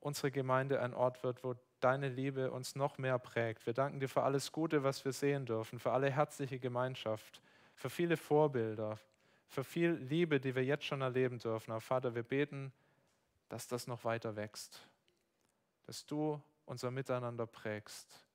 unsere 0.00 0.30
Gemeinde 0.30 0.80
ein 0.80 0.94
Ort 0.94 1.22
wird, 1.22 1.44
wo 1.44 1.54
deine 1.80 2.08
Liebe 2.08 2.50
uns 2.50 2.74
noch 2.76 2.96
mehr 2.96 3.18
prägt. 3.18 3.66
Wir 3.66 3.74
danken 3.74 4.00
dir 4.00 4.08
für 4.08 4.22
alles 4.22 4.52
Gute, 4.52 4.82
was 4.82 5.04
wir 5.04 5.12
sehen 5.12 5.44
dürfen, 5.44 5.78
für 5.78 5.92
alle 5.92 6.10
herzliche 6.10 6.58
Gemeinschaft, 6.58 7.42
für 7.74 7.90
viele 7.90 8.16
Vorbilder, 8.16 8.98
für 9.48 9.64
viel 9.64 9.90
Liebe, 9.90 10.40
die 10.40 10.54
wir 10.54 10.64
jetzt 10.64 10.84
schon 10.84 11.02
erleben 11.02 11.38
dürfen. 11.38 11.70
Aber 11.70 11.80
Vater, 11.80 12.14
wir 12.14 12.22
beten, 12.22 12.72
dass 13.48 13.68
das 13.68 13.86
noch 13.86 14.04
weiter 14.04 14.34
wächst, 14.34 14.80
dass 15.84 16.06
du 16.06 16.40
unser 16.66 16.90
Miteinander 16.90 17.46
prägst. 17.46 18.26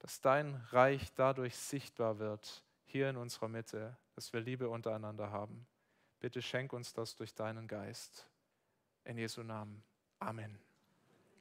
Dass 0.00 0.20
dein 0.20 0.54
Reich 0.70 1.12
dadurch 1.14 1.56
sichtbar 1.56 2.18
wird, 2.18 2.62
hier 2.84 3.10
in 3.10 3.16
unserer 3.16 3.48
Mitte, 3.48 3.96
dass 4.14 4.32
wir 4.32 4.40
Liebe 4.40 4.68
untereinander 4.68 5.30
haben. 5.30 5.66
Bitte 6.20 6.42
schenk 6.42 6.72
uns 6.72 6.92
das 6.92 7.16
durch 7.16 7.34
deinen 7.34 7.66
Geist. 7.66 8.28
In 9.04 9.18
Jesu 9.18 9.42
Namen. 9.42 9.82
Amen. 10.18 10.67